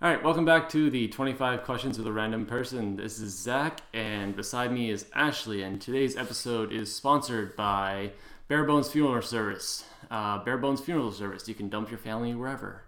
[0.00, 2.94] All right, welcome back to the 25 Questions with a Random Person.
[2.94, 8.12] This is Zach, and beside me is Ashley, and today's episode is sponsored by
[8.46, 9.84] Bare Bones Funeral Service.
[10.08, 11.48] Uh, Bare Bones Funeral Service.
[11.48, 12.84] You can dump your family wherever.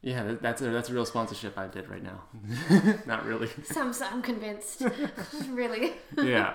[0.00, 2.22] Yeah, that's a that's a real sponsorship I did right now.
[3.06, 3.48] Not really.
[3.64, 4.84] So I'm, I'm convinced.
[5.50, 5.94] really.
[6.16, 6.54] Yeah.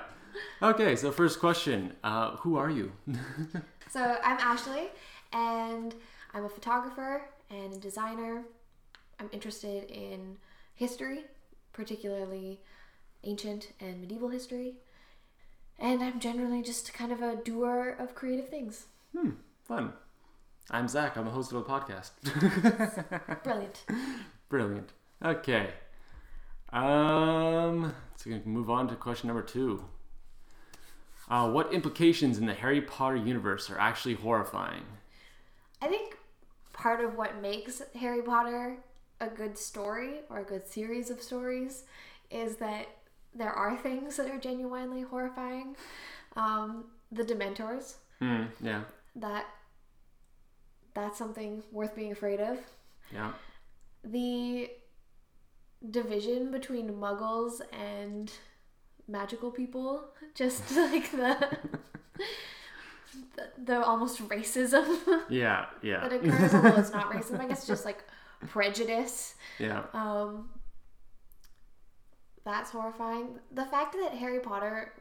[0.62, 2.94] Okay, so first question: uh, Who are you?
[3.90, 4.88] So I'm Ashley,
[5.34, 5.94] and
[6.34, 8.44] I'm a photographer and a designer.
[9.24, 10.36] I'm interested in
[10.76, 11.24] history,
[11.72, 12.60] particularly
[13.24, 14.76] ancient and medieval history.
[15.80, 18.88] And I'm generally just kind of a doer of creative things.
[19.64, 19.94] Fun.
[20.70, 21.16] I'm Zach.
[21.16, 22.12] I'm a host of a podcast.
[23.44, 23.86] Brilliant.
[24.50, 24.92] Brilliant.
[25.24, 25.70] Okay.
[26.74, 29.86] Um, so we can move on to question number two.
[31.30, 34.84] Uh, what implications in the Harry Potter universe are actually horrifying?
[35.82, 36.18] I think
[36.74, 38.80] part of what makes Harry Potter
[39.20, 41.84] a good story or a good series of stories
[42.32, 42.88] is that
[43.36, 45.76] there are things that are genuinely horrifying.
[46.36, 48.44] Um, the Dementors, Hmm.
[48.62, 48.84] Yeah.
[49.16, 49.46] that
[50.94, 52.58] that's something worth being afraid of.
[53.12, 53.34] Yeah.
[54.04, 54.70] The
[55.90, 58.32] division between Muggles and
[59.08, 61.58] magical people, just like the
[63.36, 64.86] the, the almost racism
[65.30, 65.66] Yeah.
[65.82, 66.00] yeah.
[66.08, 67.40] that occurs, although it's not racism.
[67.40, 68.04] I guess it's just like
[68.48, 69.36] prejudice.
[69.60, 69.84] Yeah.
[69.94, 70.50] Um,
[72.46, 73.40] that's horrifying.
[73.52, 74.94] The fact that Harry Potter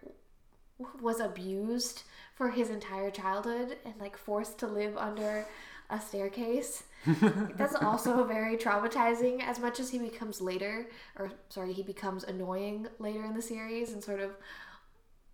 [1.00, 2.02] was abused
[2.34, 5.46] for his entire childhood and like forced to live under
[5.90, 6.84] a staircase.
[7.56, 12.86] that's also very traumatizing as much as he becomes later or sorry, he becomes annoying
[12.98, 14.36] later in the series and sort of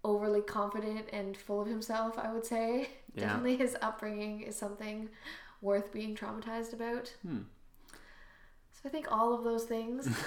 [0.04, 2.88] overly confident and full of himself, I would say.
[3.14, 3.26] Yeah.
[3.26, 5.08] Definitely his upbringing is something
[5.60, 7.12] worth being traumatized about.
[7.22, 7.42] Hmm.
[8.82, 10.06] So I think all of those things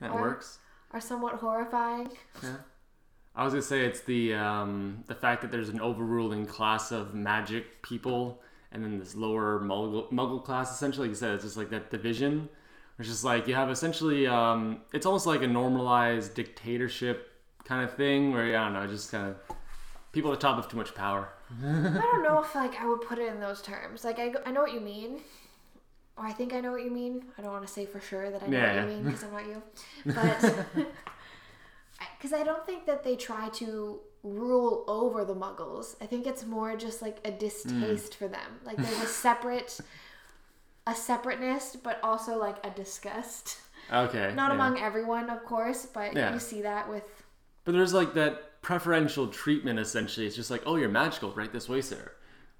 [0.00, 0.58] That Or- works.
[0.92, 2.08] are somewhat horrifying.
[2.42, 2.56] Yeah.
[3.34, 7.14] I was gonna say it's the um, the fact that there's an overruling class of
[7.14, 8.40] magic people,
[8.72, 10.72] and then this lower muggle, muggle class.
[10.74, 12.48] Essentially, you said, it's just like that division.
[12.98, 17.32] It's just like you have essentially, um, it's almost like a normalized dictatorship
[17.64, 19.36] kind of thing, where I don't know, just kind of
[20.10, 21.28] people at the top have too much power.
[21.62, 24.02] I don't know if like I would put it in those terms.
[24.04, 25.20] Like I, I know what you mean,
[26.18, 27.24] or I think I know what you mean.
[27.38, 29.24] I don't want to say for sure that I know Yeah, what you mean because
[29.24, 29.62] I'm not you,
[30.06, 30.66] but
[32.16, 35.96] because I don't think that they try to rule over the Muggles.
[36.00, 38.14] I think it's more just like a distaste mm.
[38.14, 38.60] for them.
[38.64, 39.80] Like there's a separate,
[40.86, 43.58] a separateness, but also like a disgust.
[43.92, 44.32] Okay.
[44.34, 44.54] Not yeah.
[44.54, 46.34] among everyone, of course, but Yeah.
[46.34, 47.04] you see that with
[47.64, 49.78] But there's like that preferential treatment.
[49.78, 52.12] Essentially, it's just like, oh, you're magical, right this way, sir.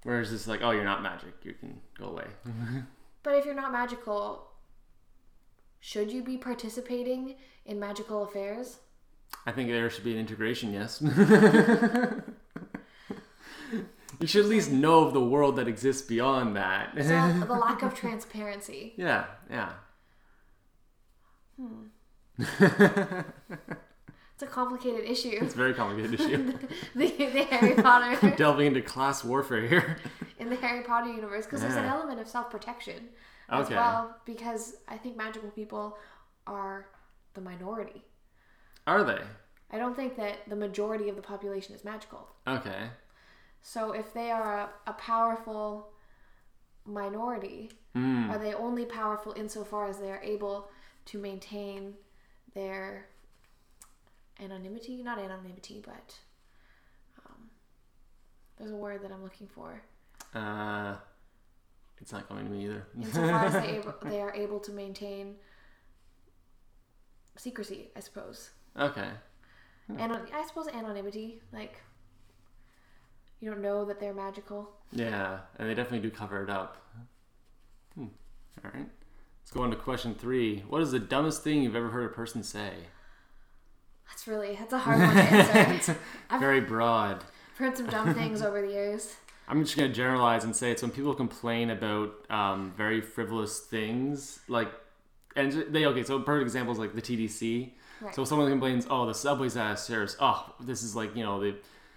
[0.03, 2.27] Whereas it's like, oh, you're not magic, you can go away.
[3.23, 4.47] But if you're not magical,
[5.79, 7.35] should you be participating
[7.65, 8.79] in magical affairs?
[9.45, 11.01] I think there should be an integration, yes.
[14.19, 16.93] you should at least know of the world that exists beyond that.
[16.95, 18.93] So the lack of transparency.
[18.97, 19.73] yeah, yeah.
[21.59, 21.87] Hmm.
[24.39, 25.37] It's a complicated issue.
[25.41, 26.57] It's a very complicated issue.
[26.95, 29.97] the, the Harry Potter Delving into class warfare here.
[30.39, 33.09] in the Harry Potter universe because there's an element of self-protection
[33.49, 35.97] as well because I think magical people
[36.47, 36.87] are
[37.33, 38.01] the minority.
[38.87, 39.19] Are they?
[39.71, 42.29] I don't think that the majority of the population is magical.
[42.47, 42.85] Okay.
[43.61, 45.89] So if they are a, a powerful
[46.85, 48.29] minority, Hmm.
[48.29, 50.69] are they only powerful insofar as they are able
[51.07, 51.95] to maintain
[52.53, 53.07] their
[54.41, 55.01] anonymity?
[55.03, 56.15] Not anonymity, but
[57.25, 57.49] um,
[58.57, 59.81] there's a word that I'm looking for.
[60.33, 60.95] Uh,
[62.01, 62.85] it's not coming to me either.
[63.01, 65.35] Insofar as they, able, they are able to maintain
[67.37, 68.51] secrecy, I suppose.
[68.79, 69.09] okay.
[69.97, 71.81] Anon- I suppose anonymity, like
[73.39, 74.69] you don't know that they're magical.
[74.91, 76.77] Yeah, and they definitely do cover it up.
[77.95, 78.05] Hmm.
[78.63, 78.85] All right.
[79.41, 80.63] Let's go on to question three.
[80.69, 82.73] What is the dumbest thing you've ever heard a person say?
[84.09, 85.97] That's really that's a hard one to answer.
[86.29, 87.23] I've Very broad.
[87.51, 89.15] I've heard some dumb things over the years.
[89.47, 94.39] I'm just gonna generalize and say it's when people complain about um, very frivolous things,
[94.47, 94.71] like,
[95.35, 96.03] and they okay.
[96.03, 97.71] So perfect examples like the TTC.
[98.01, 98.15] Right.
[98.15, 100.15] So someone complains, "Oh, the subway's out of service.
[100.19, 101.55] Oh, this is like you know the,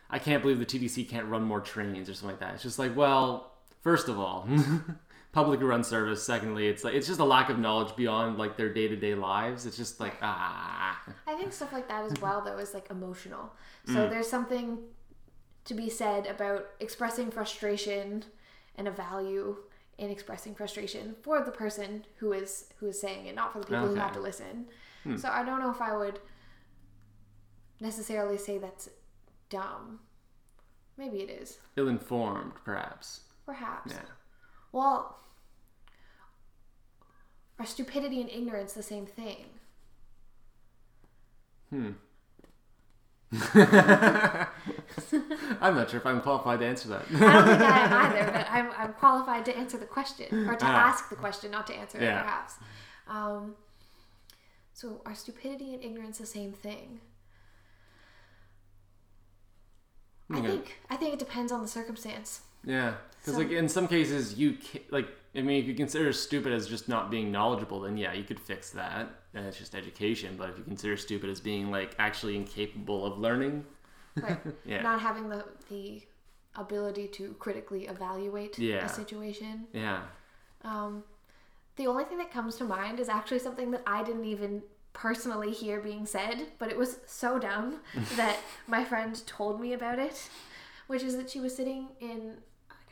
[0.09, 2.79] I can't believe the TTC can't run more trains or something like that." It's just
[2.79, 4.49] like, well, first of all,
[5.33, 6.23] publicly run service.
[6.23, 9.15] Secondly, it's like it's just a lack of knowledge beyond like their day to day
[9.15, 9.67] lives.
[9.67, 13.53] It's just like ah, I think stuff like that as well, though, is like emotional.
[13.87, 14.79] So there's something
[15.65, 18.25] to be said about expressing frustration
[18.77, 19.57] and a value
[19.99, 23.67] in expressing frustration for the person who is who is saying it, not for the
[23.67, 24.67] people who have to listen.
[25.17, 26.21] So I don't know if I would
[27.81, 28.89] necessarily say that's
[29.51, 29.99] dumb.
[30.97, 31.59] Maybe it is.
[31.77, 33.23] Ill-informed, perhaps.
[33.45, 33.93] Perhaps.
[33.95, 33.99] Yeah.
[34.73, 35.19] Well,
[37.59, 39.45] are stupidity and ignorance the same thing?
[41.71, 41.91] Hmm.
[45.61, 47.03] I'm not sure if I'm qualified to answer that.
[47.11, 50.55] I don't think I am either, but I'm, I'm qualified to answer the question, or
[50.55, 50.89] to Ah.
[50.89, 52.55] ask the question, not to answer it, perhaps.
[53.09, 53.55] Um,
[54.75, 57.01] so, are stupidity and ignorance the same thing?
[60.31, 62.41] I think I think it depends on the circumstance.
[62.65, 66.13] Yeah, because So- like in some cases you ca- like I mean if you consider
[66.13, 69.75] stupid as just not being knowledgeable, then yeah you could fix that and it's just
[69.75, 70.37] education.
[70.37, 73.65] But if you consider stupid as being like actually incapable of learning,
[74.21, 74.39] Right.
[74.65, 74.83] Yeah.
[74.83, 76.03] Not having the the
[76.55, 78.85] ability to critically evaluate Yeah.
[78.85, 79.67] a situation.
[79.73, 80.03] yeah,
[80.63, 81.03] Um,
[81.77, 84.63] the only thing that comes to mind is actually something that I didn't even
[84.93, 87.81] personally hear being said, but it was so dumb
[88.17, 88.37] that
[88.67, 90.29] my friend told me about it,
[90.89, 92.37] which is that she was sitting in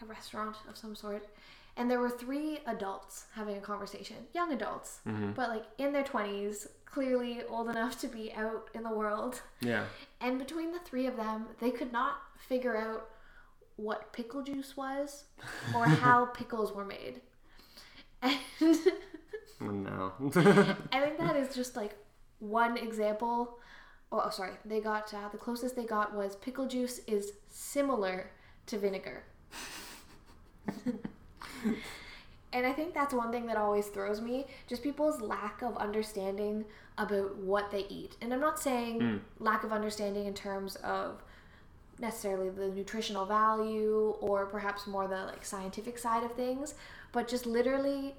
[0.02, 1.28] a restaurant of some sort,
[1.76, 6.66] and there were three adults having a conversation, young adults, but like in their twenties,
[6.84, 9.40] clearly old enough to be out in the world.
[9.60, 9.84] yeah.
[10.20, 12.14] And between the three of them, they could not
[12.48, 13.08] figure out
[13.76, 15.24] what pickle juice was
[15.74, 17.20] or how pickles were made.
[18.22, 18.38] And
[19.62, 20.12] Oh, no.
[20.92, 21.96] I think that is just like
[22.38, 23.58] one example.
[24.12, 24.52] Oh, oh, sorry.
[24.64, 28.30] They got uh, the closest they got was pickle juice is similar
[28.66, 29.24] to vinegar.
[32.52, 36.64] and I think that's one thing that always throws me just people's lack of understanding
[36.98, 38.16] about what they eat.
[38.20, 39.16] And I'm not saying hmm.
[39.38, 41.22] lack of understanding in terms of
[41.98, 46.74] necessarily the nutritional value or perhaps more the like scientific side of things,
[47.12, 48.14] but just literally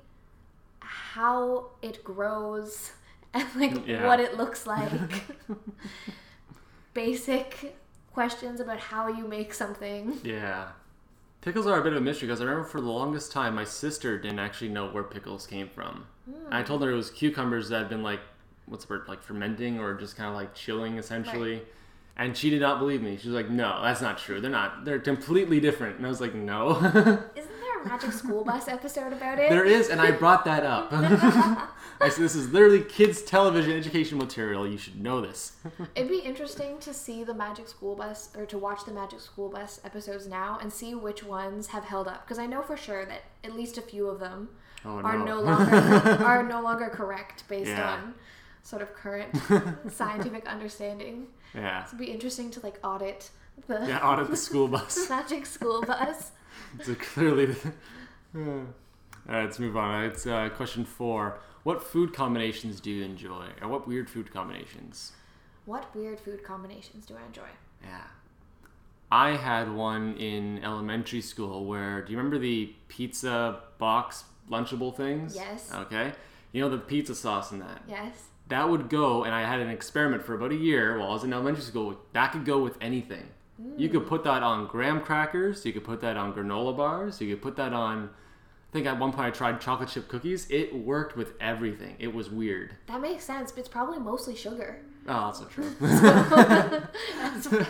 [0.79, 2.91] how it grows
[3.33, 4.07] and like Yeah.
[4.07, 4.91] what it looks like.
[6.93, 7.77] Basic
[8.13, 10.19] questions about how you make something.
[10.23, 10.69] yeah.
[11.41, 13.63] Pickles are a bit of a mystery because I remember for the longest time my
[13.63, 16.05] sister didn't actually know where pickles came from.
[16.25, 16.53] Hmm.
[16.53, 18.19] I told her it was cucumbers that had been like,
[18.67, 21.63] what's the word, like fermenting or just kind of like chilling essentially.
[22.15, 23.17] And she did not believe me.
[23.17, 24.39] She was like, no, that's not true.
[24.39, 24.85] They're not.
[24.85, 25.97] They're completely different.
[25.97, 26.75] And I was like, no.
[26.77, 29.49] Isn't there a Magic School Bus episode about it?
[29.49, 30.91] there is, and I brought that up.
[32.01, 34.67] I said, this is literally kids' television education material.
[34.67, 35.53] You should know this.
[35.95, 39.49] It'd be interesting to see the Magic School Bus or to watch the Magic School
[39.49, 43.05] Bus episodes now and see which ones have held up because I know for sure
[43.05, 44.49] that at least a few of them
[44.83, 45.39] Oh, are no.
[45.41, 45.75] longer
[46.25, 47.93] are no longer correct based Yeah.
[47.93, 48.15] on
[48.63, 49.29] sort of current
[49.91, 51.27] scientific understanding.
[51.53, 51.85] Yeah.
[51.85, 53.29] It'd be interesting to like audit
[53.67, 55.07] the Yeah, audit the school bus.
[55.09, 56.31] Magic School Bus.
[56.83, 57.55] So clearly.
[59.27, 60.05] All right, let's move on.
[60.05, 61.39] It's uh, question four.
[61.63, 63.47] What food combinations do you enjoy?
[63.61, 65.11] Or what weird food combinations?
[65.65, 67.49] What weird food combinations do I enjoy?
[67.83, 68.03] Yeah.
[69.11, 75.35] I had one in elementary school where, do you remember the pizza box Lunchable things?
[75.35, 75.71] Yes.
[75.73, 76.13] Okay.
[76.51, 77.83] You know the pizza sauce in that?
[77.87, 78.23] Yes.
[78.49, 81.23] That would go, and I had an experiment for about a year while I was
[81.23, 81.97] in elementary school.
[82.11, 83.29] That could go with anything.
[83.77, 85.65] You could put that on graham crackers.
[85.65, 87.21] You could put that on granola bars.
[87.21, 88.09] You could put that on.
[88.71, 90.47] I think at one point I tried chocolate chip cookies.
[90.49, 91.97] It worked with everything.
[91.99, 92.73] It was weird.
[92.87, 94.79] That makes sense, but it's probably mostly sugar.
[95.09, 95.69] Oh, also true.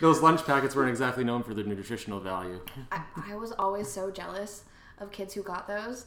[0.00, 2.60] Those lunch packets weren't exactly known for their nutritional value.
[2.92, 4.62] I, I was always so jealous
[4.98, 6.06] of kids who got those.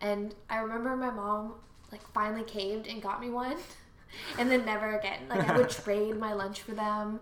[0.00, 1.54] And I remember my mom
[1.90, 3.56] like finally caved and got me one.
[4.38, 5.22] And then never again.
[5.28, 7.18] Like I would trade my lunch for them.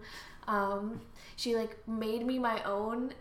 [0.47, 1.01] Um,
[1.37, 3.15] she like made me my own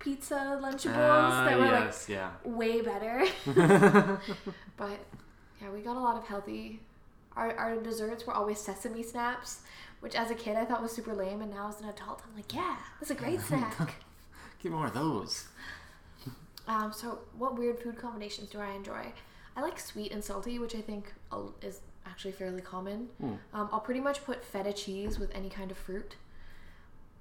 [0.00, 2.30] pizza Lunchables Ah, that were yes, yeah.
[2.44, 3.24] like way better.
[4.76, 4.98] but
[5.62, 6.80] yeah, we got a lot of healthy.
[7.36, 9.60] Our, our desserts were always sesame snaps,
[10.00, 12.34] which as a kid I thought was super lame, and now as an adult I'm
[12.34, 13.94] like, yeah, that's a great snack.
[14.62, 15.46] Get more of those.
[16.66, 19.12] Um, so, what weird food combinations do I enjoy?
[19.56, 23.08] I like sweet and salty, which I think uh, is actually fairly common.
[23.20, 23.32] Hmm.
[23.54, 26.16] Um, I'll pretty much put feta cheese with any kind of fruit.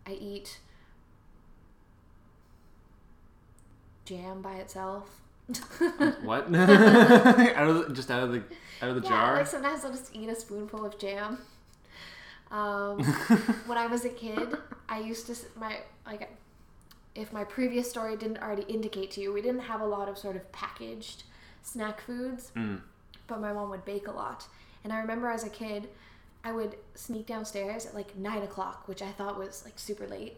[0.06, 0.60] I eat
[4.10, 5.06] jam by itself.
[6.24, 6.54] What?
[6.56, 8.44] out of the, just out of the
[8.82, 9.36] out of the yeah, jar.
[9.38, 11.38] like sometimes I'll just eat a spoonful of jam.
[12.52, 13.04] Um,
[13.68, 14.56] when I was a kid,
[14.88, 16.30] I used to my like
[17.16, 20.18] if my previous story didn't already indicate to you, we didn't have a lot of
[20.18, 21.24] sort of packaged
[21.64, 22.82] snack foods, Mm.
[23.28, 24.48] but my mom would bake a lot.
[24.84, 25.90] And I remember as a kid,
[26.44, 30.38] I would sneak downstairs at like nine o'clock, which I thought was like super late.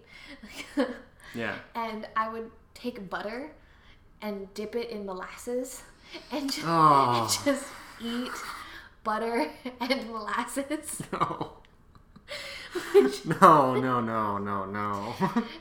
[1.35, 1.55] Yeah.
[1.75, 3.51] and I would take butter
[4.21, 5.83] and dip it in molasses
[6.31, 7.41] and just, Oh.
[7.45, 7.65] just
[8.03, 8.31] eat
[9.03, 9.49] butter
[9.79, 11.01] and molasses.
[11.11, 11.57] No.
[13.25, 15.13] no, no, no, no, no.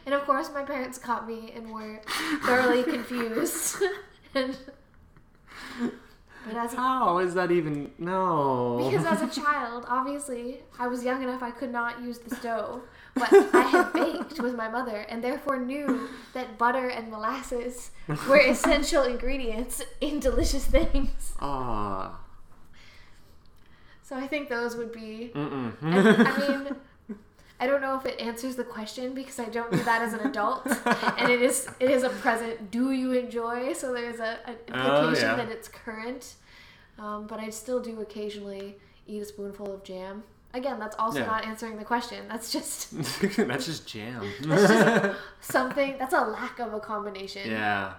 [0.07, 2.01] And of course, my parents caught me and were
[2.45, 3.79] thoroughly confused.
[4.35, 4.57] and,
[6.47, 8.89] but as a, How is that even no?
[8.91, 12.83] because as a child, obviously, I was young enough I could not use the stove.
[13.21, 17.91] But I had baked with my mother and therefore knew that butter and molasses
[18.29, 21.33] were essential ingredients in delicious things.
[21.41, 22.19] Ah.
[24.03, 25.31] So I think those would be.
[25.35, 25.39] I,
[25.83, 26.77] I mean,
[27.61, 30.21] I don't know if it answers the question because I don't do that as an
[30.21, 32.71] adult, and it is it is a present.
[32.73, 33.73] Do you enjoy?
[33.75, 34.75] So there's a an Oh,
[35.05, 35.37] implication yeah.
[35.37, 36.35] that it's current.
[36.99, 40.25] Um, but I still do occasionally eat a spoonful of jam.
[40.53, 41.27] Again, that's also Yeah.
[41.27, 42.27] not answering the question.
[42.29, 42.91] That's just
[43.37, 44.25] That's just jam.
[45.41, 45.97] something.
[45.99, 47.49] That's a lack of a combination.
[47.51, 47.95] yeah.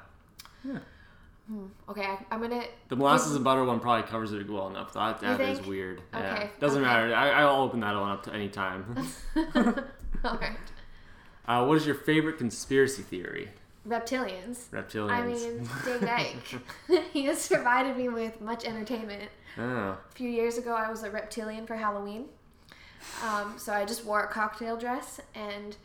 [1.89, 2.63] Okay, I, I'm gonna.
[2.88, 4.93] The molasses and butter one probably covers it well enough.
[4.93, 6.01] That, that is weird.
[6.13, 6.34] Yeah.
[6.34, 6.88] Okay, Doesn't okay.
[6.89, 7.13] matter.
[7.13, 8.96] I, I'll open that one up to any time.
[10.24, 10.55] All right.
[11.46, 13.50] Uh, what is your favorite conspiracy theory?
[13.88, 14.70] Reptilians.
[14.70, 15.10] Reptilians.
[15.12, 17.03] I mean, David Icke.
[17.12, 19.29] he has provided me with much entertainment.
[19.58, 19.62] oh.
[19.63, 22.25] A few years ago, I was a reptilian for Halloween.
[23.24, 25.75] Um, so I just wore a cocktail dress and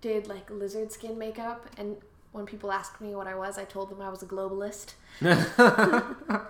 [0.00, 1.66] did like lizard skin makeup.
[1.76, 1.96] And
[2.32, 4.94] when people asked me what I was, I told them I was a globalist.
[5.20, 6.40] no.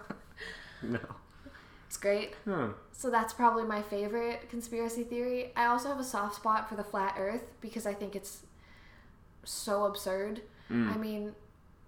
[1.87, 2.35] It's great.
[2.45, 2.69] Huh.
[2.93, 5.53] So that's probably my favorite conspiracy theory.
[5.57, 8.43] I also have a soft spot for the flat Earth because I think it's
[9.45, 10.43] so absurd.
[10.71, 10.95] Mm.
[10.95, 11.35] I mean,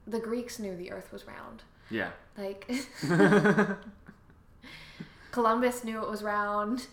[0.06, 1.64] the Greeks knew the Earth was round.
[1.90, 2.10] Yeah.
[2.38, 2.70] Like
[5.30, 6.86] Columbus knew it was round.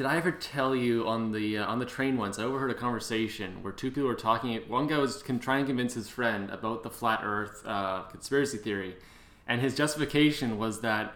[0.00, 2.38] Did I ever tell you on the uh, on the train once?
[2.38, 4.56] I overheard a conversation where two people were talking.
[4.66, 8.56] One guy was con- trying to convince his friend about the flat Earth uh, conspiracy
[8.56, 8.96] theory,
[9.46, 11.12] and his justification was that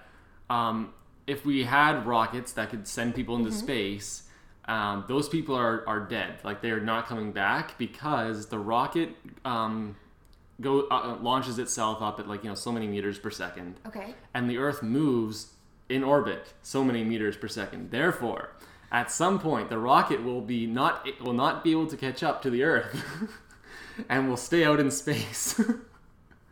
[0.51, 0.93] um,
[1.27, 4.25] if we had rockets that could send people into space,
[4.67, 6.41] um, those people are are dead.
[6.45, 9.97] Like they are not coming back because the rocket um,
[10.61, 14.15] go uh, launches itself up at like you know so many meters per second Okay.
[14.35, 15.55] and the Earth moves
[15.89, 17.91] in orbit so many meters per second.
[17.91, 18.51] Therefore,
[18.95, 22.23] at some point, the rocket will be not it will not be able to catch
[22.23, 23.03] up to the Earth,
[24.09, 25.61] and will stay out in space.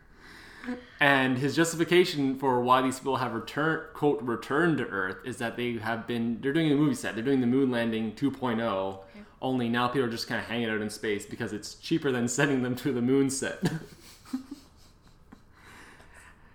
[0.99, 5.55] and his justification for why these people have returned quote returned to Earth is that
[5.55, 7.15] they have been they're doing a movie set.
[7.15, 8.99] They're doing the moon landing 2.0.
[9.41, 12.27] Only now people are just kind of hanging out in space because it's cheaper than
[12.27, 13.63] sending them to the moon set.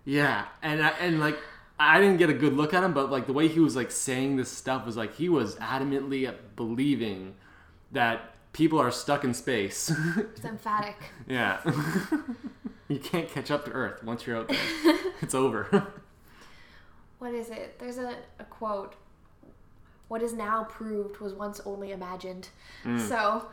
[0.08, 1.38] Yeah, and uh, and like
[1.80, 3.90] I didn't get a good look at him, but like the way he was like
[3.90, 7.34] saying this stuff was like he was adamantly believing
[7.92, 9.92] that people are stuck in space.
[10.16, 10.96] It's emphatic.
[11.28, 11.60] yeah,
[12.88, 14.58] you can't catch up to Earth once you're out there.
[15.20, 15.92] It's over.
[17.18, 17.78] What is it?
[17.80, 18.94] There's a, a quote.
[20.06, 22.48] What is now proved was once only imagined.
[22.84, 23.00] Mm.
[23.00, 23.46] So,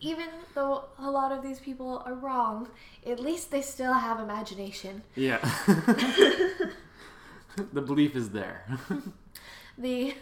[0.00, 2.68] even though a lot of these people are wrong,
[3.06, 5.02] at least they still have imagination.
[5.16, 5.38] yeah,
[7.72, 8.64] the belief is there.
[9.80, 10.14] The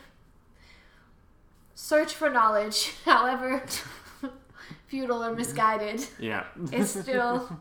[1.75, 3.63] search for knowledge, however
[4.87, 7.59] futile or misguided, Yeah, is still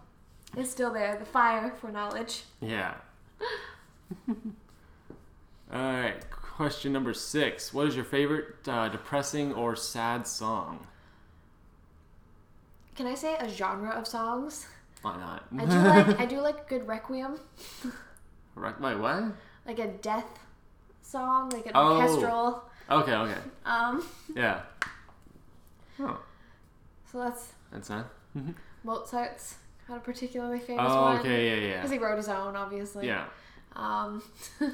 [0.57, 1.15] is still there.
[1.17, 2.43] The fire for knowledge.
[2.59, 2.95] yeah.
[5.71, 7.73] All right, question number six.
[7.73, 10.85] What is your favorite uh, depressing or sad song?
[12.95, 14.67] Can I say a genre of songs?
[15.01, 15.43] Why not?
[15.57, 17.39] I do like I do like good requiem,
[18.55, 19.23] Right, Wait, what?
[19.67, 20.39] like a death
[21.01, 21.97] song, like an Oh.
[22.01, 22.63] orchestral.
[22.89, 23.37] Okay, okay.
[23.65, 24.61] Um, Yeah.
[25.99, 26.19] Oh,
[27.11, 28.07] so that's that's not.
[28.83, 29.55] Mozart's
[29.87, 31.19] had a particularly famous Oh, one.
[31.19, 31.75] okay, yeah, yeah.
[31.77, 33.07] Because he wrote his own, obviously.
[33.07, 33.25] Yeah.
[33.75, 34.23] Um,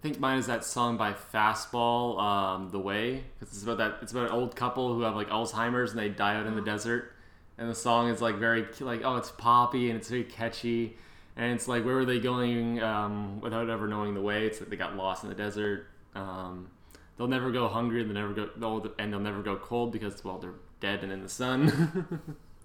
[0.00, 3.98] I think mine is that song by Fastball, um, "The Way," because it's about that.
[4.00, 6.62] It's about an old couple who have like Alzheimer's and they die out in the
[6.62, 7.12] desert,
[7.58, 10.96] and the song is like very like oh, it's poppy and it's very catchy,
[11.36, 14.46] and it's like where were they going um, without ever knowing the way?
[14.46, 15.86] It's like they got lost in the desert.
[16.14, 16.70] Um,
[17.18, 18.02] they'll never go hungry.
[18.02, 18.48] They'll never go.
[18.56, 22.22] They'll, and they'll never go cold because well, they're dead and in the sun.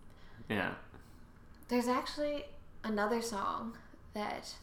[0.49, 0.75] yeah.
[1.67, 2.45] there's actually
[2.85, 3.75] another song
[4.13, 4.55] that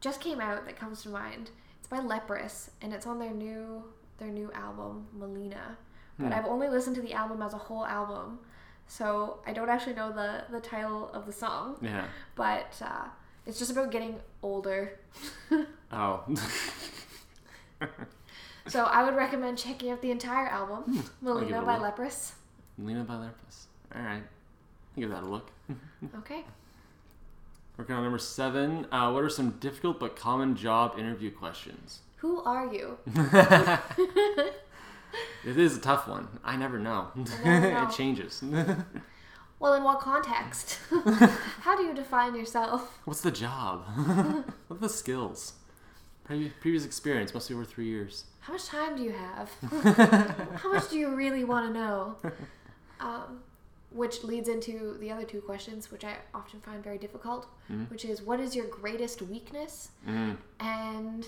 [0.00, 1.50] just came out that comes to mind.
[1.78, 3.84] It's by Leprous, and it's on their new
[4.18, 5.76] their new album, Malina.
[6.18, 6.32] But Hmm.
[6.34, 8.40] I've only listened to the album as a whole album,
[8.86, 11.76] so I don't actually know the the title of the song.
[11.80, 12.04] Yeah.
[12.34, 13.06] But uh,
[13.46, 14.98] it's just about getting older.
[15.92, 16.22] Oh.
[18.68, 21.78] So I would recommend checking out the entire album, Hmm, I'll give it Malina by.
[21.78, 22.34] Leprous.
[23.94, 24.22] All right.
[24.22, 25.50] I'll give that a look.
[26.18, 26.44] Okay.
[27.80, 28.86] Working on number seven.
[28.92, 32.00] Uh, what are some difficult but common job interview questions?
[32.16, 32.98] Who are you?
[35.46, 36.28] It is a tough one.
[36.44, 37.08] I never know.
[37.42, 37.88] never know.
[37.88, 38.44] it changes.
[39.58, 40.78] Well, in what context?
[41.62, 42.98] How do you define yourself?
[43.06, 43.86] What's the job?
[44.68, 45.54] what are the skills?
[46.24, 48.24] Pre- previous experience must be over three years.
[48.40, 49.50] How much time do you have?
[50.56, 52.16] How much do you really want to know?
[53.00, 53.40] Um,
[53.92, 57.46] which leads into the other two questions, which I often find very difficult,
[57.88, 59.90] which is what is your greatest weakness?
[60.08, 60.36] Mm.
[60.60, 61.26] And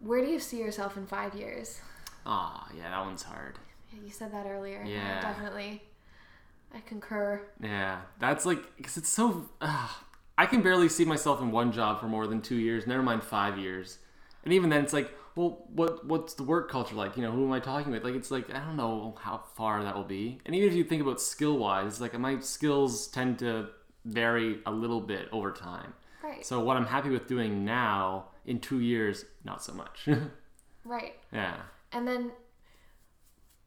[0.00, 1.80] where do you see yourself in five years?
[2.26, 3.58] Ah, yeah, that one's hard.
[4.04, 4.84] You said that earlier.
[4.84, 5.20] Yeah.
[5.22, 5.82] definitely.
[6.74, 7.40] I concur.
[7.62, 9.48] Yeah, that's like because it's so.
[9.60, 9.88] Uh,
[10.36, 12.86] I can barely see myself in one job for more than two years.
[12.86, 13.98] Never mind five years,
[14.46, 17.16] and even then, it's like, well, what what's the work culture like?
[17.16, 18.04] You know, who am I talking with?
[18.04, 20.38] Like, it's like I don't know how far that will be.
[20.46, 23.68] And even if you think about skill wise, like my skills tend to
[24.06, 25.92] vary a little bit over time.
[26.22, 26.46] Right.
[26.46, 30.08] So what I'm happy with doing now in two years, not so much.
[30.84, 31.14] right.
[31.32, 31.56] yeah.
[31.92, 32.30] And then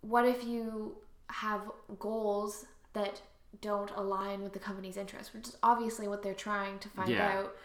[0.02, 0.96] what if you
[1.28, 1.62] have
[2.00, 3.22] goals that
[3.62, 7.40] don't align with the company's interests, which is obviously what they're trying to find Yeah.
[7.40, 7.56] out.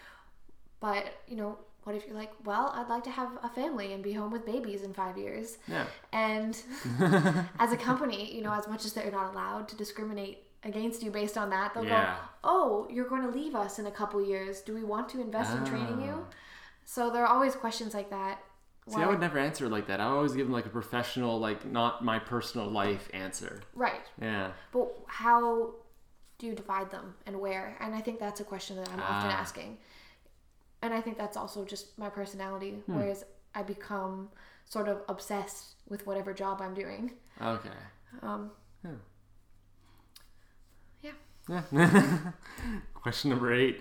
[0.81, 4.03] But, you know, what if you're like, well, I'd like to have a family and
[4.03, 5.59] be home with babies in five years?
[5.69, 5.85] Yeah.
[6.13, 6.61] And
[7.59, 11.11] as a company, you know, as much as they're not allowed to discriminate against you
[11.11, 12.15] based on that, they'll Yeah.
[12.17, 14.61] go, oh, you're going to leave us in a couple years.
[14.63, 16.25] Do we want to invest in training you?
[16.27, 16.35] Ah.
[16.87, 18.39] So there are always questions like that.
[18.89, 19.99] See, I would never answer like that.
[20.01, 23.61] I always give them like a professional, like not my personal life answer.
[23.75, 24.07] right.
[24.21, 24.51] Yeah.
[24.73, 25.75] But how
[26.39, 27.77] do you divide them and where?
[27.81, 29.41] And I think that's a question that I'm often Ah.
[29.41, 29.79] asking.
[30.85, 32.97] And I think that's also just my personality, Hmm.
[32.97, 33.25] whereas
[33.55, 34.29] I become
[34.67, 37.13] sort of obsessed with whatever job I'm doing.
[37.41, 37.71] Okay.
[38.23, 38.51] Um,
[38.85, 38.91] Yeah.
[41.49, 41.63] yeah.
[41.73, 42.19] Yeah.
[42.95, 43.81] Question number eight.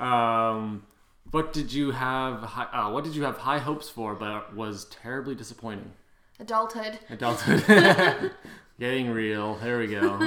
[0.00, 0.86] Um,
[1.30, 2.40] what did you have?
[2.42, 5.92] High, uh, what did you have high hopes for, but was terribly disappointing?
[6.40, 6.98] Adulthood.
[7.10, 7.62] Adulthood.
[8.78, 9.54] Getting real.
[9.56, 10.18] There we go.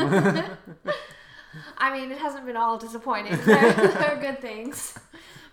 [1.77, 3.37] I mean, it hasn't been all disappointing.
[3.45, 4.93] There, there are good things,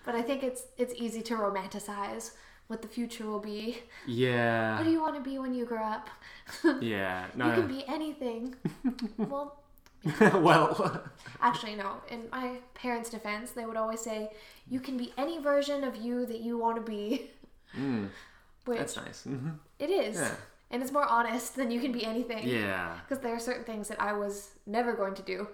[0.04, 2.32] but I think it's it's easy to romanticize
[2.68, 3.78] what the future will be.
[4.06, 4.76] Yeah.
[4.76, 6.08] What do you want to be when you grow up?
[6.80, 7.26] Yeah.
[7.36, 8.54] You can be anything.
[9.18, 9.58] well,
[10.48, 11.02] well.
[11.40, 11.96] Actually, no.
[12.08, 14.30] In my parents' defense, they would always say,
[14.68, 17.30] "You can be any version of you that you want to be,"
[17.76, 18.08] Mm,
[18.66, 19.24] which that's nice.
[19.26, 19.58] Mhm.
[19.78, 20.34] it is, Yeah.
[20.70, 22.46] and it's more honest than you can be anything.
[22.46, 22.98] Yeah.
[23.02, 25.48] Because there are certain things that I was never going to do.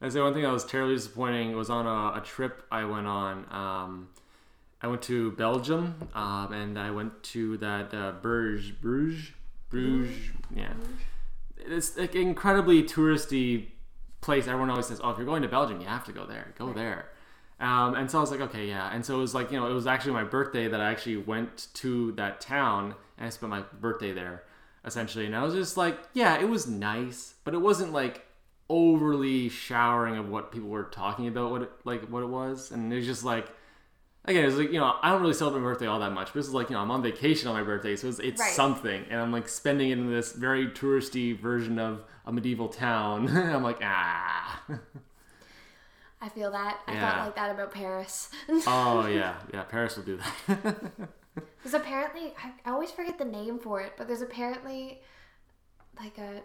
[0.00, 3.06] I'd say one thing that was terribly disappointing was on a, a trip I went
[3.06, 3.46] on.
[3.50, 4.08] Um,
[4.80, 9.32] I went to Belgium, um, and I went to that uh, Bruges, Bruges,
[9.70, 10.16] Bruges,
[10.54, 10.72] yeah.
[11.56, 13.66] It's like an incredibly touristy
[14.20, 14.46] place.
[14.46, 16.54] Everyone always says, "Oh, if you're going to Belgium, you have to go there.
[16.56, 17.06] Go there."
[17.58, 19.68] Um, and so I was like, "Okay, yeah." And so it was like, you know,
[19.68, 23.50] it was actually my birthday that I actually went to that town, and I spent
[23.50, 24.44] my birthday there,
[24.84, 25.26] essentially.
[25.26, 28.27] And I was just like, yeah, it was nice, but it wasn't like
[28.70, 32.70] overly showering of what people were talking about what it, like what it was.
[32.70, 33.48] And it was just like
[34.24, 36.26] again it was like you know i don't really celebrate my birthday all that much
[36.26, 38.40] but this is like you know i'm on vacation on my birthday so it's, it's
[38.40, 38.52] Right.
[38.52, 39.04] something.
[39.08, 43.28] And i'm like spending it in this very touristy version of a medieval town.
[43.36, 44.62] I'm like ah.
[46.20, 46.80] I feel that.
[46.86, 48.28] I felt like that about Paris.
[48.66, 49.36] oh yeah.
[49.54, 50.76] Yeah paris will do that.
[51.62, 55.00] There's apparently I, I always forget the name for it, but there's apparently
[55.98, 56.42] like a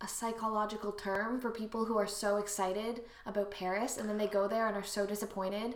[0.00, 4.48] a psychological term for people who are so excited about Paris and then they go
[4.48, 5.74] there and are so disappointed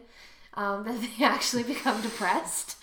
[0.55, 2.77] um, that they actually become depressed.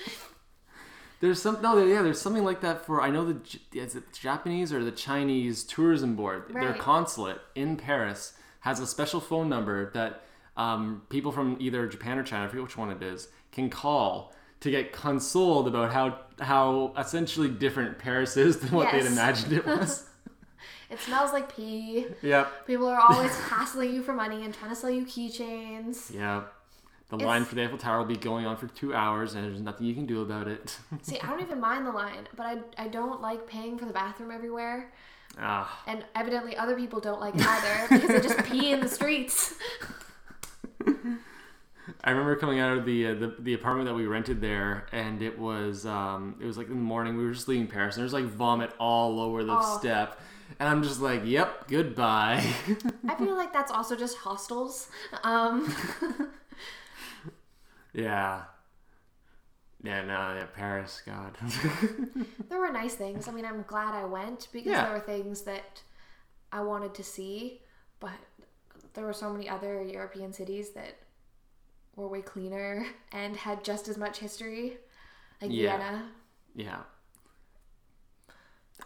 [1.19, 2.01] There's some no, yeah.
[2.01, 6.15] There's something like that for I know the is it Japanese or the Chinese tourism
[6.15, 6.45] board.
[6.51, 10.23] Their consulate in Paris has a special phone number that
[10.57, 14.33] um, people from either Japan or China, I forget which one it is, can call
[14.61, 19.65] to get consoled about how how essentially different Paris is than what they'd imagined it
[19.65, 20.07] was.
[20.91, 22.05] It smells like pee.
[22.21, 22.67] yep.
[22.67, 26.13] People are always hassling you for money and trying to sell you keychains.
[26.13, 26.53] Yep.
[27.09, 29.43] The It's- line for the Eiffel Tower will be going on for two hours, and
[29.43, 30.77] there's nothing you can do about it.
[31.01, 33.93] See, I don't even mind the line, but I, I don't like paying for the
[33.93, 34.91] bathroom everywhere.
[35.39, 38.87] ah, And evidently, other people don't like it either because they just pee in the
[38.87, 39.55] streets.
[42.03, 45.21] I remember coming out of the, uh, the the apartment that we rented there, and
[45.21, 47.17] it was um, it was like in the morning.
[47.17, 49.77] We were just leaving Paris, and there's like vomit all over the Oh.
[49.79, 50.19] step,
[50.59, 52.43] and I'm just like, "Yep, goodbye."
[53.07, 54.89] I feel like that's also just hostels.
[55.23, 55.73] Um,
[57.93, 58.43] yeah,
[59.83, 61.35] Yeah, no, yeah, Paris, God.
[62.49, 63.27] There were nice things.
[63.27, 64.83] I mean, I'm glad I went because Yeah.
[64.85, 65.81] there were things that
[66.51, 67.61] I wanted to see,
[67.99, 68.11] but
[68.93, 70.97] there were so many other European cities that
[71.95, 74.77] were way cleaner and had just as much history.
[75.41, 75.77] Like Yeah.
[75.77, 76.11] Vienna.
[76.55, 76.81] yeah.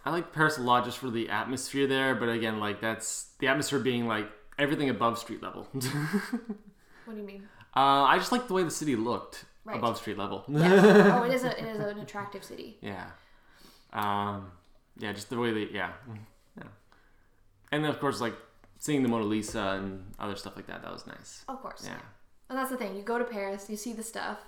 [0.04, 3.48] I like Paris a lot just for the atmosphere there, but again, like that's the
[3.48, 4.28] atmosphere being like
[4.58, 5.68] everything above street level.
[7.06, 7.48] What do you mean?
[7.76, 9.76] uh, I just like the way the city looked Right.
[9.78, 10.44] above street level.
[10.48, 10.84] Yes.
[11.14, 12.78] oh, it is a it is an attractive city.
[12.80, 13.06] Yeah.
[13.92, 14.50] Um,
[14.98, 15.92] yeah, just the way they, yeah.
[16.56, 16.64] yeah.
[17.72, 18.34] And then, of course, like
[18.78, 21.44] seeing the Mona Lisa and other stuff like that, that was nice.
[21.48, 21.82] Of course.
[21.84, 21.98] Yeah.
[22.48, 22.96] And that's the thing.
[22.96, 24.38] You go to Paris, you see the stuff,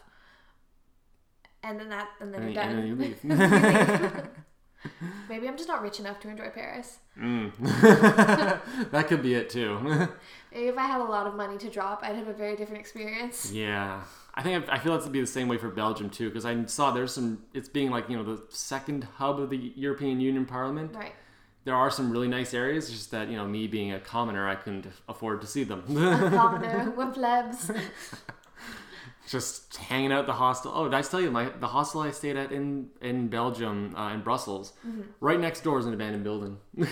[1.62, 3.28] and then that, and then And, you're then- and done.
[3.28, 4.28] then you leave.
[5.28, 6.98] Maybe I'm just not rich enough to enjoy Paris.
[7.18, 7.52] mm.
[8.90, 9.78] that could be it too.
[10.52, 12.80] Maybe if I had a lot of money to drop, I'd have a very different
[12.80, 13.52] experience.
[13.52, 14.02] yeah.
[14.34, 16.64] I think I feel that's to be the same way for Belgium too, because I
[16.66, 17.42] saw there's some.
[17.54, 20.94] It's being like you know the second hub of the European Union Parliament.
[20.94, 21.12] Right.
[21.64, 24.54] There are some really nice areas, just that you know me being a commoner, I
[24.54, 25.82] couldn't afford to see them.
[25.88, 27.72] Commoner, with plebs.
[29.28, 30.72] Just hanging out at the hostel.
[30.74, 34.12] Oh, did I tell you my the hostel I stayed at in in Belgium uh,
[34.14, 34.72] in Brussels,
[35.20, 36.58] right next door is an abandoned building.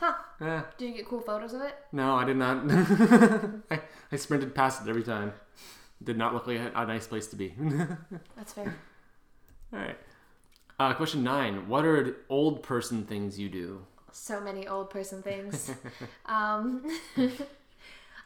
[0.00, 0.14] Huh.
[0.40, 1.74] Eh, Did you get cool photos of it?
[1.92, 2.70] no, I did not.
[3.70, 3.80] I,
[4.12, 5.32] I sprinted past it every time.
[6.02, 7.54] Did not look like a, a nice place to be.
[8.36, 8.72] That's fair.
[9.72, 9.98] All right.
[10.78, 13.84] Uh, question nine: What are old person things you do?
[14.12, 15.72] So many old person things.
[16.26, 16.84] um,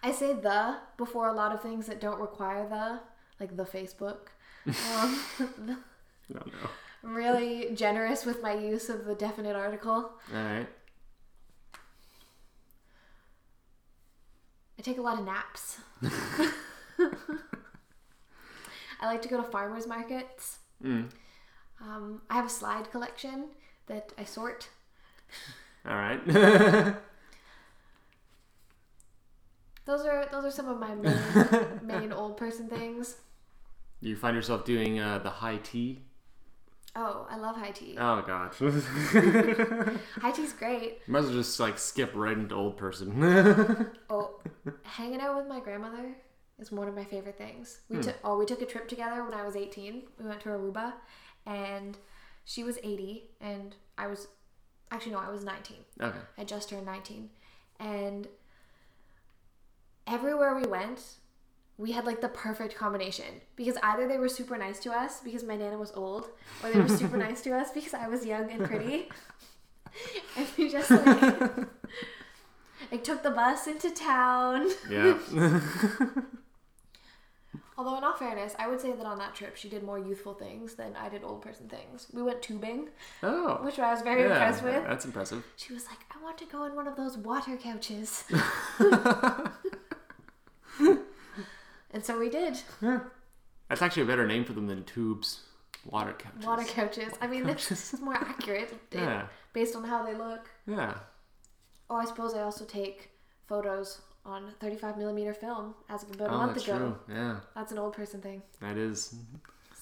[0.02, 3.00] I say the before a lot of things that don't require the,
[3.42, 4.28] like the Facebook.
[4.66, 5.20] Um,
[5.58, 5.76] No,
[6.28, 6.40] no.
[7.04, 10.12] I'm really generous with my use of the definite article.
[10.32, 10.68] All right.
[14.78, 15.78] I take a lot of naps.
[19.00, 20.58] I like to go to farmers markets.
[20.82, 21.10] Mm.
[21.80, 23.46] Um, I have a slide collection
[23.88, 24.68] that I sort.
[25.84, 26.24] All right.
[29.84, 33.16] Those are those are some of my main main old person things.
[34.02, 36.02] You find yourself doing uh, the high tea.
[36.94, 37.96] Oh, I love high tea.
[37.98, 38.58] Oh gosh.
[40.20, 40.98] High tea's great.
[41.08, 43.88] Might as well just like skip right into old person.
[44.10, 44.40] Oh,
[44.82, 46.14] hanging out with my grandmother
[46.58, 47.80] is one of my favorite things.
[47.88, 48.02] We Hmm.
[48.02, 50.02] took oh we took a trip together when I was 18.
[50.18, 50.92] We went to Aruba,
[51.46, 51.96] and
[52.44, 54.28] she was 80, and I was
[54.90, 55.78] actually no, I was 19.
[56.02, 56.18] okay.
[56.36, 57.30] I just turned 19.
[57.80, 58.28] And
[60.06, 61.00] everywhere we went,
[61.82, 65.42] we had like the perfect combination because either they were super nice to us because
[65.42, 66.28] my nana was old,
[66.62, 69.08] or they were super nice to us because I was young and pretty.
[70.36, 71.56] and we just like,
[72.92, 74.70] like took the bus into town.
[74.88, 75.18] Yeah.
[77.76, 80.34] Although in all fairness, I would say that on that trip she did more youthful
[80.34, 82.06] things than I did old person things.
[82.12, 82.90] We went tubing,
[83.24, 83.58] oh.
[83.64, 84.84] which I was very yeah, impressed with.
[84.86, 85.44] That's impressive.
[85.56, 88.22] She was like, I want to go in one of those water couches.
[91.92, 92.58] And so we did.
[92.80, 95.40] That's actually a better name for them than tubes.
[95.86, 96.46] Water couches.
[96.46, 97.12] Water couches.
[97.20, 99.26] I mean, this is more accurate Yeah.
[99.52, 100.48] based on how they look.
[100.66, 100.94] Yeah.
[101.90, 103.10] Oh, I suppose I also take
[103.46, 106.78] photos on 35 millimeter film as of about a Oh, month that's ago.
[107.06, 107.14] true.
[107.16, 108.42] Yeah, That's an old person thing.
[108.60, 109.14] that is.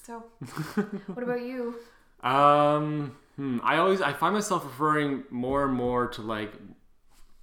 [0.03, 0.23] So,
[1.13, 1.75] what about you?
[2.23, 6.53] Um, hmm, I always I find myself referring more and more to like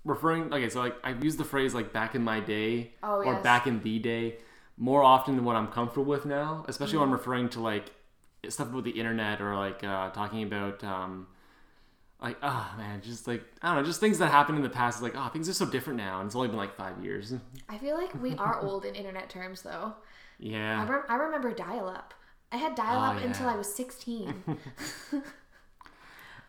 [0.04, 0.52] referring.
[0.52, 3.42] Okay, so like I've used the phrase like back in my day Oh, or yes.
[3.44, 4.38] back in the day
[4.78, 6.64] more often than what I'm comfortable with now.
[6.68, 7.00] Especially Mm-hmm.
[7.00, 7.92] when I'm referring to like
[8.48, 11.26] stuff about the internet or like uh, talking about um.
[12.20, 14.96] Like oh man, just like I don't know, just things that happened in the past.
[14.96, 17.32] It's like oh, things are so different now, and it's only been like five years.
[17.68, 19.94] I feel like we are old in internet terms, though.
[19.94, 20.02] I,
[20.40, 22.14] Yeah, rem- I remember dial up.
[22.50, 23.48] I had dial up Oh, until.
[23.48, 24.34] I was 16.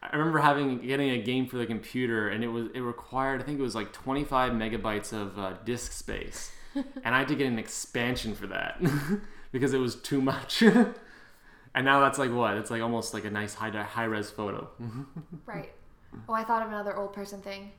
[0.01, 3.43] I remember having getting a game for the computer, and it was it required I
[3.43, 7.47] think it was like 25 megabytes of uh, disk space, and I had to get
[7.47, 8.81] an expansion for that
[9.51, 10.61] because it was too much.
[11.75, 12.57] and now that's like what?
[12.57, 14.69] It's like almost like a nice high high res photo.
[15.45, 15.71] right.
[16.27, 17.71] Oh, I thought of another old person thing.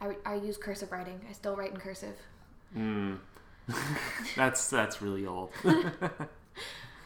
[0.00, 1.20] I, I use cursive writing.
[1.28, 2.16] I still write in cursive.
[2.76, 3.18] Mm.
[4.36, 5.50] that's that's really old.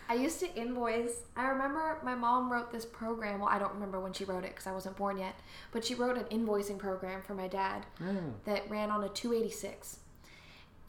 [0.08, 1.22] I used to invoice.
[1.36, 3.40] I remember my mom wrote this program.
[3.40, 5.34] Well, I don't remember when she wrote it because I wasn't born yet.
[5.70, 8.34] But she wrote an invoicing program for my dad Oh.
[8.44, 10.00] that ran on a 286.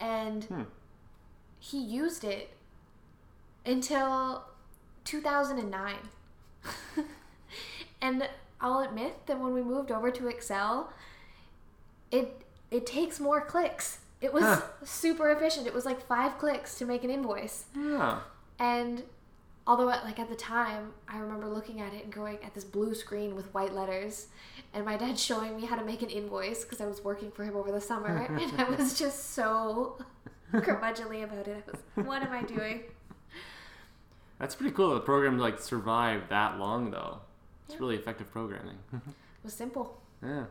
[0.00, 0.62] And Hmm.
[1.58, 2.50] he used it
[3.64, 4.44] until
[5.04, 5.94] 2009.
[8.00, 8.28] and
[8.60, 10.92] I'll admit that when we moved over to Excel,
[12.10, 13.98] it it takes more clicks.
[14.20, 14.62] It was Huh.
[14.84, 15.66] super efficient.
[15.66, 17.66] It was like 5 clicks to make an invoice.
[17.76, 18.20] Yeah.
[18.58, 19.04] And
[19.66, 22.64] Although, at, like at the time, I remember looking at it and going at this
[22.64, 24.26] blue screen with white letters,
[24.74, 27.44] and my dad showing me how to make an invoice because I was working for
[27.44, 29.96] him over the summer, and I was just so
[30.52, 31.64] curmudgeonly about it.
[31.66, 32.82] I was, what am I doing?
[34.38, 34.90] That's pretty cool.
[34.90, 37.20] that The program like survived that long though.
[37.68, 38.76] It's really effective programming.
[38.92, 39.00] It
[39.42, 39.98] was simple.
[40.22, 40.44] yeah.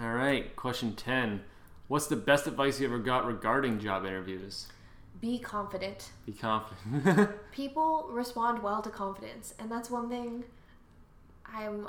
[0.00, 0.54] All right.
[0.56, 1.42] Question ten.
[1.88, 4.66] What's the best advice you ever got regarding job interviews?
[5.20, 6.10] Be confident.
[6.26, 7.30] Be confident.
[7.52, 10.44] People respond well to confidence, and that's one thing
[11.46, 11.88] I'm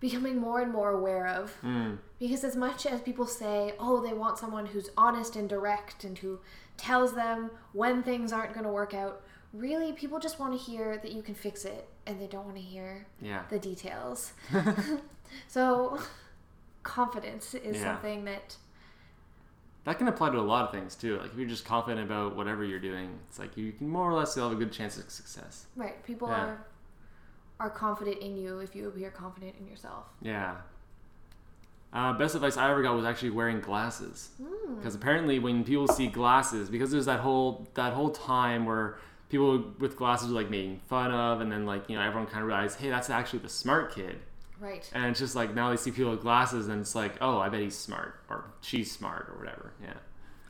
[0.00, 1.54] becoming more and more aware of.
[1.62, 1.98] mm.
[2.18, 6.16] Because as much as people say, oh, they want someone who's honest and direct and
[6.18, 6.38] who
[6.76, 9.20] tells them when things aren't going to work out,
[9.52, 12.56] really, people just want to hear that you can fix it and they don't want
[12.56, 13.42] to hear Yeah.
[13.50, 14.32] the details.
[15.48, 15.98] so,
[16.82, 17.82] confidence is Yeah.
[17.94, 18.56] something that,
[19.84, 21.18] That can apply to a lot of things too.
[21.18, 24.14] Like if you're just confident about whatever you're doing, it's like you can more or
[24.14, 25.66] less have a good chance of success.
[25.76, 26.34] right, people Yeah.
[26.44, 26.66] are
[27.60, 30.06] are confident in you if you appear confident in yourself.
[30.22, 30.56] Yeah.
[31.92, 34.30] Uh, best advice I ever got was actually wearing glasses.
[34.40, 34.76] Hmm.
[34.76, 38.96] Because apparently, when people see glasses, because there's that whole that whole time where
[39.28, 42.42] people with glasses are like making fun of, and then like you know everyone kind
[42.42, 44.20] of realized, hey, that's actually the smart kid,
[44.60, 44.88] Right.
[44.94, 47.48] and it's just like now they see people with glasses, and it's like, oh, I
[47.48, 49.72] bet he's smart or she's smart or whatever.
[49.82, 49.94] Yeah.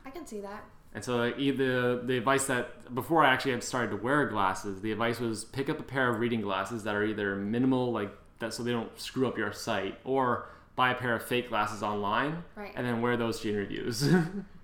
[0.05, 0.63] I can see that.
[0.93, 4.81] And so like, either the advice that before I actually had started to wear glasses,
[4.81, 8.11] the advice was pick up a pair of reading glasses that are either minimal, like
[8.39, 11.81] that, so they don't screw up your sight, or buy a pair of fake glasses
[11.83, 12.73] online, Right.
[12.75, 14.05] and then wear those to interviews.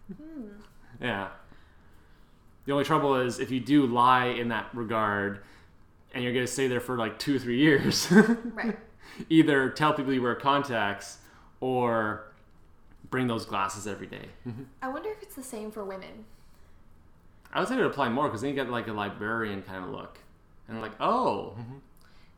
[0.08, 0.48] Hmm.
[1.02, 1.28] yeah.
[2.66, 5.40] The only trouble is if you do lie in that regard,
[6.14, 8.08] and you're gonna stay there for like two or three years.
[8.12, 8.78] Right.
[9.30, 11.18] Either tell people you wear contacts,
[11.60, 12.32] or
[13.10, 14.30] bring those glasses every day.
[14.82, 16.26] I wonder if it's the same for women.
[17.54, 19.84] I would say it would apply more because then you get like a librarian kind
[19.84, 20.20] of look,
[20.68, 21.56] and like, oh,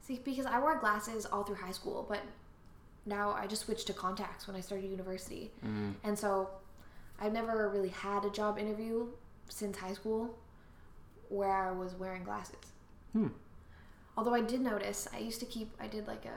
[0.01, 2.21] See, because I wore glasses all through high school, but
[3.05, 5.51] now I just switched to contacts when I started university.
[5.63, 5.93] Mm.
[6.03, 6.49] And so
[7.21, 9.05] I've never really had a job interview
[9.49, 10.35] since high school
[11.29, 12.55] where I was wearing glasses.
[13.13, 13.27] Hmm.
[14.17, 16.33] Although I did notice, I used to keep, I did like a,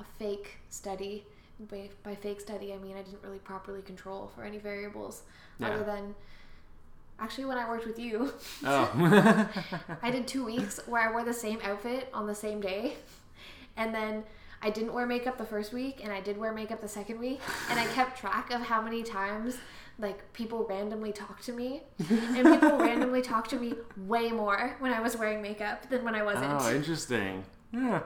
[0.00, 1.24] a fake study.
[1.70, 5.22] By, by fake study, I mean I didn't really properly control for any variables
[5.58, 5.68] Yeah.
[5.68, 6.14] other than.
[7.18, 8.32] Actually, when I worked with you,
[8.64, 9.48] oh,
[10.02, 12.94] I did two weeks where I wore the same outfit on the same day.
[13.76, 14.24] And then
[14.62, 17.40] I didn't wear makeup the first week and I did wear makeup the second week.
[17.70, 19.58] And I kept track of how many times
[19.98, 21.82] like people randomly talked to me.
[22.08, 23.74] And people randomly talked to me
[24.06, 26.52] way more when I was wearing makeup than when I wasn't.
[26.62, 27.44] oh, interesting.
[27.70, 28.00] Yeah,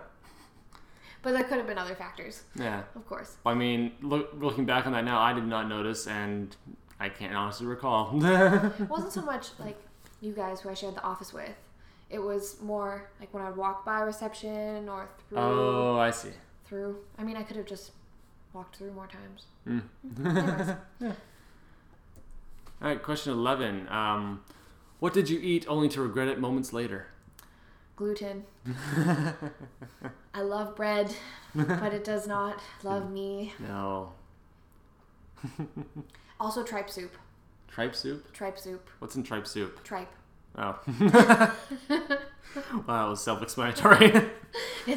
[1.24, 2.82] But there could have been other factors, yeah.
[2.94, 3.38] of course.
[3.46, 6.54] I mean, look, looking back on that now, I did not notice, and
[7.00, 8.10] I can't honestly recall.
[8.22, 9.78] It wasn't so much like
[10.20, 11.56] you guys who I shared the office with.
[12.10, 16.28] It was more like when I'd walk by reception or through oh, I see.
[16.66, 16.98] through.
[17.18, 17.92] I mean, I could have just
[18.52, 19.46] walked through more times.
[19.66, 19.82] Mm.
[20.26, 20.76] Anyways.
[22.82, 23.88] All right, question 11.
[23.88, 24.42] Um,
[25.00, 27.06] what did you eat only to regret it moments later?
[27.96, 28.44] Gluten.
[30.34, 31.14] I love bread,
[31.54, 33.52] but it does not love me.
[33.60, 34.12] No.
[36.40, 37.16] Also, tripe soup.
[37.68, 38.32] Tripe soup?
[38.32, 38.90] Tripe soup.
[38.98, 39.82] What's in tripe soup?
[39.84, 40.10] Tripe.
[40.58, 40.78] Oh.
[40.88, 41.52] wow,
[41.88, 44.10] that was self explanatory.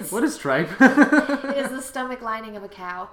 [0.10, 0.69] What is tripe?
[0.81, 3.10] it is the stomach lining of a cow.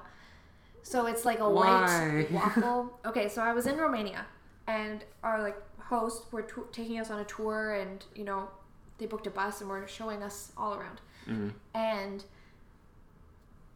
[0.82, 2.24] So it's like a Why?
[2.24, 2.98] white waffle.
[3.04, 4.24] Okay, so I was in Romania,
[4.66, 8.48] and our like hosts were tou- taking us on a tour, and you know,
[8.98, 11.00] they booked a bus and were showing us all around.
[11.26, 11.52] Mhm.
[11.74, 12.24] And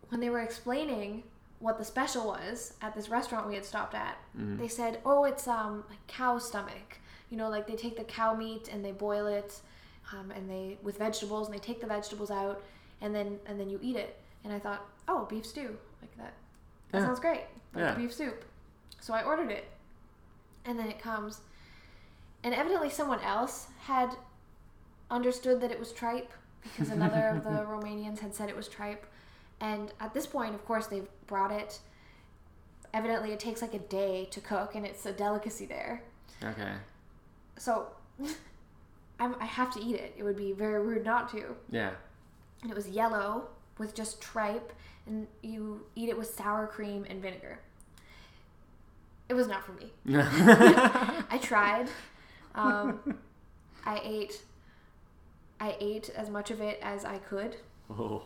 [0.09, 1.25] when they were explaining
[1.61, 4.59] what the special was at this restaurant we had stopped at, Mhm.
[4.59, 6.99] they said, "Oh, it's um like cow stomach.
[7.31, 9.61] You know, like they take the cow meat and they boil it,
[10.13, 12.63] um, and they with vegetables, and they take the vegetables out,
[13.01, 16.35] and then and then you eat it." And I thought, "Oh, beef stew, like that.
[16.93, 17.05] That Yeah.
[17.07, 17.45] sounds great.
[17.75, 17.95] Like Yeah.
[17.95, 18.45] beef soup."
[19.01, 19.69] So I ordered it,
[20.65, 21.41] and then it comes,
[22.45, 24.17] and evidently someone else had
[25.11, 29.07] understood that it was tripe because another of the Romanians had said it was tripe.
[29.61, 31.81] And at this point, of course, they've brought it.
[32.95, 36.03] Evidently, it takes like a day to cook, and it's a delicacy there.
[36.43, 36.73] Okay.
[37.59, 37.89] So
[39.21, 40.15] I'm, I have to eat it.
[40.17, 41.57] It would be very rude not to.
[41.71, 41.91] Yeah.
[42.63, 44.73] And it was yellow with just tripe,
[45.07, 47.59] and you eat it with sour cream and vinegar.
[49.29, 49.93] It was not for me.
[50.17, 51.89] I tried.
[52.55, 53.19] Um,
[53.85, 54.41] I ate.
[55.61, 57.57] I ate as much of it as I could,
[57.91, 58.23] oh.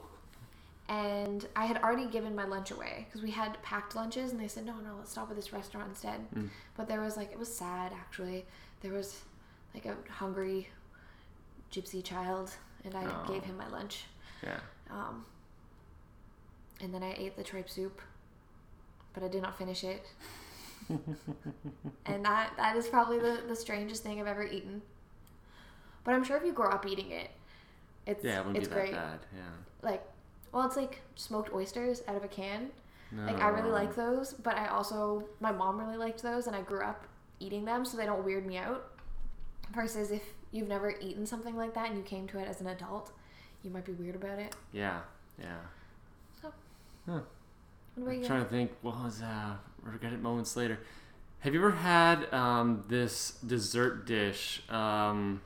[0.88, 4.49] and I had already given my lunch away because we had packed lunches, and they
[4.49, 6.51] said, "No, no, let's stop at this restaurant instead." Mm.
[6.77, 8.45] But there was like it was sad actually.
[8.83, 9.23] There was
[9.75, 10.68] like a hungry
[11.73, 12.51] gypsy child,
[12.85, 13.25] and I Oh.
[13.27, 14.05] gave him my lunch.
[14.42, 14.61] Yeah.
[14.90, 15.25] Um,
[16.83, 18.01] and then I ate the tripe soup,
[19.14, 20.05] but I did not finish it.
[22.07, 24.83] and that that is probably the, the strangest thing I've ever eaten.
[26.05, 27.31] But I'm sure if you grow up eating it,
[28.07, 28.93] it's Yeah, it wouldn't it's be that great.
[28.93, 29.19] bad.
[29.35, 29.88] Yeah.
[29.91, 30.03] Like,
[30.53, 32.71] well, it's like smoked oysters out of a can.
[33.11, 33.25] No.
[33.27, 36.62] Like I really like those, but I also my mom really liked those, and I
[36.62, 37.05] grew up
[37.41, 38.88] eating them, so they don't weird me out.
[39.75, 42.67] Versus if you've never eaten something like that and you came to it as an
[42.69, 43.12] adult,
[43.62, 44.55] you might be weird about it.
[44.73, 45.01] Yeah.
[45.38, 45.57] Yeah.
[47.05, 47.15] What
[47.97, 48.27] about I'm you?
[48.27, 48.71] trying to think.
[48.83, 49.55] What was uh?
[49.83, 50.79] Regret it moments later.
[51.41, 54.62] Have you ever had um this dessert dish?
[54.71, 55.43] Um,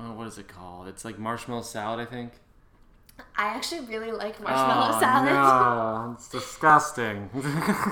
[0.00, 0.88] oh, what is it called?
[0.88, 2.32] It's like marshmallow salad, I think.
[3.36, 5.32] I actually really like marshmallow oh, salad.
[5.32, 7.28] No, it's disgusting.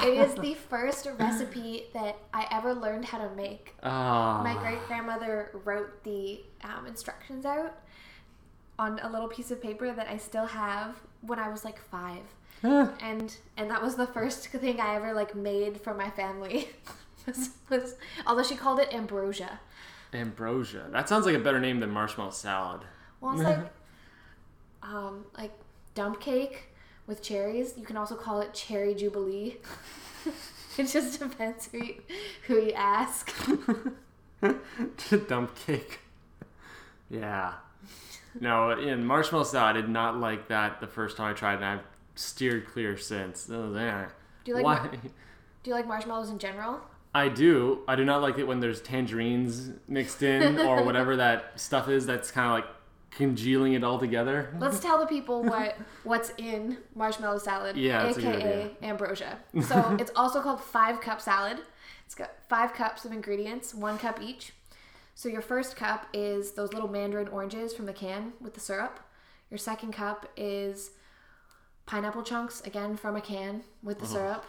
[0.03, 3.75] it is the first recipe that I ever learned how to make.
[3.83, 4.41] Oh.
[4.43, 7.79] My great grandmother wrote the um, instructions out
[8.79, 12.23] on a little piece of paper that I still have when I was like five.
[12.63, 16.69] and and that was the first thing I ever like made for my family.
[17.27, 17.95] was, was
[18.27, 19.61] although she called it ambrosia.
[20.13, 20.87] Ambrosia.
[20.91, 22.83] That sounds like a better name than marshmallow salad.
[23.21, 23.71] Well, it's like
[24.83, 25.53] um like
[25.95, 26.69] dump cake
[27.07, 27.75] with cherries.
[27.77, 29.57] You can also call it cherry jubilee.
[30.79, 31.95] it just depends who you,
[32.47, 33.33] who you ask.
[35.29, 36.01] Dump cake.
[37.11, 37.55] Yeah.
[38.41, 41.65] No, in marshmallow salad, I did not like that the first time I tried, and
[41.65, 43.47] I've steered clear since.
[43.47, 43.55] Do
[44.47, 44.79] you like Why?
[44.79, 44.91] mar-
[45.63, 46.81] do you like marshmallows in general?
[47.15, 47.81] I do.
[47.89, 52.07] I do not like it when there's tangerines mixed in or whatever that stuff is
[52.07, 52.77] that's kind of like
[53.11, 54.55] congealing it all together.
[54.59, 59.39] Let's tell the people what what's in marshmallow salad, Yeah, that's a good aka ambrosia.
[59.63, 61.59] So it's also called five cup salad.
[62.07, 64.53] It's got five cups of ingredients, one cup each.
[65.15, 69.01] So your first cup is those little mandarin oranges from the can with the syrup.
[69.51, 70.93] Your second cup is
[71.87, 74.09] pineapple chunks again from a can with the oh.
[74.09, 74.45] syrup.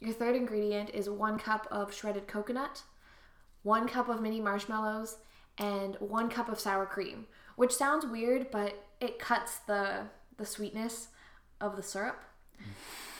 [0.00, 2.82] Your third ingredient is one cup of shredded coconut,
[3.62, 5.16] one cup of mini marshmallows,
[5.58, 7.26] and one cup of sour cream.
[7.56, 11.08] Which sounds weird, but it cuts the the sweetness
[11.60, 12.20] of the syrup.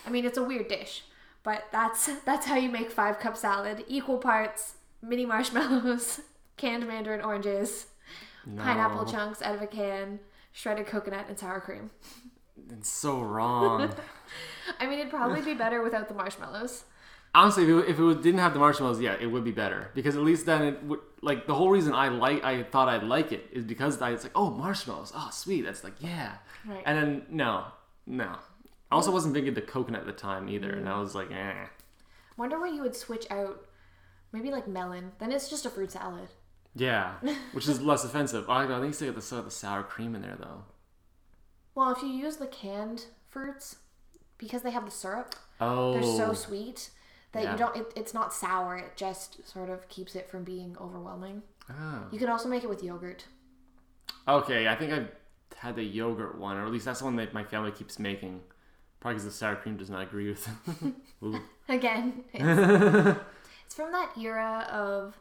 [0.07, 1.05] I mean, it's a weird dish,
[1.43, 3.85] but that's that's how you make five cup salad.
[3.89, 6.21] Equal parts mini marshmallows,
[6.57, 7.87] canned mandarin oranges,
[8.57, 10.19] pineapple chunks out of a can,
[10.53, 11.91] shredded coconut, and sour cream.
[12.71, 13.93] It's so wrong.
[14.81, 16.85] I mean, it'd probably be better without the marshmallows.
[17.35, 20.15] Honestly, if it, if it didn't have the marshmallows, yeah, it would be better because
[20.17, 23.33] at least then it would like the whole reason I like I thought I'd like
[23.33, 26.83] it is because I, it's like oh marshmallows, oh sweet, that's like yeah, Right.
[26.87, 27.65] and then no,
[28.07, 28.37] no.
[28.93, 30.93] I also wasn't big into coconut at the time either, and Mm.
[30.93, 31.67] I was like eh.
[32.37, 33.67] Wonder what you would switch out.
[34.33, 35.13] Maybe like melon.
[35.19, 36.29] Then it's just a fruit salad.
[36.77, 37.15] Yeah,
[37.53, 38.49] which is less offensive.
[38.49, 40.65] I, think they got the, still have the sour cream in there though.
[41.75, 43.77] Well, if you use the canned fruits,
[44.39, 46.33] because they have the syrup, Oh, they're so oh.
[46.35, 46.91] sweet
[47.33, 47.53] that Yeah.
[47.53, 47.77] you don't.
[47.77, 48.77] It, it's not sour.
[48.77, 51.43] It just sort of keeps it from being overwhelming.
[51.71, 52.05] Oh.
[52.11, 53.25] You can also make it with yogurt.
[54.27, 55.11] Okay, I think I've
[55.57, 58.41] had the yogurt one, or at least that's the one that my family keeps making.
[59.01, 60.49] Probably because the sour cream does not agree with
[60.83, 60.95] it.
[61.25, 61.39] Ooh.
[61.69, 63.19] Again, it's,
[63.67, 65.19] it's from that era of,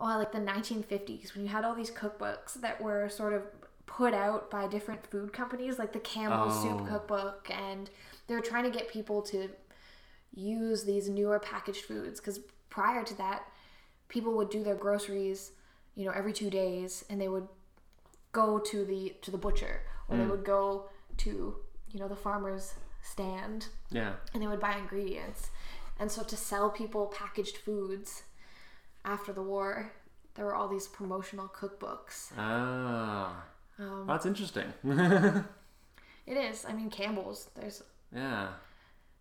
[0.00, 3.42] well, like the 1950s when you had all these cookbooks that were sort of
[3.90, 6.78] put out by different food companies, like the Campbell's Oh.
[6.78, 7.90] Soup Cookbook, and
[8.28, 9.50] they're trying to get people to
[10.32, 12.38] use these newer packaged foods because
[12.70, 13.42] prior to that,
[14.08, 15.52] people would do their groceries,
[15.96, 17.48] you know, every two days, and they would
[18.32, 21.56] go to the to the butcher or they would go to
[21.90, 24.12] you know the farmer's stand Yeah.
[24.32, 25.50] and they would buy ingredients.
[25.98, 28.22] And so to sell people packaged foods
[29.04, 29.92] after the war,
[30.34, 32.30] there were all these promotional cookbooks.
[32.38, 33.44] Ah,
[33.80, 34.72] Um, that's interesting.
[34.84, 36.64] it is.
[36.68, 37.48] I mean, Campbell's.
[37.54, 37.82] There's
[38.14, 38.48] yeah.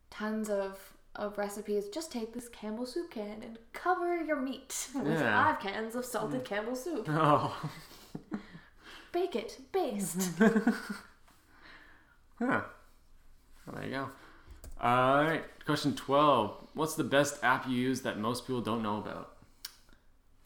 [0.09, 0.77] tons of
[1.15, 1.87] of recipes.
[1.89, 5.45] Just take this Campbell soup can and cover your meat with Yeah.
[5.45, 7.07] five cans of salted Campbell soup.
[7.09, 7.69] Oh.
[9.11, 10.29] Bake it, baste.
[10.37, 10.61] Huh.
[12.37, 12.65] Well,
[13.73, 14.09] there you go.
[14.79, 15.43] All right.
[15.65, 16.67] Question 12.
[16.75, 19.35] What's the best app you use that most people don't know about?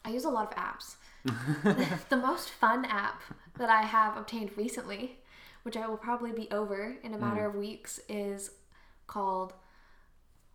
[0.04, 0.96] I use a lot of apps.
[2.08, 3.20] the most fun app
[3.58, 5.18] that I have obtained recently,
[5.62, 7.48] which I will probably be over in a matter mm.
[7.48, 8.50] of weeks, is
[9.06, 9.52] called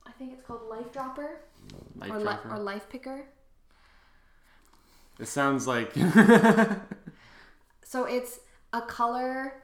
[0.05, 1.41] I think it's called Life Dropper
[1.95, 2.49] Life or, li- Dropper?
[2.51, 3.25] or Life Picker.
[5.19, 5.93] It sounds like.
[7.89, 8.39] So it's
[8.71, 9.63] a color.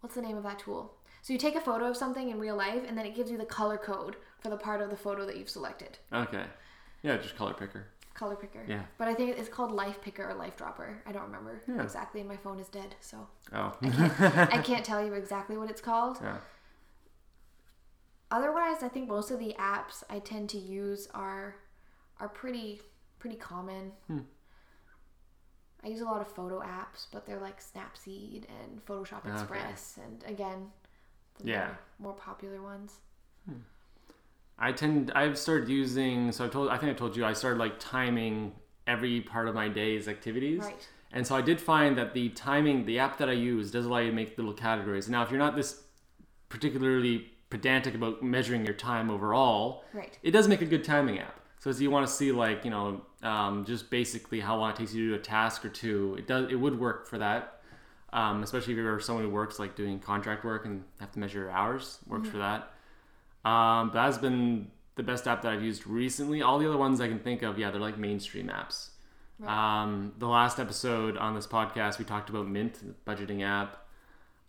[0.00, 0.96] What's the name of that tool?
[1.22, 3.38] So you take a photo of something in real life, and then it gives you
[3.38, 5.98] the color code for the part of the photo that you've selected.
[6.12, 6.42] okay.
[7.04, 7.86] Yeah, just color picker.
[8.14, 8.64] Color picker.
[8.66, 8.82] Yeah.
[8.96, 11.02] But I think it's called Life Picker or Life Dropper.
[11.06, 11.82] I don't remember Yeah.
[11.82, 13.72] exactly, and my phone is dead, so Oh.
[13.82, 16.18] I can't tell you exactly what it's called.
[16.22, 16.38] yeah.
[18.30, 21.56] Otherwise, I think most of the apps I tend to use are
[22.20, 22.80] are pretty
[23.18, 23.92] pretty common.
[24.06, 24.20] Hmm.
[25.82, 29.32] I use a lot of photo apps, but they're like Snapseed and Photoshop Okay.
[29.34, 30.72] Express, and again,
[31.38, 31.66] the Yeah.
[31.98, 33.00] more, more popular ones.
[34.58, 37.58] I tend I've started using so I told I think I told you I started
[37.58, 38.52] like timing
[38.86, 40.60] every part of my day's activities.
[40.60, 40.88] Right.
[41.12, 43.98] And so I did find that the timing, the app that I use does allow
[43.98, 45.08] you to make little categories.
[45.08, 45.80] Now, if you're not this
[46.48, 50.18] particularly pedantic about measuring your time overall, Right.
[50.22, 51.40] it does make a good timing app.
[51.60, 54.76] So if you want to see like, you know, um, just basically how long it
[54.76, 57.60] takes you to do a task or two, it does, it would work for that.
[58.12, 61.40] Um, especially if you're someone who works like doing contract work and have to measure
[61.40, 62.70] your hours, works for that.
[63.44, 66.42] Um, but that's been the best app that I've used recently.
[66.42, 68.90] All the other ones I can think of, yeah, they're like mainstream apps.
[69.46, 73.76] Um, the last episode on this podcast, we talked about Mint, the budgeting app.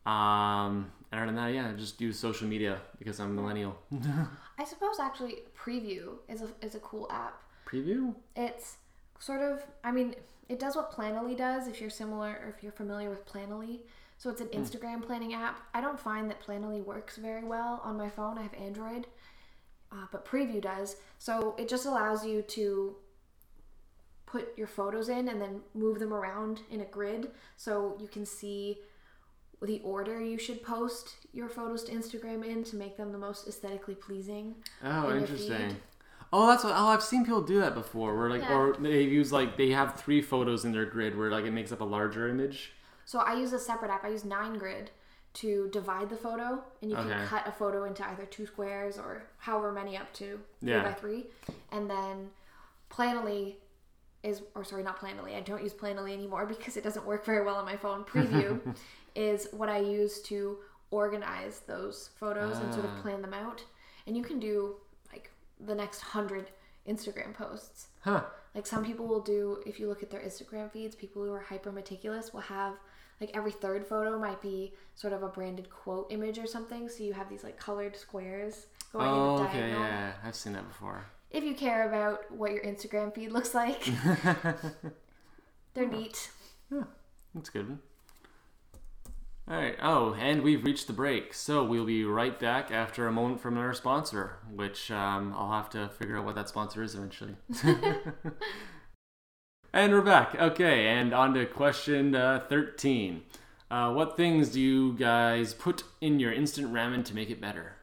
[0.09, 3.77] Um, and other than that, yeah, just use social media because I'm a millennial.
[4.57, 7.41] I suppose actually Preview is a is a cool app.
[7.67, 8.13] Preview?
[8.35, 8.77] It's
[9.19, 10.15] sort of I mean,
[10.47, 13.79] it does what Planoly does if you're similar or if you're familiar with Planoly.
[14.25, 15.61] So it's an Instagram planning app.
[15.75, 18.39] I don't find that Planoly works very well on my phone.
[18.39, 19.05] I have Android.
[19.91, 20.95] Uh, but Preview does.
[21.19, 22.95] So it just allows you to
[24.25, 28.25] put your photos in and then move them around in a grid so you can
[28.25, 28.79] see
[29.61, 33.47] the order you should post your photos to Instagram in to make them the most
[33.47, 34.55] aesthetically pleasing.
[34.83, 35.77] Oh, in interesting.
[36.33, 36.73] Oh, that's what.
[36.75, 38.17] Oh, I've seen people do that before.
[38.17, 38.57] Where like, Yeah.
[38.57, 41.71] or they use like they have three photos in their grid where like it makes
[41.71, 42.71] up a larger image.
[43.05, 44.03] So I use a separate app.
[44.03, 44.91] I use Nine Grid
[45.35, 49.23] to divide the photo, and you can cut a photo into either two squares or
[49.37, 50.83] however many up to three Yeah.
[50.83, 51.25] by three.
[51.71, 52.29] And then
[52.89, 53.55] Planoly
[54.23, 55.35] is, or sorry, not Planoly.
[55.35, 58.03] I don't use Planoly anymore because it doesn't work very well on my phone.
[58.03, 58.59] Preview
[59.15, 60.57] is what I use to
[60.91, 63.01] organize those photos and sort of Ah.
[63.01, 63.63] plan them out.
[64.07, 64.75] And you can do
[65.11, 66.49] like the next hundred
[66.87, 67.87] Instagram posts.
[68.01, 68.23] Huh.
[68.53, 71.39] Like some people will do, if you look at their Instagram feeds, people who are
[71.41, 72.73] hyper meticulous will have
[73.21, 76.89] like every third photo might be sort of a branded quote image or something.
[76.89, 79.81] So you have these like colored squares going Oh, in a okay, diagonal.
[79.81, 81.05] yeah, I've seen that before.
[81.31, 83.83] If you care about what your Instagram feed looks like,
[85.73, 86.29] they're neat.
[86.71, 86.83] Yeah,
[87.33, 87.77] That's good.
[89.47, 89.75] All right.
[89.81, 93.57] Oh, and we've reached the break, so we'll be right back after a moment from
[93.59, 97.35] our sponsor, which um, I'll have to figure out what that sponsor is eventually.
[99.75, 100.33] and we're back.
[100.39, 103.23] Okay, and on to question uh, thirteen.
[103.69, 107.75] Uh, what things do you guys put in your instant ramen to make it better?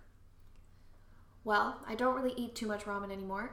[1.44, 3.52] Well, I don't really eat too much ramen anymore,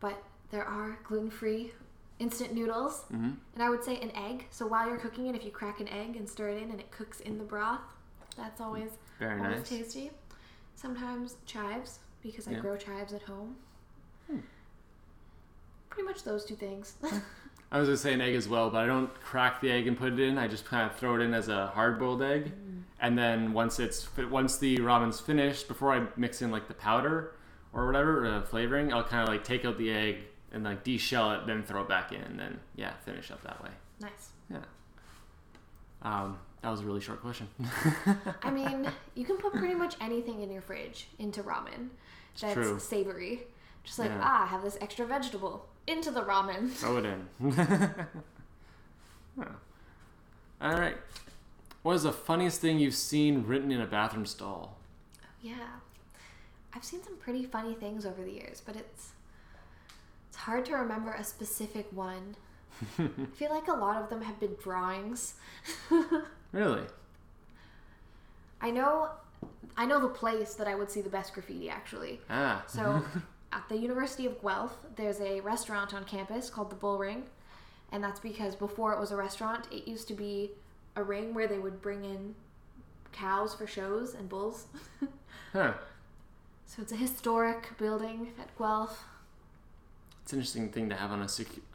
[0.00, 1.72] but there are gluten free
[2.20, 3.04] instant noodles.
[3.12, 3.32] Mm-hmm.
[3.54, 4.46] And I would say an egg.
[4.50, 6.80] So while you're cooking it, if you crack an egg and stir it in and
[6.80, 7.80] it cooks in the broth,
[8.36, 9.68] that's always Very always nice.
[9.68, 10.10] tasty.
[10.76, 12.60] Sometimes chives because I Yeah.
[12.60, 13.56] grow chives at home.
[14.30, 14.38] Hmm.
[15.90, 16.94] Pretty much those two things.
[17.74, 19.98] I was gonna say an egg as well, but I don't crack the egg and
[19.98, 20.38] put it in.
[20.38, 22.52] I just kind of throw it in as a hard-boiled egg,
[23.00, 27.34] and then once it's once the ramen's finished, before I mix in like the powder
[27.72, 30.18] or whatever uh, flavoring, I'll kind of like take out the egg
[30.52, 33.60] and like de-shell it, then throw it back in, and then yeah, finish up that
[33.60, 33.70] way.
[34.00, 34.28] nice.
[34.48, 34.58] Yeah.
[36.02, 37.48] Um, that was a really short question.
[38.44, 41.88] I mean, you can put pretty much anything in your fridge into ramen
[42.40, 42.78] that's true.
[42.78, 43.42] savory.
[43.82, 44.20] Just like, Yeah.
[44.22, 46.70] ah, I have this extra vegetable into the ramen.
[46.70, 47.28] throw it in.
[49.36, 49.46] Huh.
[50.60, 50.96] All right.
[51.82, 54.78] What is the funniest thing you've seen written in a bathroom stall?
[54.78, 55.54] Oh, Yeah.
[56.72, 59.10] I've seen some pretty funny things over the years, but it's
[60.28, 62.36] it's hard to remember a specific one.
[62.98, 65.34] I feel like a lot of them have been drawings.
[66.52, 66.82] Really?
[68.60, 69.08] I know
[69.76, 72.20] I know the place that I would see the best graffiti actually.
[72.30, 72.62] Ah.
[72.68, 73.04] So
[73.54, 77.24] at the University of Guelph, there's a restaurant on campus called the Bull Ring.
[77.92, 80.50] And that's because before it was a restaurant, it used to be
[80.96, 82.34] a ring where they would bring in
[83.12, 84.66] cows for shows and bulls.
[85.52, 85.74] Huh.
[86.66, 89.04] so it's a historic building at Guelph.
[90.24, 91.28] It's an interesting thing to have on a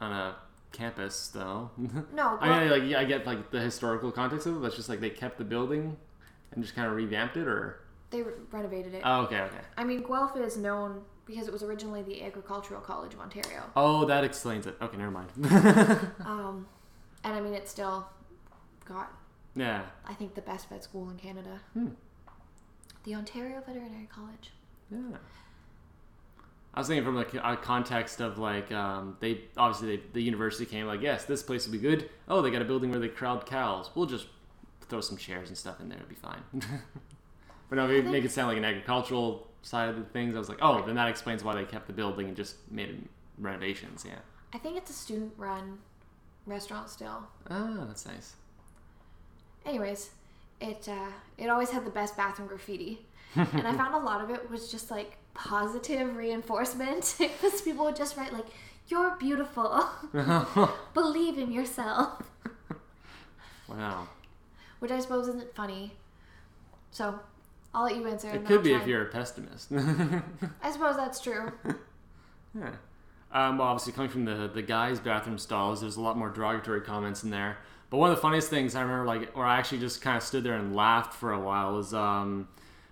[0.04, 0.36] on a
[0.72, 1.70] campus, though.
[2.12, 4.76] No, I mean, like, yeah, I get like the historical context of it, but it's
[4.76, 5.96] just like they kept the building
[6.52, 9.00] and just kind of revamped it, or they re- renovated it.
[9.02, 9.60] oh, okay, okay.
[9.78, 11.00] I mean, Guelph is known
[11.30, 13.62] because it was originally the Agricultural College of Ontario.
[13.76, 14.76] Oh, that explains it.
[14.82, 15.30] Okay, never mind.
[16.26, 16.66] Um,
[17.22, 18.06] and I mean, it's still
[18.86, 19.12] got,
[19.54, 19.82] yeah.
[20.06, 21.60] I think, the best vet school in Canada.
[21.74, 21.88] Hmm.
[23.04, 24.52] The Ontario Veterinary College.
[24.90, 25.18] Yeah.
[26.72, 30.64] I was thinking from like a context of like um, they obviously they, the university
[30.64, 32.08] came like yes this place will be good.
[32.28, 33.90] Oh, they got a building where they crowd cows.
[33.94, 34.26] We'll just
[34.88, 35.98] throw some chairs and stuff in there.
[35.98, 36.42] It'll be fine.
[37.68, 40.34] but no, they make it sound like an agricultural side of the things.
[40.34, 43.02] I was like, oh, then that explains why they kept the building and just made
[43.38, 44.04] renovations.
[44.06, 44.18] Yeah.
[44.52, 45.78] I think it's a student run
[46.46, 47.24] restaurant still.
[47.48, 48.34] Ah, that's nice.
[49.64, 50.10] Anyways,
[50.60, 54.30] it uh, it always had the best bathroom graffiti, and I found a lot of
[54.30, 58.46] it was just like positive reinforcement because people would just write like
[58.88, 59.84] "You're beautiful,
[60.94, 62.22] believe in yourself,"
[63.68, 64.08] Wow.
[64.80, 65.92] which I suppose isn't funny.
[66.90, 67.20] So
[67.74, 68.28] I'll let you answer.
[68.30, 69.70] It could be if you're a pessimist.
[70.62, 71.52] I suppose that's true.
[72.58, 72.70] Yeah.
[73.30, 76.80] Um, well, obviously, coming from the the guys' bathroom stalls, there's a lot more derogatory
[76.80, 77.58] comments in there.
[77.90, 80.24] But one of the funniest things I remember, like, where I actually just kind of
[80.24, 82.48] stood there and laughed for a while, was um,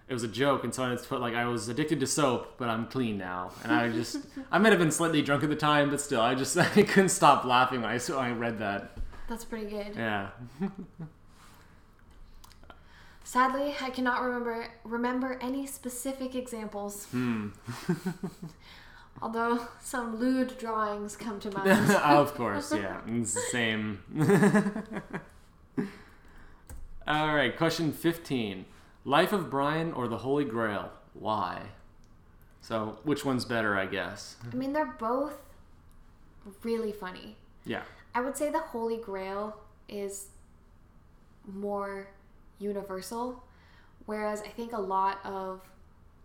[0.09, 2.69] it was a joke, and someone had put like, "I was addicted to soap, but
[2.69, 4.19] I'm clean now," and I just,
[4.53, 7.09] I might have been slightly drunk at the time, but still, I just I couldn't
[7.09, 8.97] stop laughing when I saw I read that.
[9.29, 9.97] That's pretty good.
[9.97, 10.29] Yeah.
[13.29, 17.05] Sadly, I cannot remember remember any specific examples.
[17.11, 17.49] Hmm.
[19.23, 21.91] Although some lewd drawings come to mind.
[21.91, 23.03] of course, yeah.
[23.07, 24.03] It's the same.
[27.07, 28.65] All right, question 15.
[29.05, 30.91] Life of Brian or the Holy Grail?
[31.13, 31.65] Why?
[32.63, 34.37] So, which one's better, I guess?
[34.51, 35.39] I mean, they're both
[36.63, 37.37] really funny.
[37.67, 37.83] Yeah.
[38.15, 39.55] I would say the Holy Grail
[39.87, 40.29] is
[41.47, 42.09] more
[42.59, 43.43] universal,
[44.07, 45.61] whereas I think a lot of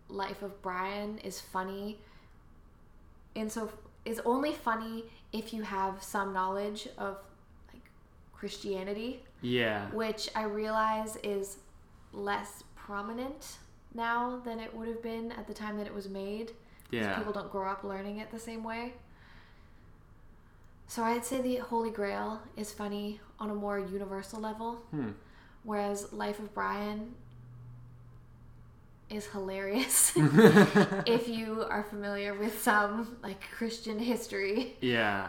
[0.08, 1.98] Life of Brian is funny.
[3.36, 3.70] And so
[4.04, 7.16] is only funny if you have some knowledge of
[7.72, 7.82] like
[8.34, 9.88] Christianity, Yeah.
[9.90, 11.56] which I realize is
[12.12, 13.56] less prominent
[13.94, 16.52] now than it would have been at the time that it was made.
[16.90, 17.16] Yeah.
[17.16, 18.92] People don't grow up learning it the same way.
[20.86, 25.10] So I'd say the Holy Grail is funny on a more universal level, Hmm.
[25.64, 27.14] Whereas Life of Brian
[29.10, 34.76] is hilarious if you are familiar with some like Christian history.
[34.80, 35.28] Yeah.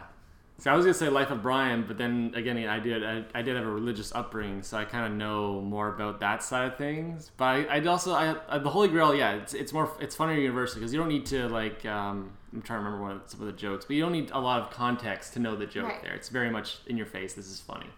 [0.58, 3.42] So I was gonna say Life of Brian, but then again, I did I, I
[3.42, 6.78] did have a religious upbringing, so I kind of know more about that side of
[6.78, 7.30] things.
[7.36, 10.38] But I, I'd also I, I the Holy Grail, yeah, it's it's more it's funnier
[10.38, 13.40] universally because you don't need to like um, I'm trying to remember one of, some
[13.40, 15.88] of the jokes, but you don't need a lot of context to know the joke
[15.88, 16.02] Right.
[16.02, 16.14] there.
[16.14, 17.34] It's very much in your face.
[17.34, 17.90] This is funny.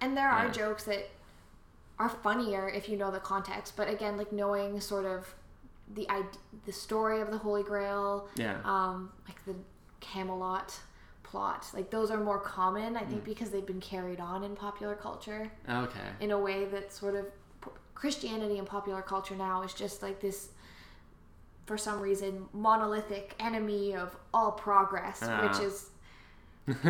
[0.00, 0.50] And there are Yeah.
[0.52, 1.08] jokes that
[2.00, 5.32] are funnier if you know the context, but again, like knowing sort of
[5.94, 6.08] the
[6.64, 8.58] the story of the Holy Grail, Yeah.
[8.64, 9.54] um, like the
[10.00, 10.80] Camelot
[11.22, 14.94] plot, like those are more common, I think, because they've been carried on in popular
[14.94, 16.08] culture Okay.
[16.20, 17.26] in a way that sort of
[17.94, 20.48] Christianity and popular culture now is just like this.
[21.66, 25.42] For some reason, monolithic enemy of all progress, Ah.
[25.46, 25.90] which is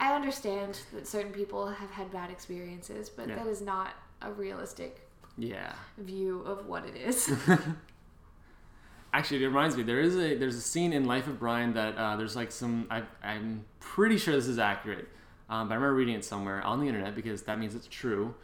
[0.00, 3.36] I understand that certain people have had bad experiences, but Yeah.
[3.36, 5.72] that is not a realistic yeah.
[5.98, 7.32] view of what it is.
[9.12, 9.84] Actually, it reminds me.
[9.84, 12.86] There is a there's a scene in Life of Brian that uh, there's like some.
[12.90, 15.08] I, I'm pretty sure this is accurate,
[15.48, 18.34] um, but I remember reading it somewhere on the internet because that means it's true.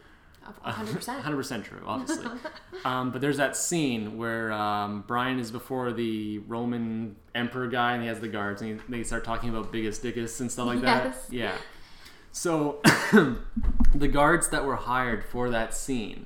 [0.43, 1.23] Hundred percent.
[1.25, 2.27] 100% true, obviously.
[2.85, 8.01] um, but there's that scene where um, Brian is before the Roman emperor guy and
[8.01, 10.81] he has the guards and he, they start talking about Biggus Dickus and stuff like
[10.81, 11.05] that.
[11.05, 11.27] Yes.
[11.29, 11.57] Yeah.
[12.31, 12.79] So
[13.93, 16.25] the guards that were hired for that scene,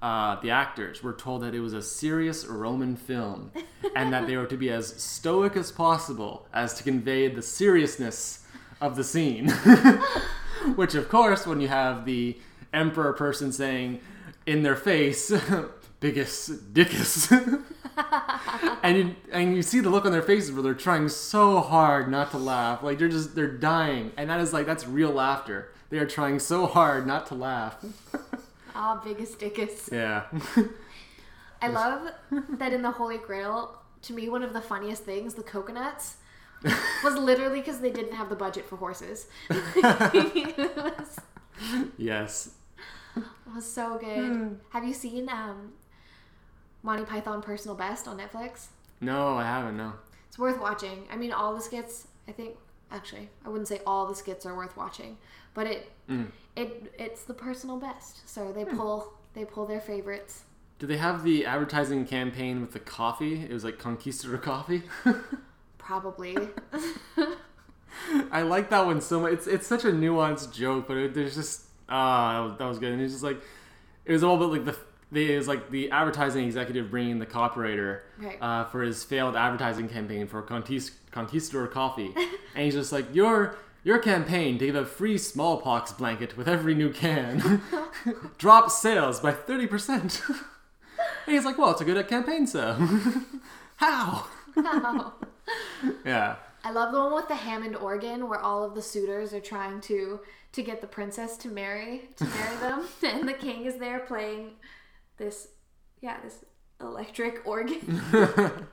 [0.00, 3.50] uh, the actors were told that it was a serious Roman film
[3.96, 8.44] and that they were to be as stoic as possible as to convey the seriousness
[8.80, 9.48] of the scene.
[10.76, 12.36] Which, of course, when you have the
[12.72, 14.00] emperor person saying
[14.46, 15.30] in their face,
[16.00, 17.64] Biggus Dickus.
[18.82, 22.10] and you, and you see the look on their faces where they're trying so hard
[22.10, 22.82] not to laugh.
[22.82, 24.12] Like they're just, they're dying.
[24.16, 25.72] And that is like, that's real laughter.
[25.90, 27.76] They are trying so hard not to laugh.
[28.74, 29.90] Ah, Biggus Dickus.
[29.90, 30.24] Yeah.
[31.62, 35.42] I love that in the Holy Grail, to me, one of the funniest things, the
[35.42, 36.16] coconuts,
[37.02, 39.26] was literally because they didn't have the budget for horses.
[39.74, 41.18] was,
[41.96, 42.50] yes.
[43.18, 44.58] It was so good.
[44.70, 45.72] Have you seen um,
[46.82, 48.66] Monty Python Personal Best on Netflix?
[49.00, 49.92] No, I haven't, no.
[50.28, 51.06] It's worth watching.
[51.10, 52.06] I mean, all the skits.
[52.26, 52.56] I think
[52.90, 55.16] actually, I wouldn't say all the skits are worth watching,
[55.54, 56.28] but it Mm.
[56.56, 58.28] it it's the personal best.
[58.28, 60.44] So they pull they pull their favorites.
[60.78, 63.42] Do they have the advertising campaign with the coffee?
[63.44, 64.82] It was like Conquistador coffee.
[65.78, 66.36] Probably.
[68.32, 69.32] I like that one so much.
[69.32, 72.78] It's it's such a nuanced joke, but it, there's just ah that, was, that was
[72.78, 72.92] good.
[72.92, 73.40] And it's just like
[74.04, 74.76] it was all about like the
[75.10, 78.36] they, it was like the advertising executive bringing the copywriter Right.
[78.42, 82.12] uh, for his failed advertising campaign for Conquist- Conquistador Coffee,
[82.54, 86.74] and he's just like your your campaign to give a free smallpox blanket with every
[86.74, 87.62] new can
[88.38, 90.20] drops sales by thirty percent.
[90.28, 92.76] and he's like, well, it's a good campaign, sir.
[93.76, 94.26] How?
[94.56, 95.14] Oh.
[96.04, 96.36] Yeah.
[96.64, 99.80] I love the one with the Hammond organ where all of the suitors are trying
[99.82, 100.20] to
[100.52, 104.52] to get the princess to marry to marry them, and the king is there playing
[105.16, 105.48] this
[106.00, 106.44] yeah this
[106.80, 108.00] electric organ.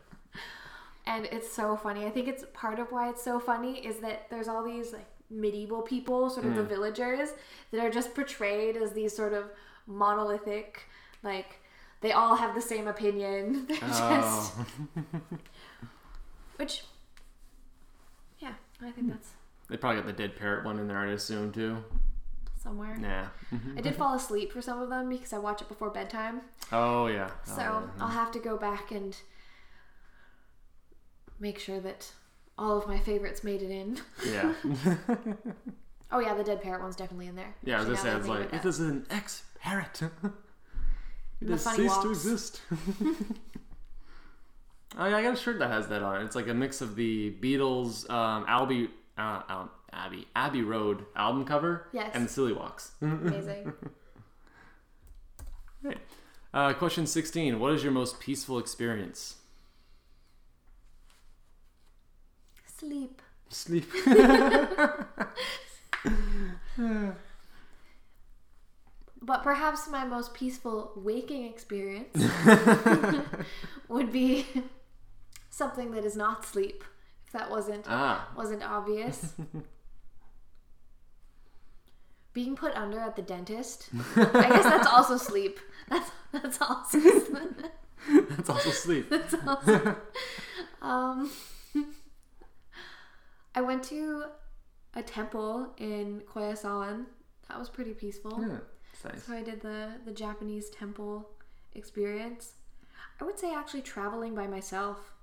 [1.07, 2.05] and it's so funny.
[2.05, 5.07] I think it's part of why it's so funny is that there's all these like
[5.30, 6.69] medieval people, sort of the hmm.
[6.69, 7.30] villagers,
[7.71, 9.45] that are just portrayed as these sort of
[9.88, 10.84] monolithic,
[11.23, 11.59] like
[12.01, 13.65] they all have the same opinion.
[13.67, 13.88] They're oh.
[13.88, 14.53] just
[14.95, 15.38] Oh.
[16.57, 16.84] which
[18.39, 19.32] yeah, I think that's
[19.70, 21.84] They probably got the dead parrot one in there, I'd assume too.
[22.61, 22.97] somewhere.
[22.97, 23.26] Nah.
[23.78, 26.41] I did fall asleep for some of them because I watch it before bedtime.
[26.72, 27.32] Oh yeah.
[27.43, 29.16] So Oh, I'll have to go back and
[31.39, 32.11] make sure that
[32.57, 33.99] all of my favorites made it in.
[34.26, 34.53] yeah.
[36.11, 37.55] Oh yeah, the dead parrot one's definitely in there.
[37.63, 39.43] Yeah, I was Actually, gonna say, now it's that I like, it is an ex
[39.59, 40.01] parrot.
[41.41, 42.61] it has ceased to exist.
[44.97, 46.26] oh, yeah, I got a shirt that has that on it.
[46.26, 51.45] It's like a mix of the Beatles, um, Albie, uh, um, Abbey, Abbey Road album
[51.45, 52.11] cover Yes.
[52.13, 52.91] and the Silly Walks.
[53.01, 53.74] Amazing.
[55.84, 55.99] Right.
[56.51, 59.36] Uh, question 16 What is your most peaceful experience?
[62.66, 63.22] Sleep.
[63.49, 63.86] Sleep.
[69.22, 72.16] But perhaps my most peaceful waking experience
[73.88, 74.45] would be
[75.49, 76.84] something that is not sleep.
[77.36, 78.29] That wasn't ah.
[78.33, 79.33] wasn't obvious.
[82.33, 83.89] Being put under at the dentist.
[84.15, 85.59] I guess that's also sleep.
[85.89, 86.97] That's that's also
[88.29, 89.09] That's also sleep.
[89.09, 89.97] that's also.
[90.81, 91.31] Um,
[93.55, 94.25] I went to
[94.93, 97.05] a temple in Koyasan.
[97.49, 98.38] That was pretty peaceful.
[98.39, 98.59] Yeah,
[99.03, 99.23] nice.
[99.25, 101.27] So I did the the Japanese temple
[101.73, 102.51] experience.
[103.19, 105.13] I would say actually traveling by myself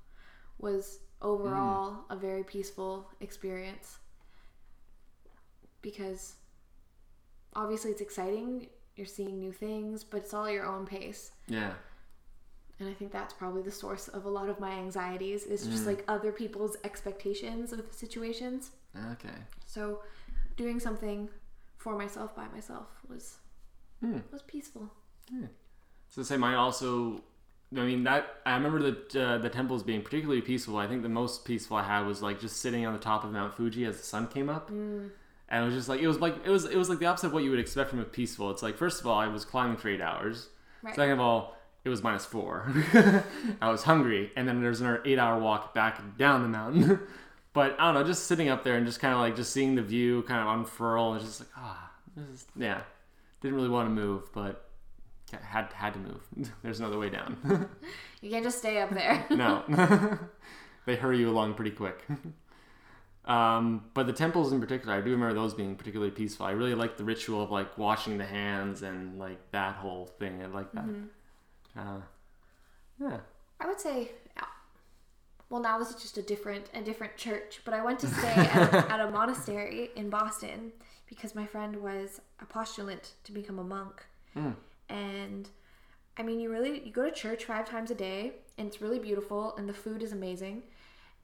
[0.59, 3.99] was overall a very peaceful experience
[5.81, 6.35] because
[7.55, 8.69] obviously it's exciting.
[8.97, 11.33] You're seeing new things, but it's all at your own pace.
[11.49, 11.73] Yeah.
[12.79, 15.87] And I think that's probably the source of a lot of my anxieties is just
[15.87, 18.73] like other people's expectations of situations.
[19.13, 19.35] Okay.
[19.67, 20.01] So
[20.57, 21.29] doing something
[21.79, 23.39] for myself by myself was
[24.01, 24.19] Hmm.
[24.33, 24.91] was peaceful.
[26.09, 27.23] So say mine also.
[27.77, 30.77] I mean that I remember the uh, the temples being particularly peaceful.
[30.77, 33.33] I think the most peaceful I had was like just sitting on the top of
[33.33, 34.71] Mount Fuji as the sun came up,
[35.49, 37.29] and it was just like it was like it was it was like the opposite
[37.29, 38.51] of what you would expect from a peaceful.
[38.51, 40.49] It's like first of all I was climbing for eight hours.
[40.83, 40.95] Right.
[40.95, 42.71] Second of all, it was minus four.
[43.63, 47.01] I was hungry, and then there's another eight hour walk back down the mountain.
[47.53, 49.77] but I don't know, just sitting up there and just kind of like just seeing
[49.77, 52.83] the view kind of unfurl, and just like ah, this is yeah.
[53.41, 54.69] Didn't really want to move, but
[55.41, 56.23] had had to move.
[56.63, 57.37] There's another way down.
[58.21, 59.27] You can't just stay up there.
[59.31, 59.65] no,
[60.87, 62.07] they hurry you along pretty quick.
[63.25, 66.47] Um, but the temples in particular, I do remember those being particularly peaceful.
[66.47, 70.41] I really like the ritual of like washing the hands and like that whole thing.
[70.41, 70.85] I like that.
[71.77, 72.01] Uh,
[73.01, 73.19] yeah.
[73.61, 74.13] I would say,
[75.51, 78.33] well, now this is just a different a different church, but I went to stay
[78.33, 80.73] at, at a monastery in Boston
[81.09, 84.07] because my friend was a postulant to become a monk,
[84.89, 85.49] and
[86.17, 88.99] I mean, you really you go to church five times a day, and it's really
[88.99, 90.63] beautiful, and the food is amazing,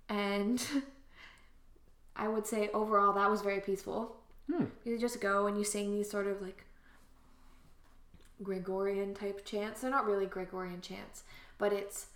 [0.08, 0.64] and
[2.16, 4.16] I would say overall that was very peaceful.
[4.50, 4.64] Hmm.
[4.84, 6.64] You just go and you sing these sort of like
[8.42, 9.80] Gregorian type chants.
[9.80, 11.24] They're not really Gregorian chants,
[11.58, 12.06] but it's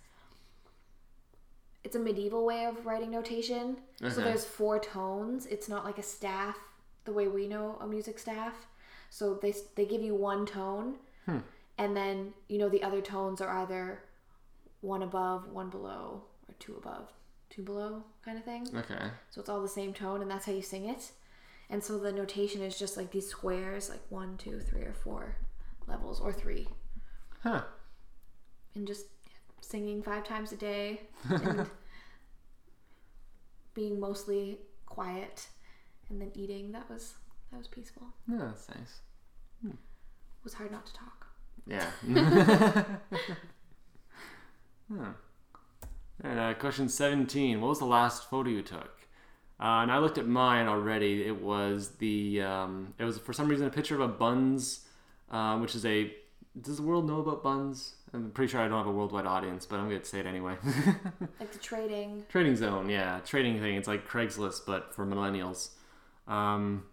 [1.83, 3.77] it's a medieval way of writing notation.
[3.99, 4.21] So uh-huh.
[4.21, 5.45] there's four tones.
[5.47, 6.57] It's not like a staff
[7.05, 8.67] the way we know a music staff.
[9.09, 11.39] So they they give you one tone, Hmm.
[11.77, 14.03] and then you know the other tones are either
[14.81, 17.07] one above, one below, or two above,
[17.49, 18.67] two below, kind of thing.
[18.75, 19.05] Okay.
[19.29, 21.11] So it's all the same tone, and that's how you sing it.
[21.69, 25.37] And so the notation is just like these squares, like one, two, three, or four
[25.87, 26.67] levels, or three,
[27.41, 27.63] Huh.
[28.75, 29.05] and just
[29.61, 31.69] singing five times a day and
[33.73, 35.47] being mostly quiet,
[36.09, 36.71] and then eating.
[36.73, 37.13] That was
[37.51, 38.07] that was peaceful.
[38.29, 38.99] Yeah, that's nice.
[39.65, 39.71] It
[40.43, 41.27] was hard not to talk.
[41.67, 41.89] Yeah.
[46.23, 47.59] And uh, question 17.
[47.59, 49.01] What was the last photo you took?
[49.59, 51.25] Uh, and I looked at mine already.
[51.25, 54.85] It was the, um, it was for some reason a picture of a Bunz,
[55.31, 56.13] uh, which is a
[56.61, 57.95] does the world know about Bunz?
[58.13, 60.55] I'm pretty sure I don't have a worldwide audience, but I'm gonna say it anyway.
[61.39, 62.23] Like the trading.
[62.29, 63.75] trading zone, yeah, trading thing.
[63.75, 65.69] It's like Craigslist, but for millennials.
[66.27, 66.85] Um,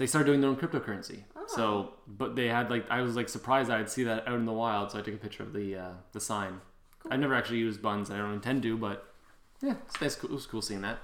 [0.00, 1.24] they started doing their own cryptocurrency.
[1.46, 4.52] So, but they had like I was like surprised I'd see that out in the
[4.52, 6.60] wild, so I took a picture of the uh, the sign.
[7.00, 7.12] Cool.
[7.12, 9.12] I've never actually used Bunz, I don't intend to, but
[9.60, 10.16] yeah, it's nice.
[10.16, 11.00] It was cool seeing that.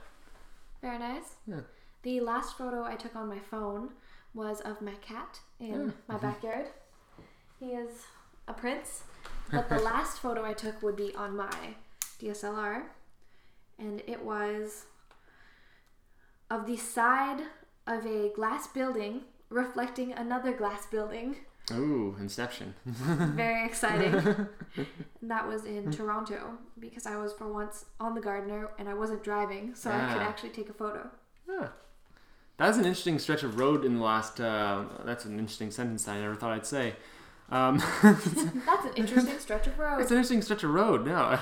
[0.81, 1.35] Very nice.
[1.47, 1.61] Yeah.
[2.05, 3.91] The last photo I took on my phone
[4.33, 6.69] was of my cat in my backyard.
[7.61, 7.91] He is
[8.49, 9.03] a prince.
[9.51, 11.75] But the last photo I took would be on my
[12.19, 12.85] DSLR.
[13.79, 14.87] And it was
[16.51, 17.43] of the side
[17.87, 21.37] of a glass building reflecting another glass building.
[21.73, 22.75] Ooh, Inception.
[22.85, 24.13] Very exciting.
[25.23, 29.23] that was in Toronto because I was for once on the Gardiner and I wasn't
[29.25, 30.29] driving, so I could Ah.
[30.29, 31.09] actually take a photo.
[31.49, 31.69] Yeah.
[32.57, 34.41] That's an interesting stretch of road in the last.
[34.41, 36.97] Uh, that's an interesting sentence that I never thought I'd say.
[37.51, 40.01] Um, That's an interesting stretch of road.
[40.01, 41.07] It's an interesting stretch of road.
[41.07, 41.39] No,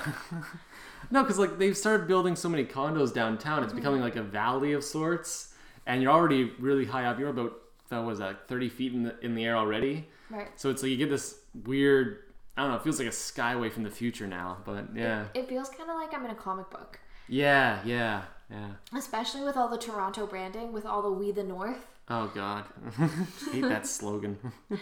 [1.09, 4.73] no, because like they've started building so many condos downtown, it's becoming like a valley
[4.73, 5.54] of sorts,
[5.85, 7.19] and you're already really high up.
[7.19, 7.53] You're about
[7.89, 10.07] that was that like, thirty feet in the in the air already.
[10.29, 10.47] Right.
[10.59, 12.19] So it's like you get this weird.
[12.57, 12.77] I don't know.
[12.77, 14.57] It feels like a skyway from the future now.
[14.65, 18.69] But yeah, It feels kind of like I'm in a comic book, yeah, yeah, yeah.
[18.97, 22.63] especially with all the Toronto branding, with all the "We the North." Oh God,
[23.51, 24.37] hate that slogan.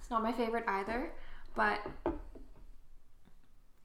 [0.00, 1.12] It's not my favorite either,
[1.54, 2.12] but it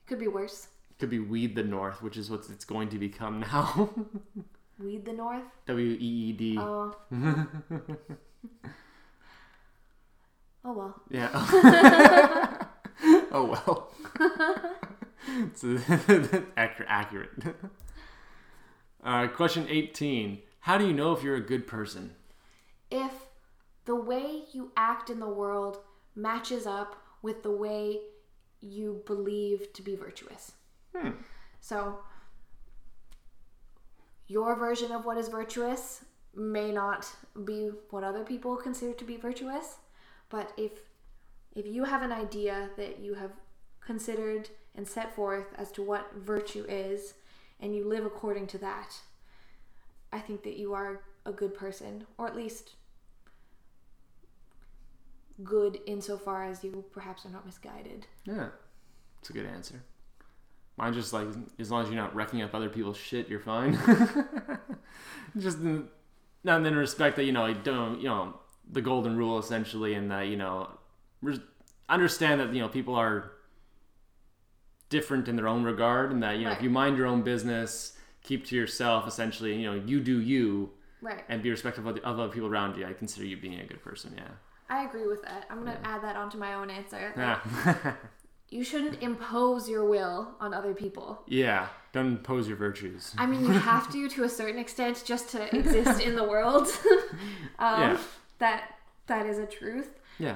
[0.08, 0.68] could be worse.
[0.98, 3.90] Could be Weed the North, which is what it's going to become now.
[4.80, 5.44] Weed the North.
[5.68, 6.58] W E E D.
[6.60, 6.96] Oh.
[10.66, 11.02] oh well.
[11.10, 11.30] Yeah.
[13.32, 13.92] oh well.
[15.28, 15.64] it's
[16.58, 17.30] accurate.
[19.04, 20.40] Uh, question 18.
[20.62, 22.16] How do you know if you're a good person?
[22.92, 23.12] If
[23.86, 25.78] the way you act in the world
[26.16, 28.00] matches up with the way
[28.62, 30.54] you believe to be virtuous.
[30.96, 31.12] Hmm.
[31.60, 32.00] So,
[34.28, 36.04] your version of what is virtuous
[36.36, 37.08] may not
[37.46, 39.78] be what other people consider to be virtuous,
[40.30, 40.72] but if
[41.56, 43.32] if you have an idea that you have
[43.80, 47.14] considered and set forth as to what virtue is
[47.62, 48.94] and you live according to that,
[50.12, 52.72] I think that you are a good person, or at least
[55.44, 58.06] good insofar as you perhaps are not misguided.
[58.26, 58.50] Yeah.
[59.20, 59.82] It's a good answer.
[60.78, 63.78] Mine just like, as long as you're not wrecking up other people's shit, you're fine.
[65.38, 65.60] just,
[66.44, 68.40] not in the respect that, you know, I don't, you know,
[68.72, 70.70] the golden rule essentially, and that, you know,
[71.88, 73.32] understand that, you know, people are
[74.90, 77.94] different in their own regard, and that, you know, if you mind your own business,
[78.22, 80.72] keep to yourself, essentially, you know, you do you,
[81.02, 81.24] Right.
[81.30, 83.84] and be respectful of the other people around you, I consider you being a good
[83.84, 84.28] person, yeah.
[84.70, 85.46] I agree with that.
[85.50, 87.14] I'm going to add that onto my own answer.
[87.16, 87.94] Yeah.
[88.50, 91.24] You shouldn't impose your will on other people.
[91.28, 91.68] yeah.
[91.92, 93.16] Don't impose your virtues.
[93.18, 96.68] I mean, you have to to a certain extent just to exist in the world.
[97.60, 97.98] um, Yeah.
[98.40, 98.76] That
[99.08, 99.98] that is a truth.
[100.20, 100.36] Yeah.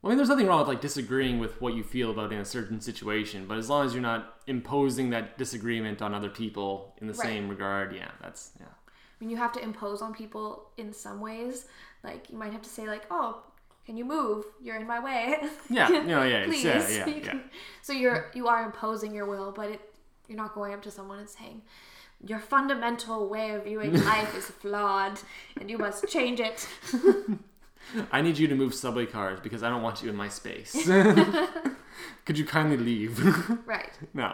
[0.00, 2.38] Well, I mean, there's nothing wrong with like disagreeing with what you feel about in
[2.38, 6.94] a certain situation, but as long as you're not imposing that disagreement on other people
[7.02, 7.26] in the Right.
[7.28, 8.66] same regard, yeah, that's yeah.
[8.66, 11.66] I mean, you have to impose on people in some ways.
[12.02, 13.42] Like you might have to say, like, "Oh,
[13.86, 14.44] can you move?
[14.62, 16.64] You're in my way." Yeah, know, yeah, Please.
[16.64, 17.38] yeah, yeah, You yeah.
[17.82, 19.80] So you're you are imposing your will, but it,
[20.28, 21.62] you're not going up to someone and saying,
[22.26, 25.20] "Your fundamental way of viewing life is flawed,
[25.60, 26.66] and you must change it."
[28.10, 30.72] I need you to move subway cars because I don't want you in my space.
[32.24, 33.18] Could you kindly leave?
[33.66, 33.92] right.
[34.14, 34.32] no.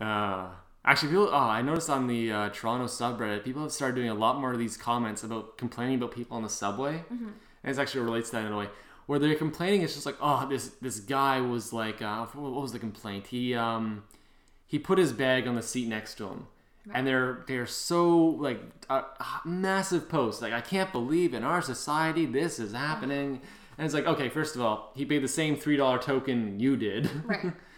[0.00, 0.06] Yeah.
[0.06, 0.48] Uh,
[0.84, 1.28] actually, people.
[1.30, 4.52] Oh, I noticed on the uh, Toronto subreddit, people have started doing a lot more
[4.52, 8.36] of these comments about complaining about people on the subway, and it actually relates to
[8.36, 8.68] that in a way.
[9.06, 12.72] Where they're complaining, it's just like, oh, this this guy was like, uh, what was
[12.72, 13.28] the complaint?
[13.28, 14.04] He um,
[14.66, 16.46] he put his bag on the seat next to him,
[16.94, 19.04] and they're they're so like a
[19.44, 20.42] massive post.
[20.42, 23.40] Like, I can't believe in our society this is happening.
[23.78, 26.76] And it's like, okay, first of all, he paid the same three dollar token you
[26.76, 27.10] did.
[27.24, 27.52] Right.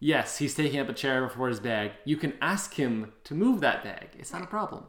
[0.00, 1.92] Yes, he's taking up a chair before his bag.
[2.04, 4.08] You can ask him to move that bag.
[4.18, 4.84] It's not a problem.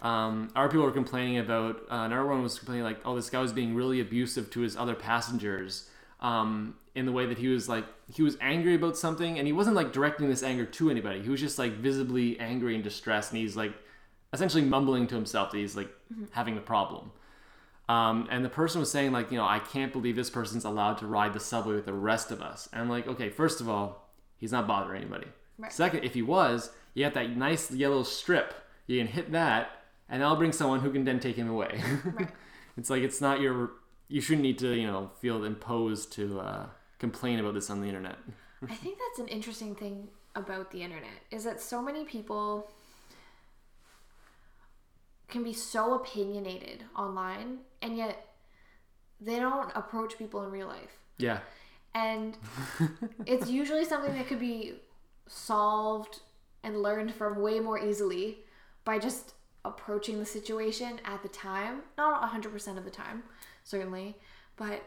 [0.00, 3.40] Um, our people were complaining about, uh, another one was complaining like, oh, this guy
[3.40, 5.88] was being really abusive to his other passengers
[6.20, 9.52] um, in the way that he was like, he was angry about something and he
[9.52, 11.22] wasn't like directing this anger to anybody.
[11.22, 13.72] He was just like visibly angry and distressed and he's like
[14.32, 15.90] essentially mumbling to himself that he's like
[16.30, 17.10] having a problem.
[17.88, 20.98] Um, and the person was saying like, you know, I can't believe this person's allowed
[20.98, 22.68] to ride the subway with the rest of us.
[22.72, 24.07] And I'm like, okay, first of all,
[24.38, 25.26] he's not bothering anybody.
[25.58, 25.72] Right.
[25.72, 28.54] Second, if he was, you got that nice yellow strip.
[28.86, 29.70] You can hit that,
[30.08, 31.80] and that'll bring someone who can then take him away.
[32.04, 32.28] Right.
[32.76, 33.72] it's like it's not your
[34.08, 36.66] you shouldn't need to you know feel imposed to uh,
[36.98, 38.16] complain about this on the internet.
[38.68, 42.70] I think that's an interesting thing about the internet is that so many people
[45.28, 48.26] can be so opinionated online and yet
[49.20, 50.98] they don't approach people in real life.
[51.18, 51.40] Yeah.
[51.94, 52.36] And
[53.26, 54.74] it's usually something that could be
[55.26, 56.20] solved
[56.62, 58.38] and learned from way more easily
[58.84, 59.34] by just
[59.64, 61.82] approaching the situation at the time.
[61.96, 63.22] Not 100% of the time,
[63.64, 64.16] certainly,
[64.56, 64.82] but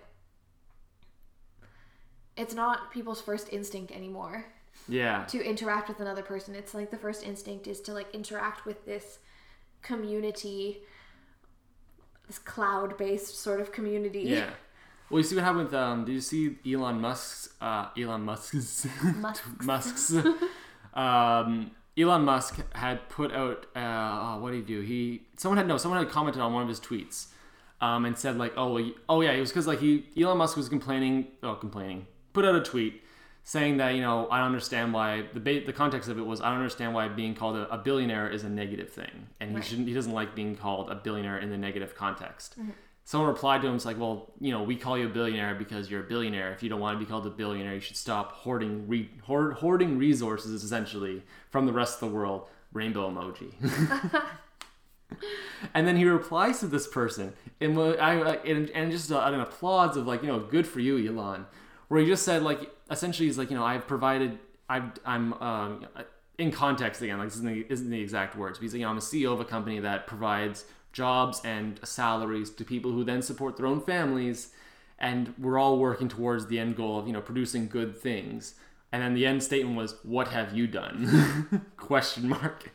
[2.37, 4.45] it's not people's first instinct anymore
[4.87, 5.25] Yeah.
[5.25, 6.55] to interact with another person.
[6.55, 9.19] It's like the first instinct is to like interact with this
[9.81, 10.81] community,
[12.27, 14.21] this cloud based sort of community.
[14.21, 14.51] Yeah.
[15.11, 16.05] Well, you see what happened with um.
[16.05, 19.65] Did you see Elon Musk's uh Elon Musk's Musk's.
[19.65, 20.13] Musk's
[20.93, 23.79] um Elon Musk had put out uh
[24.35, 24.81] oh, what did he do?
[24.81, 27.27] He someone had no someone had commented on one of his tweets
[27.81, 30.55] um and said like oh well, oh yeah it was because like he Elon Musk
[30.57, 33.03] was complaining oh complaining put out a tweet
[33.43, 36.39] saying that you know I don't understand why the ba- the context of it was
[36.41, 39.55] I don't understand why being called a, a billionaire is a negative thing and he
[39.57, 39.65] Right.
[39.65, 42.55] shouldn't he doesn't like being called a billionaire in the negative context.
[43.03, 45.89] Someone replied to him, it's like, well, you know, we call you a billionaire because
[45.89, 46.53] you're a billionaire.
[46.53, 49.53] If you don't want to be called a billionaire, you should stop hoarding re- hoard,
[49.55, 52.47] hoarding resources essentially from the rest of the world.
[52.73, 53.51] Rainbow emoji.
[55.73, 59.97] and then he replies to this person, and I and, and just uh, an applause
[59.97, 61.47] of like, you know, good for you, Elon,
[61.89, 64.39] where he just said like, essentially, he's like, you know, I've provided,
[64.69, 65.33] I've, I'm.
[65.33, 65.87] Um,
[66.37, 68.85] in context again, like this isn't the, isn't the exact words, but he's like, you
[68.85, 73.03] know, I'm a CEO of a company that provides jobs and salaries to people who
[73.03, 74.53] then support their own families,
[74.99, 78.55] and we're all working towards the end goal of you know producing good things.
[78.91, 82.71] And then the end statement was, "What have you done?" Question mark.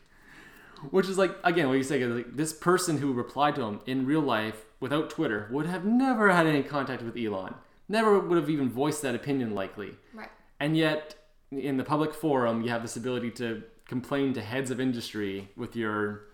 [0.91, 4.07] Which is like again, what you say, like this person who replied to him in
[4.07, 7.55] real life without Twitter would have never had any contact with Elon,
[7.89, 9.95] never would have even voiced that opinion likely.
[10.13, 10.31] Right.
[10.61, 11.15] And yet,
[11.51, 15.77] in the public forum, you have this ability to complain to heads of industry with
[15.77, 16.25] your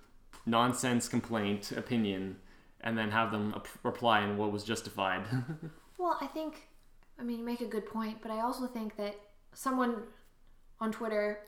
[0.47, 2.37] nonsense complaint opinion,
[2.81, 5.23] and then have them reply in what was justified.
[5.99, 6.67] Well, I think,
[7.17, 9.15] I mean, you make a good point, but I also think that
[9.53, 10.03] someone
[10.81, 11.39] on Twitter,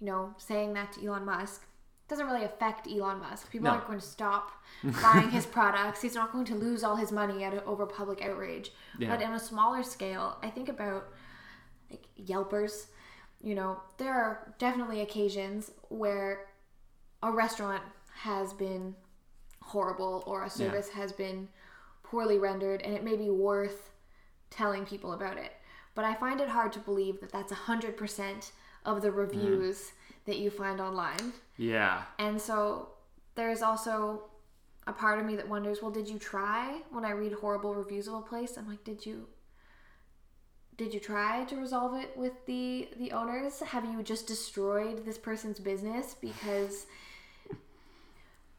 [0.00, 1.64] you know, saying that to Elon Musk
[2.08, 3.52] doesn't really affect Elon Musk.
[3.52, 3.70] People No.
[3.74, 4.50] aren't going to stop
[5.02, 6.02] buying his products.
[6.02, 8.72] He's not going to lose all his money out of, over public outrage.
[8.98, 9.10] Yeah.
[9.14, 11.06] But on a smaller scale, I think about
[11.88, 12.86] like Yelpers.
[13.40, 16.46] You know, there are definitely occasions where
[17.22, 17.82] a restaurant
[18.14, 18.94] has been
[19.60, 21.48] horrible or a service has been
[22.02, 23.90] poorly rendered and it may be worth
[24.50, 25.52] telling people about it.
[25.94, 28.50] But I find it hard to believe that that's 100%
[28.84, 29.16] of the mm.
[29.16, 29.92] reviews
[30.26, 31.32] that you find online.
[31.56, 32.02] yeah.
[32.18, 32.90] And so
[33.34, 34.24] there's also
[34.86, 38.06] a part of me that wonders, well, did you try when I read horrible reviews
[38.06, 38.56] of a place?
[38.56, 39.26] I'm like, did you
[40.76, 43.60] did you try to resolve it with the the owners?
[43.60, 46.86] Have you just destroyed this person's business because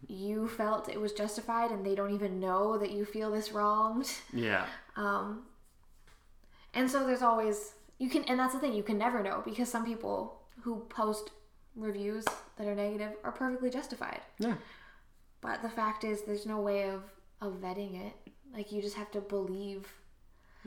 [0.07, 4.11] you felt it was justified and they don't even know that you feel this wronged?
[4.33, 4.65] Yeah.
[4.95, 5.43] Um,
[6.73, 9.69] and so there's always you can, and that's the thing you can never know because
[9.69, 11.31] some people who post
[11.75, 12.25] reviews
[12.57, 14.21] that are negative are perfectly justified.
[14.39, 14.55] Yeah.
[15.41, 17.03] But the fact is, there's no way of
[17.41, 18.13] of vetting it.
[18.53, 19.87] Like you just have to believe.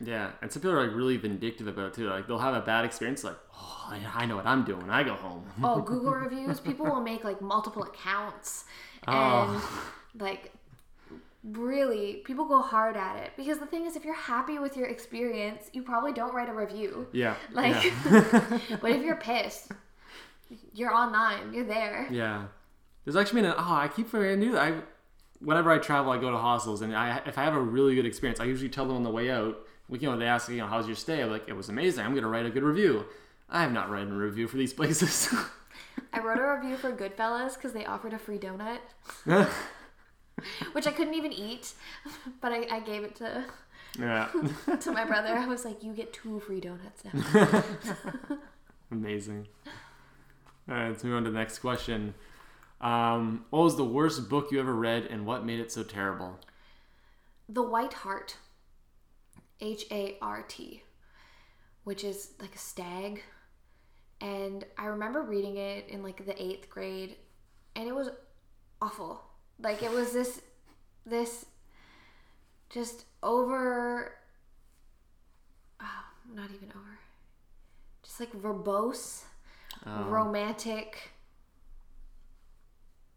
[0.03, 2.09] Yeah, and some people are like really vindictive about it too.
[2.09, 4.91] Like they'll have a bad experience, like, oh, I, I know what I'm doing when
[4.91, 5.45] I go home.
[5.63, 6.61] Oh, Google reviews.
[6.61, 8.65] People will make like multiple accounts
[9.07, 9.13] oh.
[9.13, 9.93] and Oh.
[10.21, 10.53] like
[11.45, 14.87] really people go hard at it because the thing is if you're happy with your
[14.89, 17.37] experience you probably don't write a review Yeah.
[17.53, 18.59] like yeah.
[18.83, 19.71] but if you're pissed
[20.75, 22.47] you're online you're there Yeah.
[23.05, 24.63] There's actually been an oh I keep forgetting to do that.
[24.63, 24.81] I
[25.41, 28.05] whenever I travel I go to hostels and I if I have a really good
[28.05, 29.57] experience I usually tell them on the way out.
[29.89, 32.05] Like, you know they ask you know how's your stay I'm like it was amazing
[32.05, 33.07] I'm gonna write a good review.
[33.49, 35.33] I have not written a review for these places.
[36.13, 38.79] I wrote a review for Goodfellas because they offered a free donut,
[40.73, 41.73] which I couldn't even eat,
[42.41, 43.45] but I, I gave it to
[43.99, 44.29] yeah.
[44.81, 45.35] to my brother.
[45.35, 47.65] I was like, "You get two free donuts now."
[48.91, 49.49] Amazing.
[50.69, 52.15] All right, let's move on to the next question.
[52.81, 56.39] Um, what was the worst book you ever read and what made it so terrible?
[57.49, 58.37] the White Hart,
[59.61, 60.83] H A R T,
[61.85, 63.23] which is like a stag,
[64.21, 67.17] and I remember reading it in like the eighth grade,
[67.77, 68.11] and it was
[68.81, 69.23] awful.
[69.61, 70.41] Like it was this,
[71.05, 71.47] this,
[72.71, 74.15] just over.
[75.81, 76.05] Oh,
[76.35, 76.99] not even over.
[78.03, 79.25] Just like verbose,
[79.85, 81.11] Um, romantic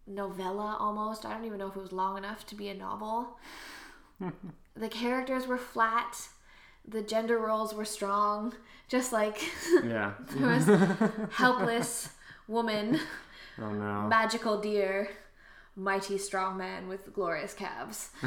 [0.08, 1.26] novella almost.
[1.26, 3.38] I don't even know if it was long enough to be a novel.
[4.76, 6.28] the characters were flat.
[6.88, 8.53] The gender roles were strong.
[8.88, 9.41] Just like
[9.84, 10.13] Yeah.
[10.32, 10.65] there was
[11.32, 12.09] helpless
[12.47, 12.99] woman,
[13.59, 14.07] Oh no.
[14.07, 15.09] magical deer,
[15.76, 18.09] mighty strong man with glorious calves.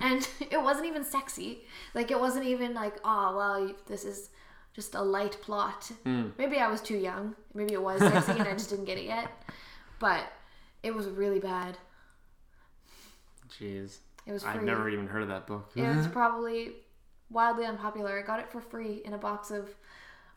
[0.00, 1.64] and it wasn't even sexy.
[1.94, 4.30] Like it wasn't even like, oh well, this is
[4.74, 5.90] just a light plot.
[6.04, 6.32] Mm.
[6.38, 7.34] Maybe I was too young.
[7.54, 9.30] Maybe it was sexy and I just didn't get it yet.
[9.98, 10.24] But
[10.82, 11.78] it was really bad.
[13.48, 13.98] Jeez.
[14.26, 14.52] It was free.
[14.52, 15.70] I've never even heard of that book.
[15.74, 16.72] It was probably
[17.30, 18.18] wildly unpopular.
[18.18, 19.74] I got it for free in a box of,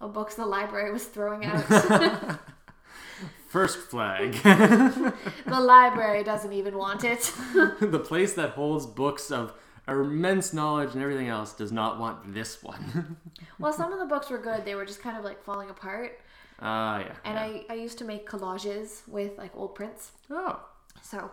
[0.02, 1.64] of books the library was throwing out.
[3.48, 4.34] First flag.
[4.44, 5.14] the
[5.48, 7.32] library doesn't even want it.
[7.80, 9.54] the place that holds books of
[9.88, 13.18] immense knowledge and everything else does not want this one.
[13.58, 14.66] well, some of the books were good.
[14.66, 16.20] They were just kind of like falling apart.
[16.60, 17.16] Ah, yeah.
[17.24, 17.64] And yeah.
[17.70, 20.12] I, I used to make collages with like old prints.
[20.30, 20.60] Oh.
[21.02, 21.32] So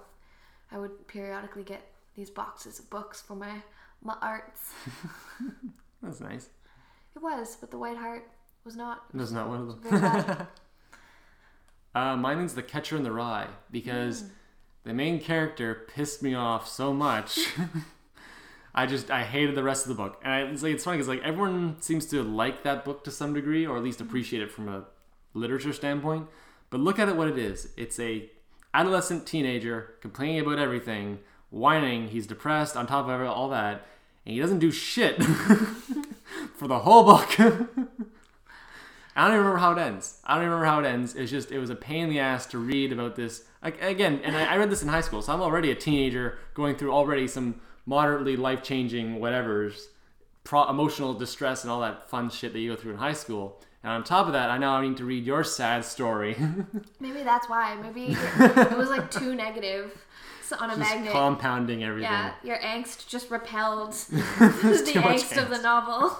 [0.70, 1.82] I would periodically get
[2.14, 3.62] these boxes of books for my,
[4.02, 4.72] my arts.
[6.02, 6.48] That's nice.
[7.16, 8.28] It was, but the White Heart
[8.64, 9.04] was not.
[9.12, 10.46] It was not one of them.
[11.94, 14.24] Uh, mine is The Catcher in the Rye because
[14.82, 17.38] the main character pissed me off so much.
[18.74, 20.96] I just I hated the rest of the book, and I, it's like it's funny
[20.96, 24.42] because like everyone seems to like that book to some degree, or at least appreciate
[24.42, 24.84] it from a
[25.34, 26.26] literature standpoint.
[26.70, 27.68] But look at it what it is.
[27.76, 28.28] It's a
[28.72, 31.20] adolescent teenager complaining about everything,
[31.54, 32.08] whining.
[32.08, 32.76] He's depressed.
[32.76, 33.86] On top of all that,
[34.26, 35.22] and he doesn't do shit
[36.56, 37.40] for the whole book.
[39.16, 40.20] I don't even remember how it ends.
[40.24, 41.14] I don't even remember how it ends.
[41.14, 43.44] It's just it was a pain in the ass to read about this.
[43.62, 46.38] Like again, and I, I read this in high school, so I'm already a teenager
[46.52, 49.88] going through already some moderately life changing whatever's
[50.42, 53.60] pro- emotional distress and all that fun shit that you go through in high school.
[53.84, 56.36] And on top of that, I now need to read your sad story,
[57.00, 57.76] Maybe that's why.
[57.76, 59.92] Maybe it was like too negative
[60.52, 61.12] on a just magnet.
[61.12, 62.10] compounding everything.
[62.10, 66.16] Yeah, your angst just repelled the much angst of the novel.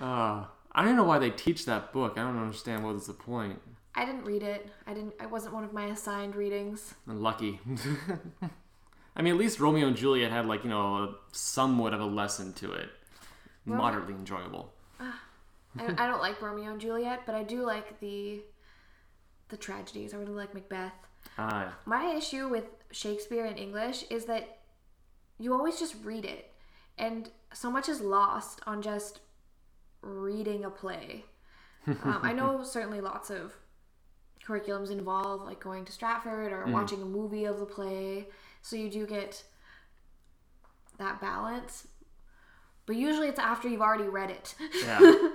[0.00, 2.14] Uh, I don't know why they teach that book.
[2.16, 3.60] I don't understand what is the point.
[3.94, 4.68] I didn't read it.
[4.86, 5.14] I didn't.
[5.18, 6.94] I wasn't one of my assigned readings.
[7.06, 7.60] Lucky.
[9.16, 12.52] I mean, at least Romeo and Juliet had like you know somewhat of a lesson
[12.54, 12.90] to it,
[13.66, 14.72] Romeo- moderately enjoyable.
[15.00, 18.40] I, I don't like Romeo and Juliet, but I do like the
[19.48, 20.14] the tragedies.
[20.14, 20.92] I really like Macbeth.
[21.36, 21.76] Ah.
[21.84, 24.58] My issue with Shakespeare in English is that
[25.38, 26.52] you always just read it,
[26.96, 29.20] and so much is lost on just
[30.02, 31.24] reading a play.
[31.86, 33.54] Um, I know certainly lots of
[34.44, 38.28] curriculums involve like going to Stratford or watching a movie of the play,
[38.62, 39.44] so you do get
[40.98, 41.86] that balance.
[42.86, 44.54] But usually it's after you've already read it.
[44.82, 44.98] yeah.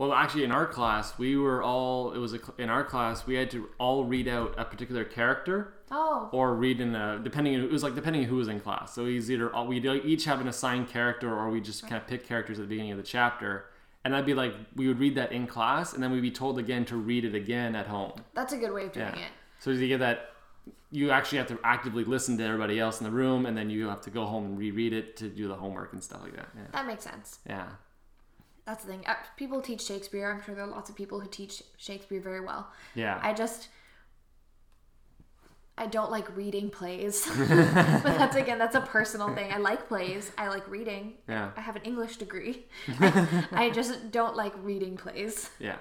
[0.00, 2.14] Well, actually, in our class, we were all.
[2.14, 5.74] It was a, in our class we had to all read out a particular character
[5.90, 7.52] oh, or read in a depending.
[7.52, 8.94] It was like depending on who was in class.
[8.94, 12.26] So he's either we each have an assigned character, or we just kind of pick
[12.26, 13.66] characters at the beginning of the chapter.
[14.02, 16.58] And I'd be like we would read that in class, and then we'd be told
[16.58, 18.12] again to read it again at home.
[18.32, 19.26] that's a good way of doing Yeah.
[19.26, 19.32] it.
[19.58, 20.30] So you get that
[20.90, 23.88] you actually have to actively listen to everybody else in the room, and then you
[23.88, 26.48] have to go home and reread it to do the homework and stuff like that.
[26.56, 26.62] Yeah.
[26.72, 27.40] That makes sense.
[27.46, 27.68] Yeah.
[28.66, 29.04] That's the thing.
[29.06, 30.30] Uh, People teach Shakespeare.
[30.30, 32.68] I'm sure there are lots of people who teach Shakespeare very well.
[32.94, 33.18] Yeah.
[33.22, 33.68] I just
[35.78, 37.26] I don't like reading plays.
[37.38, 39.50] but that's again that's a personal thing.
[39.50, 40.30] I like plays.
[40.36, 41.14] I like reading.
[41.26, 41.50] yeah.
[41.56, 42.66] I have an English degree.
[43.52, 45.48] I just don't like reading plays.
[45.58, 45.76] Yeah.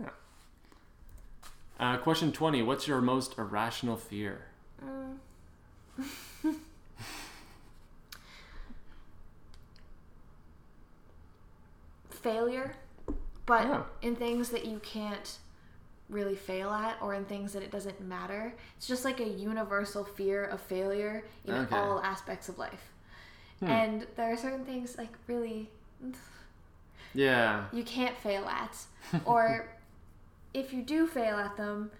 [0.00, 0.08] Yeah.
[1.78, 2.62] Uh, question 20.
[2.62, 4.46] What's your most irrational fear?
[12.32, 12.72] Failure,
[13.46, 15.38] but in things that you can't
[16.10, 18.54] really fail at or in things that it doesn't matter.
[18.76, 21.76] It's just like a universal fear of failure in Okay.
[21.76, 22.92] all aspects of life.
[23.60, 23.66] Hmm.
[23.66, 25.70] And there are certain things like really
[27.14, 27.64] Yeah.
[27.72, 28.76] you can't fail at.
[29.24, 29.68] Or
[30.54, 31.90] if you do fail at them,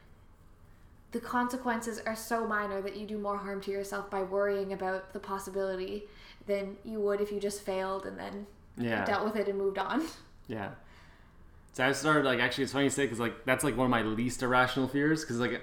[1.12, 5.12] the consequences are so minor that you do more harm to yourself by worrying about
[5.14, 6.04] the possibility
[6.46, 8.46] than you would if you just failed and then
[8.78, 9.04] Yeah.
[9.04, 10.06] dealt with it and moved on.
[10.46, 10.70] Yeah.
[11.72, 13.90] So I started like actually it's funny you say because like that's like one of
[13.90, 15.60] my least irrational fears because like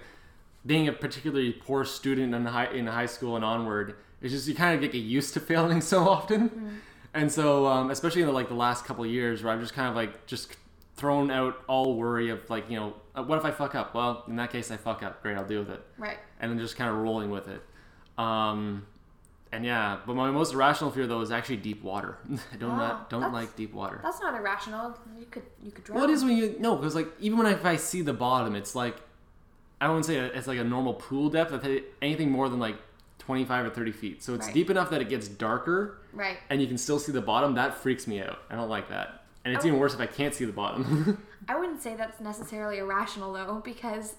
[0.66, 4.55] being a particularly poor student in high in high school and onward it's just you
[4.55, 6.80] kind of get used to failing so often
[7.13, 9.74] and so um, especially in the, like the last couple of years where I've just
[9.74, 10.55] kind of like just
[10.95, 14.24] thrown out all worry of like you know uh, what if I fuck up well
[14.28, 16.18] in that case I fuck up great I'll deal with it Right.
[16.39, 17.61] and then just kind of rolling with it.
[18.18, 18.86] Um,
[19.56, 22.18] and yeah, but my most irrational fear though is actually deep water.
[22.53, 23.99] I don't Wow, not, don't like deep water.
[24.03, 24.97] That's not irrational.
[25.20, 25.99] You could you could drown.
[26.01, 28.14] Well, it is when you no, because like even when I, if I see the
[28.14, 28.97] bottom, it's like
[29.80, 31.53] I wouldn't say it's like a normal pool depth.
[32.01, 32.76] Anything more than like
[33.20, 34.24] 25 or 30 feet.
[34.24, 34.53] So it's Right.
[34.53, 36.38] deep enough that it gets darker Right.
[36.49, 37.56] and you can still see the bottom.
[37.56, 38.39] That freaks me out.
[38.49, 39.24] I don't like that.
[39.43, 41.22] And it's even worse if I can't see the bottom.
[41.47, 44.16] I wouldn't say that's necessarily irrational though, because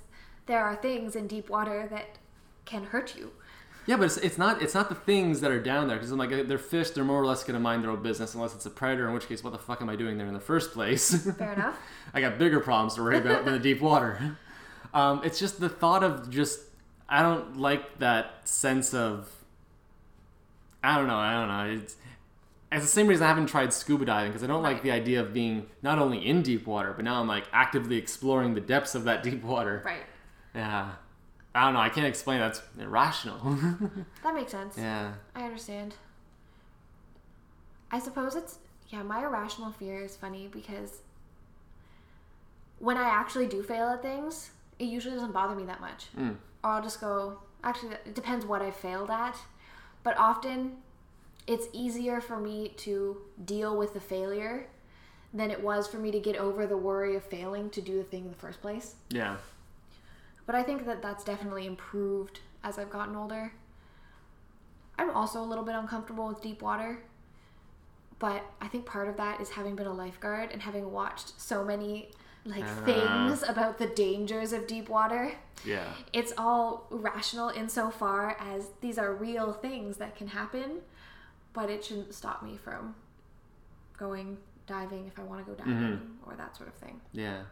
[0.47, 2.18] there are things in deep water that
[2.64, 3.32] can hurt you.
[3.87, 6.18] Yeah, but it's, it's not it's not the things that are down there because I'm
[6.18, 6.91] like they're fish.
[6.91, 9.07] They're more or less gonna mind their own business unless it's a predator.
[9.07, 11.26] In which case, what the fuck am I doing there in the first place?
[11.34, 11.78] Fair enough.
[12.14, 14.37] I got bigger problems to worry about than the deep water.
[14.95, 16.61] Um, it's just the thought of just
[17.07, 19.30] I don't like that sense of
[20.82, 21.97] I don't know I don't know it's
[22.72, 25.20] it's the same reason I haven't tried scuba diving because I don't like the idea
[25.20, 28.95] of being not only in deep water but now I'm like actively exploring the depths
[28.95, 29.82] of that deep water.
[29.84, 30.05] Right.
[30.55, 30.93] Yeah,
[31.57, 33.39] I don't know I can't explain that's irrational.
[34.23, 34.75] That makes sense.
[34.77, 35.95] yeah, I understand.
[37.91, 41.01] I suppose it's yeah, my irrational fear is funny because
[42.79, 46.07] when I actually do fail at things, it usually doesn't bother me that much.
[46.17, 46.37] Mm.
[46.63, 49.37] Or I'll just go, actually it depends what I failed at,
[50.03, 50.77] but often
[51.47, 54.67] it's easier for me to deal with the failure
[55.33, 58.05] than it was for me to get over the worry of failing to do the
[58.05, 58.97] thing in the first place.
[59.11, 59.37] yeah,
[60.47, 63.53] But I think that that's definitely improved as I've gotten older.
[64.99, 66.99] I'm also a little bit uncomfortable with deep water,
[68.18, 71.62] but I think part of that is having been a lifeguard and having watched so
[71.64, 72.11] many
[72.47, 72.82] like Ah.
[72.84, 75.32] things about the dangers of deep water.
[75.64, 80.80] yeah, It's all rational insofar as these are real things that can happen,
[81.53, 82.94] but it shouldn't stop me from
[83.99, 87.01] going diving if I want to go diving or that sort of thing.
[87.12, 87.42] yeah.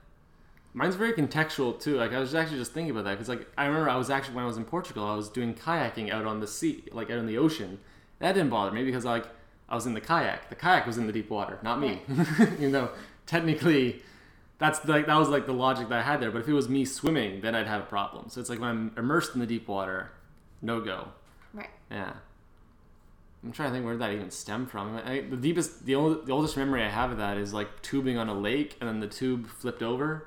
[0.77, 1.97] Mine's very contextual too.
[1.97, 4.35] Like I was actually just thinking about that because like I remember I was actually
[4.35, 7.18] when I was in Portugal, I was doing kayaking out on the sea, like out
[7.18, 7.79] in the ocean.
[8.18, 9.25] That didn't bother me because like
[9.68, 10.49] I was in the kayak.
[10.49, 12.03] The kayak was in the deep water, not me.
[12.59, 12.91] you know,
[13.25, 14.03] technically,
[14.59, 16.33] that's like that was like the logic that I had there.
[16.33, 18.29] But if it was me swimming, then I'd have a problem.
[18.29, 20.11] So it's like when I'm immersed in the deep water,
[20.61, 21.09] no go.
[21.53, 21.70] Right.
[21.89, 22.14] Yeah.
[23.45, 24.97] I'm trying to think where did that even stem from.
[24.97, 28.16] I, the deepest, the, old, the oldest memory I have of that is like tubing
[28.16, 30.26] on a lake, and then the tube flipped over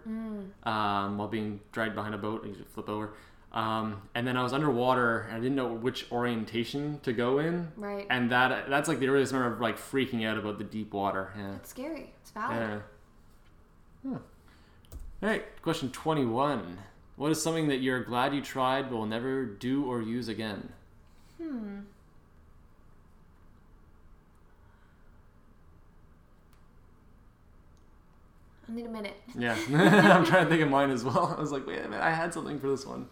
[0.63, 2.45] um, while being dragged behind a boat.
[2.45, 3.13] You just flip over,
[3.53, 7.72] um, and then I was underwater, and I didn't know which orientation to go in.
[7.76, 8.05] Right.
[8.09, 11.34] And that that's like the earliest memory of like freaking out about the deep water.
[11.36, 11.55] Yeah.
[11.55, 12.13] It's scary.
[12.22, 12.82] It's valid.
[14.03, 14.11] Yeah.
[14.11, 14.20] Huh.
[15.24, 16.78] All right, question 21.
[17.15, 20.70] What is something that you're glad you tried but will never do or use again?
[21.41, 21.80] Hmm.
[28.70, 29.15] I need a minute.
[29.38, 31.34] Yeah, I'm trying to think of mine as well.
[31.38, 33.07] I was like, wait a minute, I had something for this one.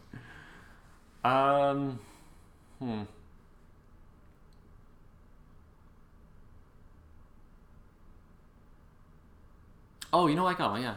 [1.23, 1.99] Um,
[2.79, 3.01] hmm.
[10.13, 10.81] Oh, you know, what I got one.
[10.81, 10.95] Yeah,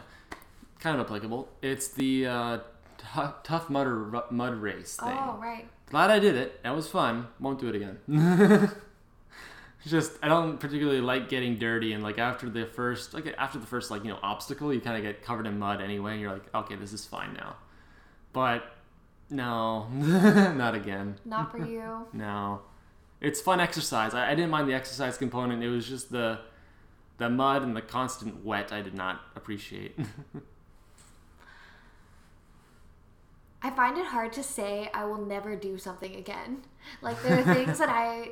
[0.79, 1.49] kind of applicable.
[1.61, 2.59] It's the uh,
[2.97, 5.17] tough, tough mud race thing.
[5.19, 5.67] Oh, right.
[5.89, 6.61] Glad I did it.
[6.63, 7.27] That was fun.
[7.39, 8.71] Won't do it again.
[9.87, 13.65] Just I don't particularly like getting dirty and like after the first like after the
[13.65, 16.33] first like you know obstacle you kind of get covered in mud anyway and you're
[16.33, 17.55] like okay this is fine now.
[18.33, 18.75] But
[19.29, 21.17] no, not again.
[21.25, 22.07] Not for you.
[22.13, 22.61] No.
[23.21, 24.13] It's fun exercise.
[24.13, 25.61] I, I didn't mind the exercise component.
[25.61, 26.39] It was just the
[27.17, 29.99] the mud and the constant wet I did not appreciate.
[33.61, 36.63] I find it hard to say I will never do something again.
[37.01, 38.29] Like there are things that I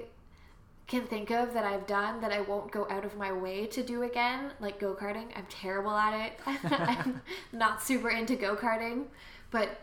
[0.87, 3.83] can think of that I've done that I won't go out of my way to
[3.83, 5.27] do again, like go karting.
[5.35, 6.39] I'm terrible at it.
[6.63, 7.21] I'm
[7.51, 9.05] not super into go karting,
[9.51, 9.81] but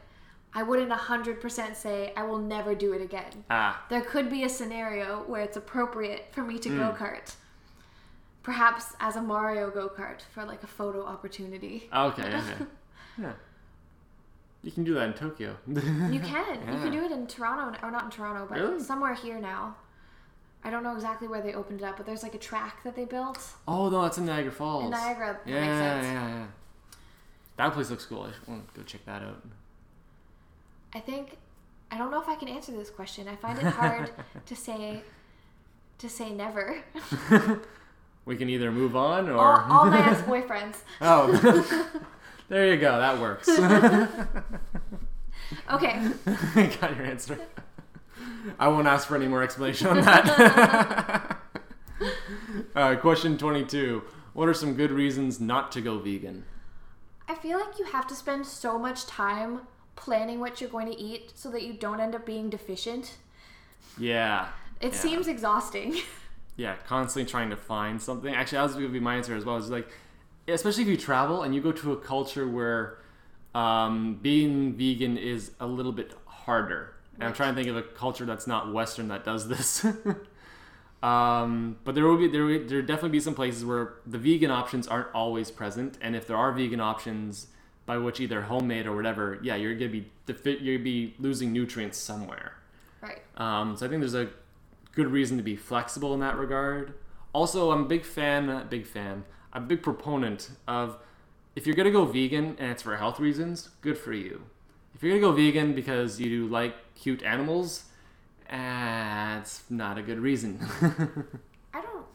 [0.55, 3.45] I wouldn't 100% say I will never do it again.
[3.51, 7.35] ah, There could be a scenario where it's appropriate for me to go kart.
[8.43, 11.89] Perhaps as a Mario go kart for like a photo opportunity.
[11.93, 12.41] okay.
[13.19, 13.33] Yeah.
[14.63, 15.57] You can do that in Tokyo.
[15.69, 15.75] You
[16.21, 16.59] can.
[16.73, 18.81] You can do it in Toronto, or not in Toronto, but Really?
[18.83, 19.77] somewhere here now.
[20.65, 22.97] I don't know exactly where they opened it up, but there's like a track that
[22.97, 23.39] they built
[23.69, 24.85] oh no, that's in Niagara Falls.
[24.85, 25.39] in Niagara.
[25.45, 26.07] That Yeah, makes sense.
[26.07, 26.47] yeah, yeah.
[27.57, 28.23] That place looks cool.
[28.23, 29.43] I want to go check that out.
[30.95, 31.37] I think
[31.91, 33.29] I don't know if I can answer this question.
[33.29, 34.11] I find it hard
[34.47, 35.03] to say
[35.99, 36.83] to say never.
[38.27, 39.37] We can either move on or.
[39.37, 40.77] all, all my ex-boyfriends.
[41.03, 41.91] oh,
[42.49, 42.99] there you go.
[42.99, 43.47] That works.
[45.71, 46.11] Okay.
[46.81, 47.39] Got your answer.
[48.59, 51.39] I won't ask for any more explanation on that.
[52.75, 54.03] uh, question 22.
[54.33, 56.45] What are some good reasons not to go vegan?
[57.29, 59.61] I feel like you have to spend so much time
[59.97, 63.17] planning what you're going to eat so that you don't end up being deficient.
[63.99, 64.49] Yeah.
[64.81, 64.99] It Yeah.
[64.99, 65.97] seems exhausting.
[66.57, 68.33] Yeah, constantly trying to find something.
[68.33, 69.57] Actually, that was going to be my answer as well.
[69.57, 69.89] It's like,
[70.47, 72.99] especially if you travel and you go to a culture where
[73.57, 76.94] um, being vegan is a little bit harder.
[77.19, 79.85] And I'm trying to think of a culture that's not Western that does this.
[81.03, 84.19] um, but there will be there will, there will definitely be some places where the
[84.19, 87.49] vegan options aren't always present, and if there are vegan options,
[87.87, 91.99] by which either homemade or whatever, yeah, you're gonna be you're gonna be losing nutrients
[91.99, 92.55] somewhere.
[93.01, 93.21] Right.
[93.37, 94.29] Um, so I think there's a
[94.93, 96.95] good reason to be flexible in that regard.
[97.33, 100.99] Also, I'm a big fan, big fan, I'm a big proponent of
[101.55, 104.43] if you're gonna go vegan and it's for health reasons, good for you.
[104.95, 107.85] If you're gonna go vegan because you like cute animals,
[108.49, 110.59] eh, it's not a good reason.
[111.73, 112.07] I don't.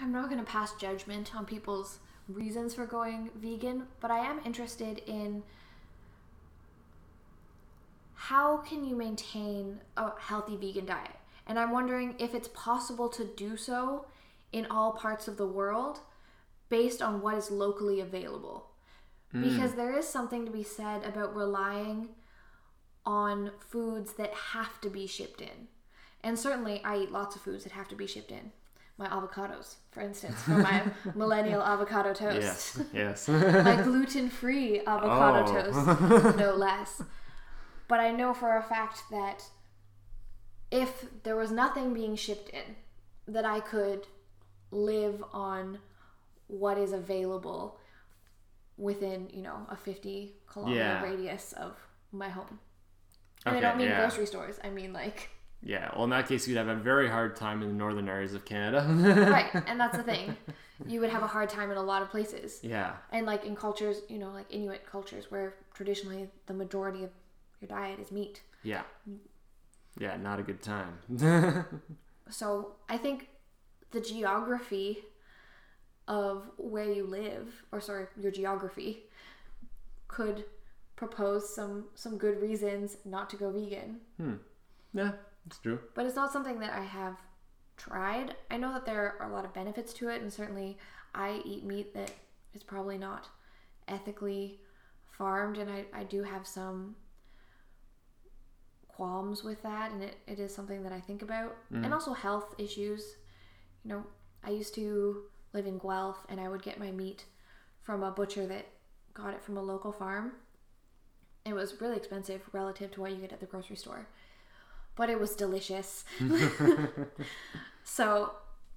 [0.00, 4.40] I'm not going to pass judgment on people's reasons for going vegan, but I am
[4.44, 5.42] interested in
[8.14, 11.16] how can you maintain a healthy vegan diet?
[11.46, 14.06] And I'm wondering if it's possible to do so
[14.52, 16.00] in all parts of the world
[16.68, 18.66] based on what is locally available.
[19.32, 22.08] Because there is something to be said about relying
[23.08, 25.68] on foods that have to be shipped in.
[26.22, 28.52] And certainly, I eat lots of foods that have to be shipped in.
[28.98, 30.82] My avocados, for instance, for my
[31.14, 32.42] millennial avocado toast.
[32.42, 33.28] yes, yes.
[33.64, 35.52] my gluten free avocado Oh.
[35.62, 37.00] toast, no less.
[37.88, 39.44] But I know for a fact that
[40.70, 42.74] if there was nothing being shipped in,
[43.26, 44.06] that I could
[44.70, 45.78] live on
[46.48, 47.78] what is available
[48.76, 51.02] within, you know, a 50 kilometer Yeah.
[51.02, 51.76] radius of
[52.12, 52.58] my home.
[53.46, 54.00] And Okay, I don't mean yeah.
[54.00, 54.58] grocery stores.
[54.62, 55.30] I mean like
[55.62, 55.90] yeah.
[55.94, 58.44] Well, in that case, you'd have a very hard time in the northern areas of
[58.44, 58.86] Canada.
[59.30, 60.36] right, and that's the thing.
[60.86, 62.60] You would have a hard time in a lot of places.
[62.62, 62.92] yeah.
[63.10, 67.10] And like in cultures, you know, like Inuit cultures where traditionally the majority of
[67.60, 68.42] your diet is meat.
[68.62, 68.82] Yeah.
[69.98, 70.98] Yeah, not a good time.
[72.30, 73.28] So I think
[73.90, 74.98] the geography
[76.06, 79.04] of where you live, or sorry, your geography,
[80.08, 80.44] could
[80.98, 84.00] propose some some good reasons not to go vegan.
[84.16, 84.34] Hmm.
[84.92, 85.12] yeah,
[85.46, 85.78] it's true.
[85.94, 87.16] But it's not something that I have
[87.76, 88.34] tried.
[88.50, 90.76] I know that there are a lot of benefits to it, and certainly
[91.14, 92.10] I eat meat that
[92.52, 93.28] is probably not
[93.86, 94.58] ethically
[95.16, 96.96] farmed, and I, I do have some
[98.88, 101.56] qualms with that, and it, it is something that I think about.
[101.84, 103.04] And also health issues.
[103.84, 104.04] You know,
[104.42, 105.22] I used to
[105.52, 107.24] live in Guelph, and I would get my meat
[107.82, 108.66] from a butcher that
[109.14, 110.32] got it from a local farm.
[111.44, 114.06] It was really expensive relative to what you get at the grocery store
[114.96, 116.04] but it was delicious.
[117.84, 118.32] so,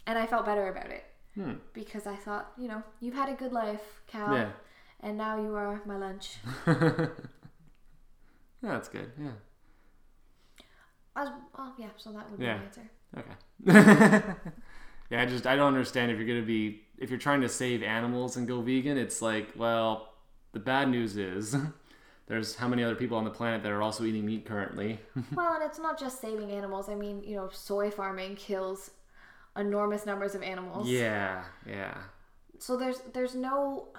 [0.05, 1.53] and I felt better about it Hmm.
[1.73, 4.51] because I thought, you know, you've had a good life, Cal, Yeah.
[4.99, 6.37] and now you are my lunch.
[6.67, 7.07] yeah,
[8.61, 9.11] that's good.
[9.19, 9.31] Yeah.
[11.15, 12.57] I was, well, yeah, so that would be Yeah.
[12.57, 12.89] my answer.
[13.17, 13.33] Okay.
[15.09, 17.81] yeah, I just I don't understand if you're gonna be if you're trying to save
[17.81, 18.97] animals and go vegan.
[18.97, 20.13] It's like, well,
[20.53, 21.55] the bad news is
[22.31, 24.99] there's how many other people on the planet that are also eating meat currently.
[25.35, 26.87] well, and it's not just saving animals.
[26.87, 28.91] I mean, you know, soy farming kills
[29.57, 30.87] enormous numbers of animals.
[30.87, 31.97] yeah, yeah,
[32.57, 33.89] So there's there's no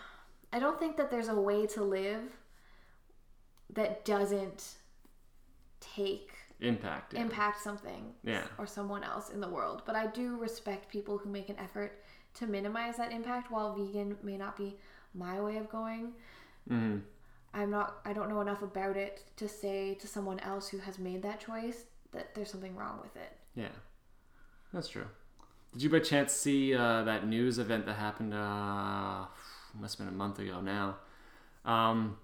[0.50, 2.22] I don't think that there's a way to live
[3.74, 4.76] that doesn't
[5.80, 6.30] take
[6.60, 7.12] impact.
[7.12, 7.20] Yeah.
[7.20, 8.44] impact something Yeah.
[8.58, 9.82] or someone else in the world.
[9.84, 12.02] But I do respect people who make an effort
[12.34, 13.50] to minimize that impact.
[13.50, 14.76] While vegan may not be
[15.14, 16.12] my way of going,
[16.68, 16.98] hmm
[17.54, 18.00] I'm not.
[18.04, 21.40] I don't know enough about it to say to someone else who has made that
[21.40, 23.36] choice that there's something wrong with it.
[23.54, 23.74] Yeah,
[24.72, 25.06] that's true.
[25.72, 28.34] Did you by chance see uh, that news event that happened?
[28.34, 29.26] Uh,
[29.80, 30.96] must have been a month ago now.
[31.64, 32.18] Um,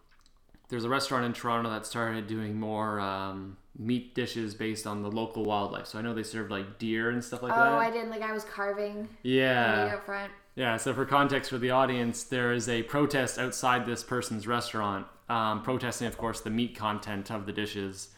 [0.68, 5.10] there's a restaurant in Toronto that started doing more um, meat dishes based on the
[5.10, 5.86] local wildlife.
[5.86, 7.72] So I know they served like deer and stuff like oh, that.
[7.72, 8.10] Oh, I didn't.
[8.10, 10.32] Like I was carving yeah, out front.
[10.56, 10.76] yeah.
[10.76, 15.62] So for context for the audience, there is a protest outside this person's restaurant, um,
[15.62, 18.08] protesting, of course, the meat content of the dishes,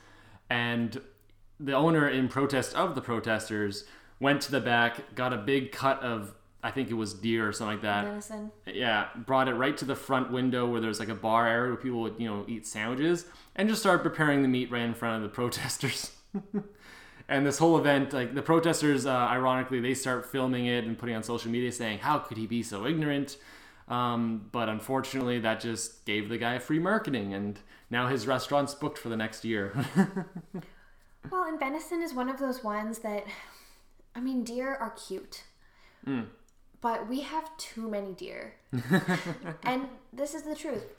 [0.48, 1.00] and
[1.58, 3.84] the owner, in protest of the protesters,
[4.20, 7.52] went to the back, got a big cut of, I think it was deer or
[7.52, 8.04] something like that.
[8.04, 8.50] Venison.
[8.66, 11.76] Yeah, brought it right to the front window where there's like a bar area where
[11.76, 13.26] people would, you know, eat sandwiches,
[13.56, 16.12] and just started preparing the meat right in front of the protesters.
[17.28, 21.14] and this whole event, like the protesters, uh, ironically, they start filming it and putting
[21.14, 23.36] it on social media, saying, "How could he be so ignorant?"
[23.90, 27.58] Um, but unfortunately, that just gave the guy free marketing, and
[27.90, 29.74] now his restaurant's booked for the next year.
[31.30, 33.26] Well, and venison is one of those ones that,
[34.14, 35.44] I mean, deer are cute,
[36.80, 38.54] but we have too many deer.
[39.64, 40.94] and this is the truth.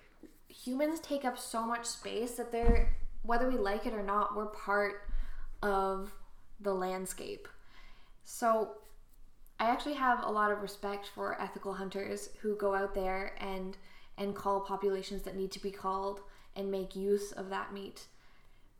[0.47, 4.45] Humans take up so much space that they're, whether we like it or not, we're
[4.45, 5.07] part
[5.63, 6.11] of
[6.59, 7.47] the landscape.
[8.23, 8.75] So
[9.61, 13.77] I actually have a lot of respect for ethical hunters who go out there and
[14.17, 16.21] and call populations that need to be called
[16.55, 18.07] and make use of that meat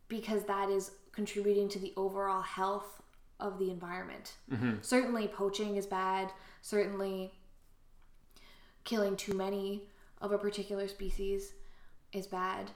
[0.08, 3.00] because that is contributing to the overall health
[3.38, 4.32] of the environment.
[4.52, 4.74] Mm-hmm.
[4.82, 6.32] Certainly, poaching is bad.
[6.62, 7.32] Certainly,
[8.82, 9.82] killing too many
[10.20, 11.52] of a particular species
[12.12, 12.72] is bad.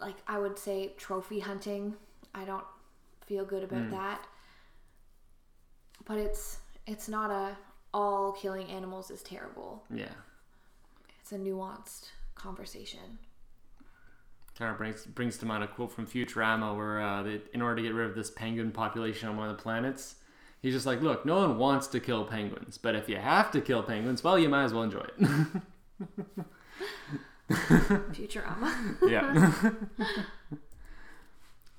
[0.00, 1.94] Like, I would say trophy hunting.
[2.34, 2.64] I don't
[3.26, 3.90] feel good about mm.
[3.90, 4.24] that.
[6.04, 7.56] But it's it's not a
[7.92, 9.84] all killing animals is terrible.
[9.92, 10.12] Yeah.
[11.20, 13.18] It's a nuanced conversation.
[14.58, 17.76] Kind of brings brings to mind a quote from Futurama where, uh, they, in order
[17.76, 20.16] to get rid of this penguin population on one of the planets,
[20.62, 23.60] he's just like, "Look, no one wants to kill penguins, but if you have to
[23.60, 25.28] kill penguins, well, you might as well enjoy it."
[27.50, 28.96] Futurama.
[29.08, 29.72] yeah.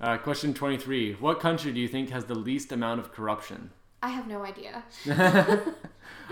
[0.00, 3.70] uh, question twenty three: What country do you think has the least amount of corruption?
[4.02, 4.84] I have no idea.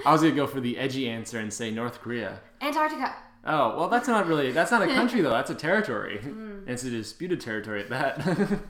[0.05, 2.41] I was gonna go for the edgy answer and say North Korea.
[2.61, 3.15] Antarctica.
[3.45, 5.31] Oh well, that's not really that's not a country though.
[5.31, 6.19] That's a territory.
[6.23, 8.21] And it's a disputed territory at that.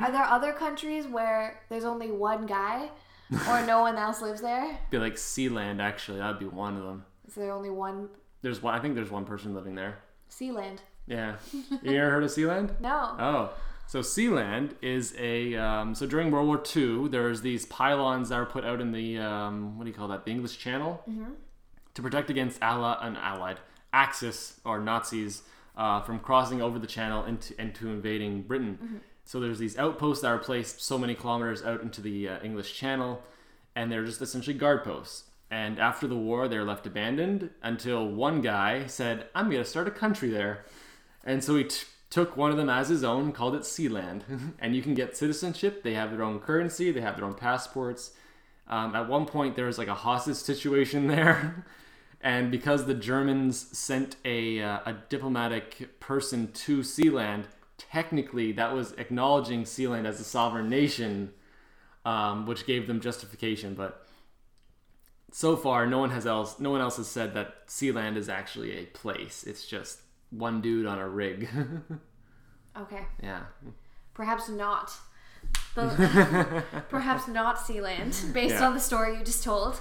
[0.00, 2.90] Are there other countries where there's only one guy
[3.48, 4.78] or no one else lives there?
[4.90, 6.18] be like Sealand actually.
[6.18, 7.04] That'd be one of them.
[7.26, 8.08] Is there only one
[8.42, 8.74] There's one.
[8.74, 9.98] I think there's one person living there.
[10.30, 10.78] Sealand?
[11.06, 11.36] Yeah.
[11.82, 12.78] You ever heard of Sealand?
[12.80, 13.16] No.
[13.18, 13.50] Oh,
[13.88, 18.44] so Sealand is a um, so during World War II, there's these pylons that are
[18.44, 20.26] put out in the um, what do you call that?
[20.26, 21.02] The English Channel
[21.94, 23.60] to protect against ally, and allied
[23.94, 25.42] Axis or Nazis
[25.74, 29.00] uh, from crossing over the channel into into invading Britain.
[29.24, 32.74] So there's these outposts that are placed so many kilometers out into the uh, English
[32.74, 33.22] Channel,
[33.74, 35.24] and they're just essentially guard posts.
[35.50, 39.88] And after the war, they're left abandoned until one guy said, "I'm going to start
[39.88, 40.66] a country there."
[41.24, 44.22] And so he t- took one of them as his own, called it Sealand.
[44.58, 45.82] and you can get citizenship.
[45.82, 46.90] They have their own currency.
[46.90, 48.12] They have their own passports.
[48.66, 51.64] Um, at one point, there was like a hostage situation there.
[52.20, 57.44] and because the Germans sent a, uh, a diplomatic person to Sealand,
[57.78, 61.32] technically that was acknowledging Sealand as a sovereign nation,
[62.04, 63.74] um, which gave them justification.
[63.74, 64.06] But
[65.30, 68.76] so far, no one has else no one else has said that Sealand is actually
[68.76, 69.44] a place.
[69.44, 71.48] It's just one dude on a rig.
[72.76, 73.04] Okay.
[73.20, 73.40] yeah.
[74.14, 74.92] Perhaps not.
[75.74, 78.66] The, perhaps not Sealand, based Yeah.
[78.68, 79.80] on the story you just told.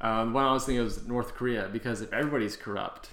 [0.00, 3.10] Um, one I was thinking was North Korea because if everybody's corrupt,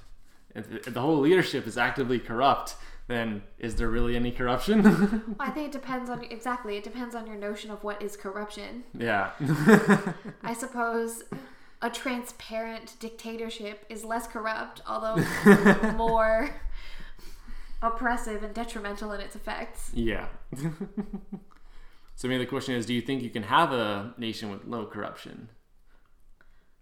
[0.55, 2.75] if, the whole leadership is actively corrupt,
[3.07, 4.81] then is there really any corruption?
[4.83, 6.77] Well, I think it depends on exactly.
[6.77, 8.83] It depends on your notion of what is corruption.
[8.97, 9.31] yeah.
[10.43, 11.23] I suppose
[11.81, 15.17] a transparent dictatorship is less corrupt, although
[15.97, 16.51] more
[17.81, 19.91] oppressive and detrimental in its effects.
[19.93, 20.27] yeah.
[22.15, 24.85] so maybe the question is, do you think you can have a nation with low
[24.85, 25.49] corruption?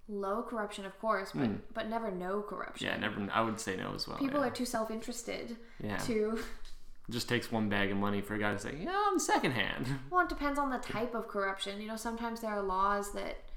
[0.10, 1.56] Low corruption, of course, but hmm.
[1.72, 2.88] but never no corruption.
[2.88, 3.28] Yeah, never.
[3.32, 4.18] I would say no as well.
[4.18, 4.48] People yeah.
[4.48, 5.98] are too self-interested Yeah.
[5.98, 6.40] to.
[7.08, 9.86] It just takes one bag of money for a guy to say, yeah, I'm secondhand.
[10.10, 11.80] Well, it depends on the type of corruption.
[11.80, 13.49] You know, sometimes there are laws that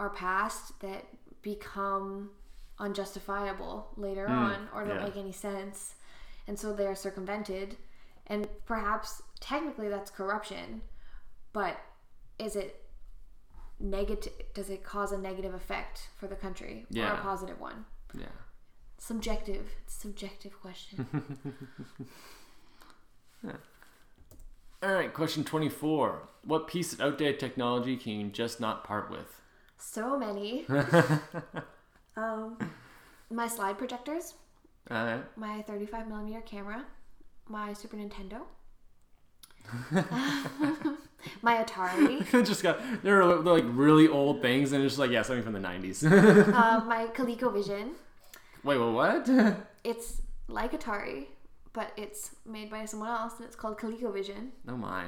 [0.00, 1.04] are passed that
[1.42, 2.30] become
[2.78, 5.04] unjustifiable later hmm, on or don't yeah.
[5.04, 5.94] make any sense.
[6.48, 7.76] And so they are circumvented.
[8.26, 10.80] And perhaps technically that's corruption,
[11.52, 11.76] but
[12.38, 12.82] is it
[13.78, 14.32] negative?
[14.54, 17.84] Does it cause a negative effect for the country or a positive one?
[18.18, 18.26] Yeah.
[18.98, 19.66] Subjective.
[19.84, 21.06] It's a subjective question.
[23.44, 23.52] yeah.
[24.82, 26.28] All right, question 24.
[26.44, 29.39] What piece of outdated technology can you just not part with?
[29.80, 30.66] So many.
[32.16, 32.56] um,
[33.30, 34.34] my slide projectors.
[34.90, 35.22] All right.
[35.36, 36.84] my 35 millimeter camera,
[37.48, 38.40] my Super Nintendo,
[41.42, 45.44] my Atari, just got they're like really old things and it's just like yeah something
[45.44, 46.02] from the 90s
[46.52, 47.90] uh, my ColecoVision.
[48.64, 49.28] wait well, what
[49.84, 51.26] It's like Atari,
[51.72, 54.50] but it's made by someone else, and it's called ColecoVision.
[54.68, 55.04] oh my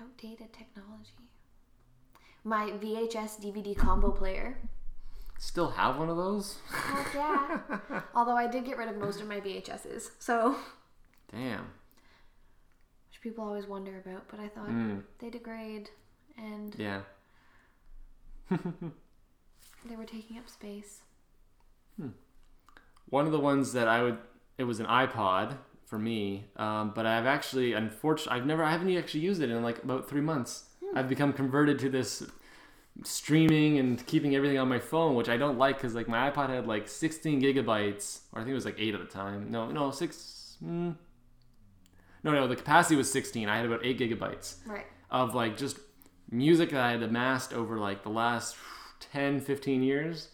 [0.00, 1.28] Outdated technology.
[2.44, 4.56] My VHS DVD combo player.
[5.38, 7.60] still have one of those Heck yeah.
[8.14, 10.56] Although I did get rid of most of my VHSs, so
[11.32, 11.66] damn
[13.08, 15.90] which people always wonder about, but I thought Mm, they degrade
[16.38, 17.00] and yeah
[18.50, 21.00] they were taking up space.
[23.08, 24.16] one of the ones that i would
[24.58, 25.56] it was an ipod
[25.90, 29.62] for me um, but i've actually unfortunately i've never i haven't actually used it in
[29.62, 30.64] like about three months.
[30.94, 32.22] I've become converted to this
[33.04, 36.48] streaming and keeping everything on my phone which i don't like because like my ipod
[36.48, 39.50] had like 16 gigabytes or i think it was like 8 at the time.
[39.50, 40.94] No no 6 mm,
[42.24, 44.86] no no the capacity was 16 i had about 8 gigabytes Right.
[45.10, 45.78] of like just
[46.30, 48.54] music that I had amassed over like the last
[49.12, 50.28] 10, 15 years.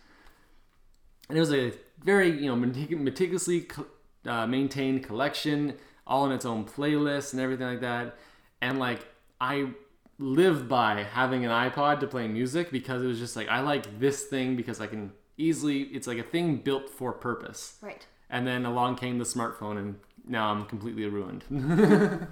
[1.30, 1.72] and it was a
[2.04, 3.86] very you know metic- meticulously co-
[4.26, 5.74] uh, maintained collection,
[6.06, 8.16] all in its own playlist and everything like that.
[8.60, 9.06] And like
[9.40, 9.70] I
[10.18, 13.98] live by having an iPod to play music because it was just like I like
[13.98, 15.82] this thing because I can easily.
[15.82, 17.76] It's like a thing built for purpose.
[17.80, 18.06] Right.
[18.28, 19.96] And then along came the smartphone, and
[20.26, 21.44] now I'm completely ruined.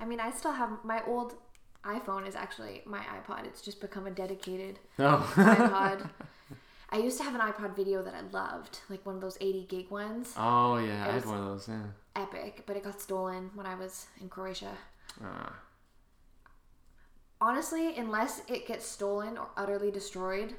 [0.00, 1.34] I mean, I still have my old
[1.84, 3.46] iPhone is actually my iPod.
[3.46, 5.32] It's just become a dedicated oh.
[5.36, 6.10] iPod.
[6.90, 9.66] I used to have an iPod video that I loved, like one of those 80
[9.68, 10.32] gig ones.
[10.36, 11.68] oh yeah, I had one of those.
[11.68, 11.82] Yeah.
[12.16, 14.72] Epic, but it got stolen when I was in Croatia.
[15.22, 15.54] Ah.
[17.40, 20.54] Honestly, unless it gets stolen or utterly destroyed,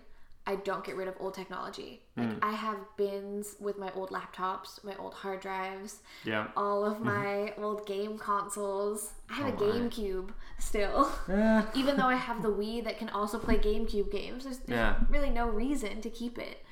[0.51, 2.01] I don't get rid of old technology.
[2.17, 6.47] Like I have bins with my old laptops, my old hard drives, yeah.
[6.57, 9.13] all of my old game consoles.
[9.29, 9.73] I have a Oh my.
[9.79, 11.11] GameCube still.
[11.29, 11.61] Eh.
[11.75, 14.95] Even though I have the Wii that can also play GameCube games, there's, there's Yeah.
[15.09, 16.65] really no reason to keep it.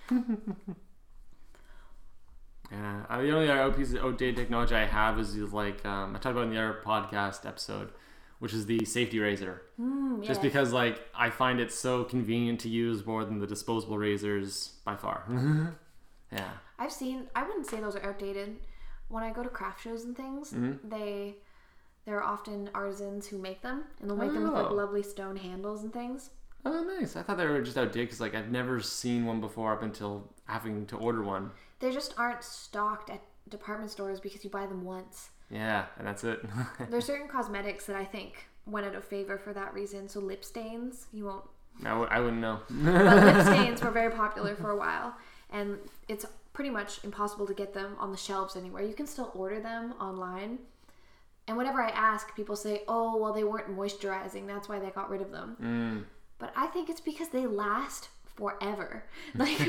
[2.71, 6.19] Yeah, uh, the only other piece of outdated technology I have is like um, I
[6.19, 7.91] talked about in the other podcast episode,
[8.39, 9.61] which is the safety razor.
[9.79, 13.97] Mm, Just because like I find it so convenient to use more than the disposable
[13.97, 15.23] razors by far.
[16.31, 16.49] yeah.
[16.79, 17.27] I've seen.
[17.35, 18.57] I wouldn't say those are outdated.
[19.09, 20.89] When I go to craft shows and things, Mm-hmm.
[20.89, 21.35] they
[22.05, 24.73] there are often artisans who make them, and they'll make them with like Oh.
[24.73, 26.29] lovely stone handles and things.
[26.65, 27.15] Oh, nice.
[27.15, 30.31] I thought they were just outdated because like I've never seen one before up until
[30.45, 31.51] having to order one.
[31.79, 35.29] They just aren't stocked at department stores because you buy them once.
[35.49, 36.43] Yeah, and that's it.
[36.89, 40.09] There's certain cosmetics that I think went out of favor for that reason.
[40.09, 41.45] So lip stains, you won't.
[41.83, 42.59] I w- I wouldn't know.
[42.69, 45.15] But lip stains were very popular for a while,
[45.51, 48.83] and it's pretty much impossible to get them on the shelves anywhere.
[48.83, 50.59] You can still order them online.
[51.47, 54.47] And whenever I ask, people say, "Oh, well, they weren't moisturizing.
[54.47, 56.03] That's why they got rid of them." Mm.
[56.39, 59.03] But I think it's because they last forever.
[59.35, 59.59] Like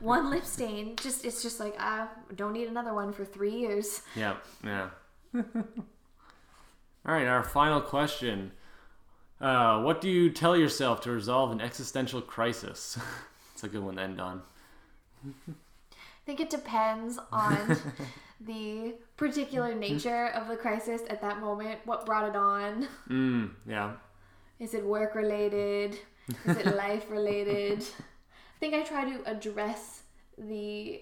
[0.00, 4.02] one lip stain, just it's just like I don't need another one for three years.
[4.16, 4.88] Yeah, yeah.
[5.34, 8.52] All right, our final question.
[9.40, 12.98] Uh, what do you tell yourself to resolve an existential crisis?
[13.52, 14.42] it's a good one to end on.
[15.24, 15.52] I
[16.26, 17.76] think it depends on
[18.40, 21.80] the particular nature of the crisis at that moment.
[21.84, 22.88] What brought it on?
[23.08, 23.92] Mm, yeah.
[24.58, 25.98] Is it work related?
[26.44, 27.82] Is it life related?
[27.82, 30.02] I think I try to address
[30.36, 31.00] the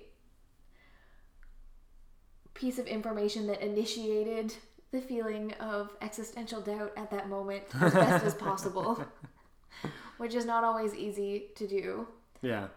[2.57, 4.55] piece of information that initiated
[4.93, 9.05] the feeling of existential doubt at that moment as best as possible,
[10.19, 12.07] which is not always easy to do.
[12.43, 12.69] Yeah.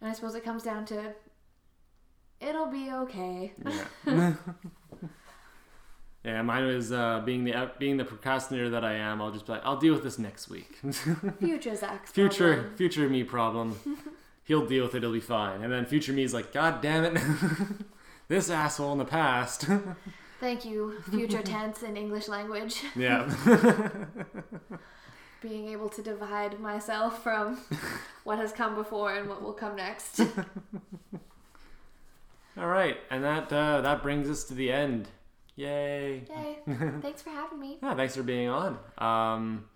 [0.00, 1.14] And I suppose it comes down to
[2.40, 3.52] it'll be okay.
[4.06, 4.34] Yeah.
[6.24, 9.20] yeah, mine is uh, being the being the procrastinator that I am.
[9.20, 10.78] I'll just be like, I'll deal with this next week.
[11.38, 12.76] Future Zach's future problem.
[12.76, 13.78] future me problem.
[14.44, 14.98] He'll deal with it.
[14.98, 15.62] It'll be fine.
[15.62, 17.22] And then future me is like, God damn it,
[18.28, 19.66] this asshole in the past.
[20.40, 22.82] Thank you, future tense in English language.
[22.94, 23.28] yeah.
[25.40, 27.58] Being able to divide myself from
[28.24, 30.20] what has come before and what will come next.
[32.56, 35.08] All right, and that uh, that brings us to the end.
[35.54, 36.24] Yay!
[36.28, 36.58] Yay.
[37.00, 37.78] Thanks for having me.
[37.82, 38.78] Yeah, thanks for being on.
[38.98, 39.68] Um,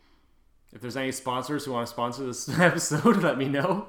[0.72, 3.86] if there's any sponsors who want to sponsor this episode, let me know.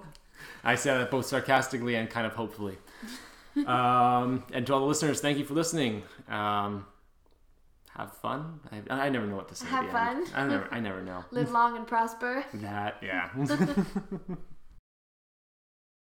[0.63, 2.77] I say that both sarcastically and kind of hopefully.
[3.67, 6.03] Um, and to all the listeners, thank you for listening.
[6.27, 6.85] Um,
[7.97, 8.59] have fun.
[8.71, 9.67] I, I never know what to say.
[9.67, 10.25] Have fun.
[10.33, 10.67] I never.
[10.71, 11.23] I never know.
[11.31, 12.43] Live long and prosper.
[12.55, 13.29] That yeah.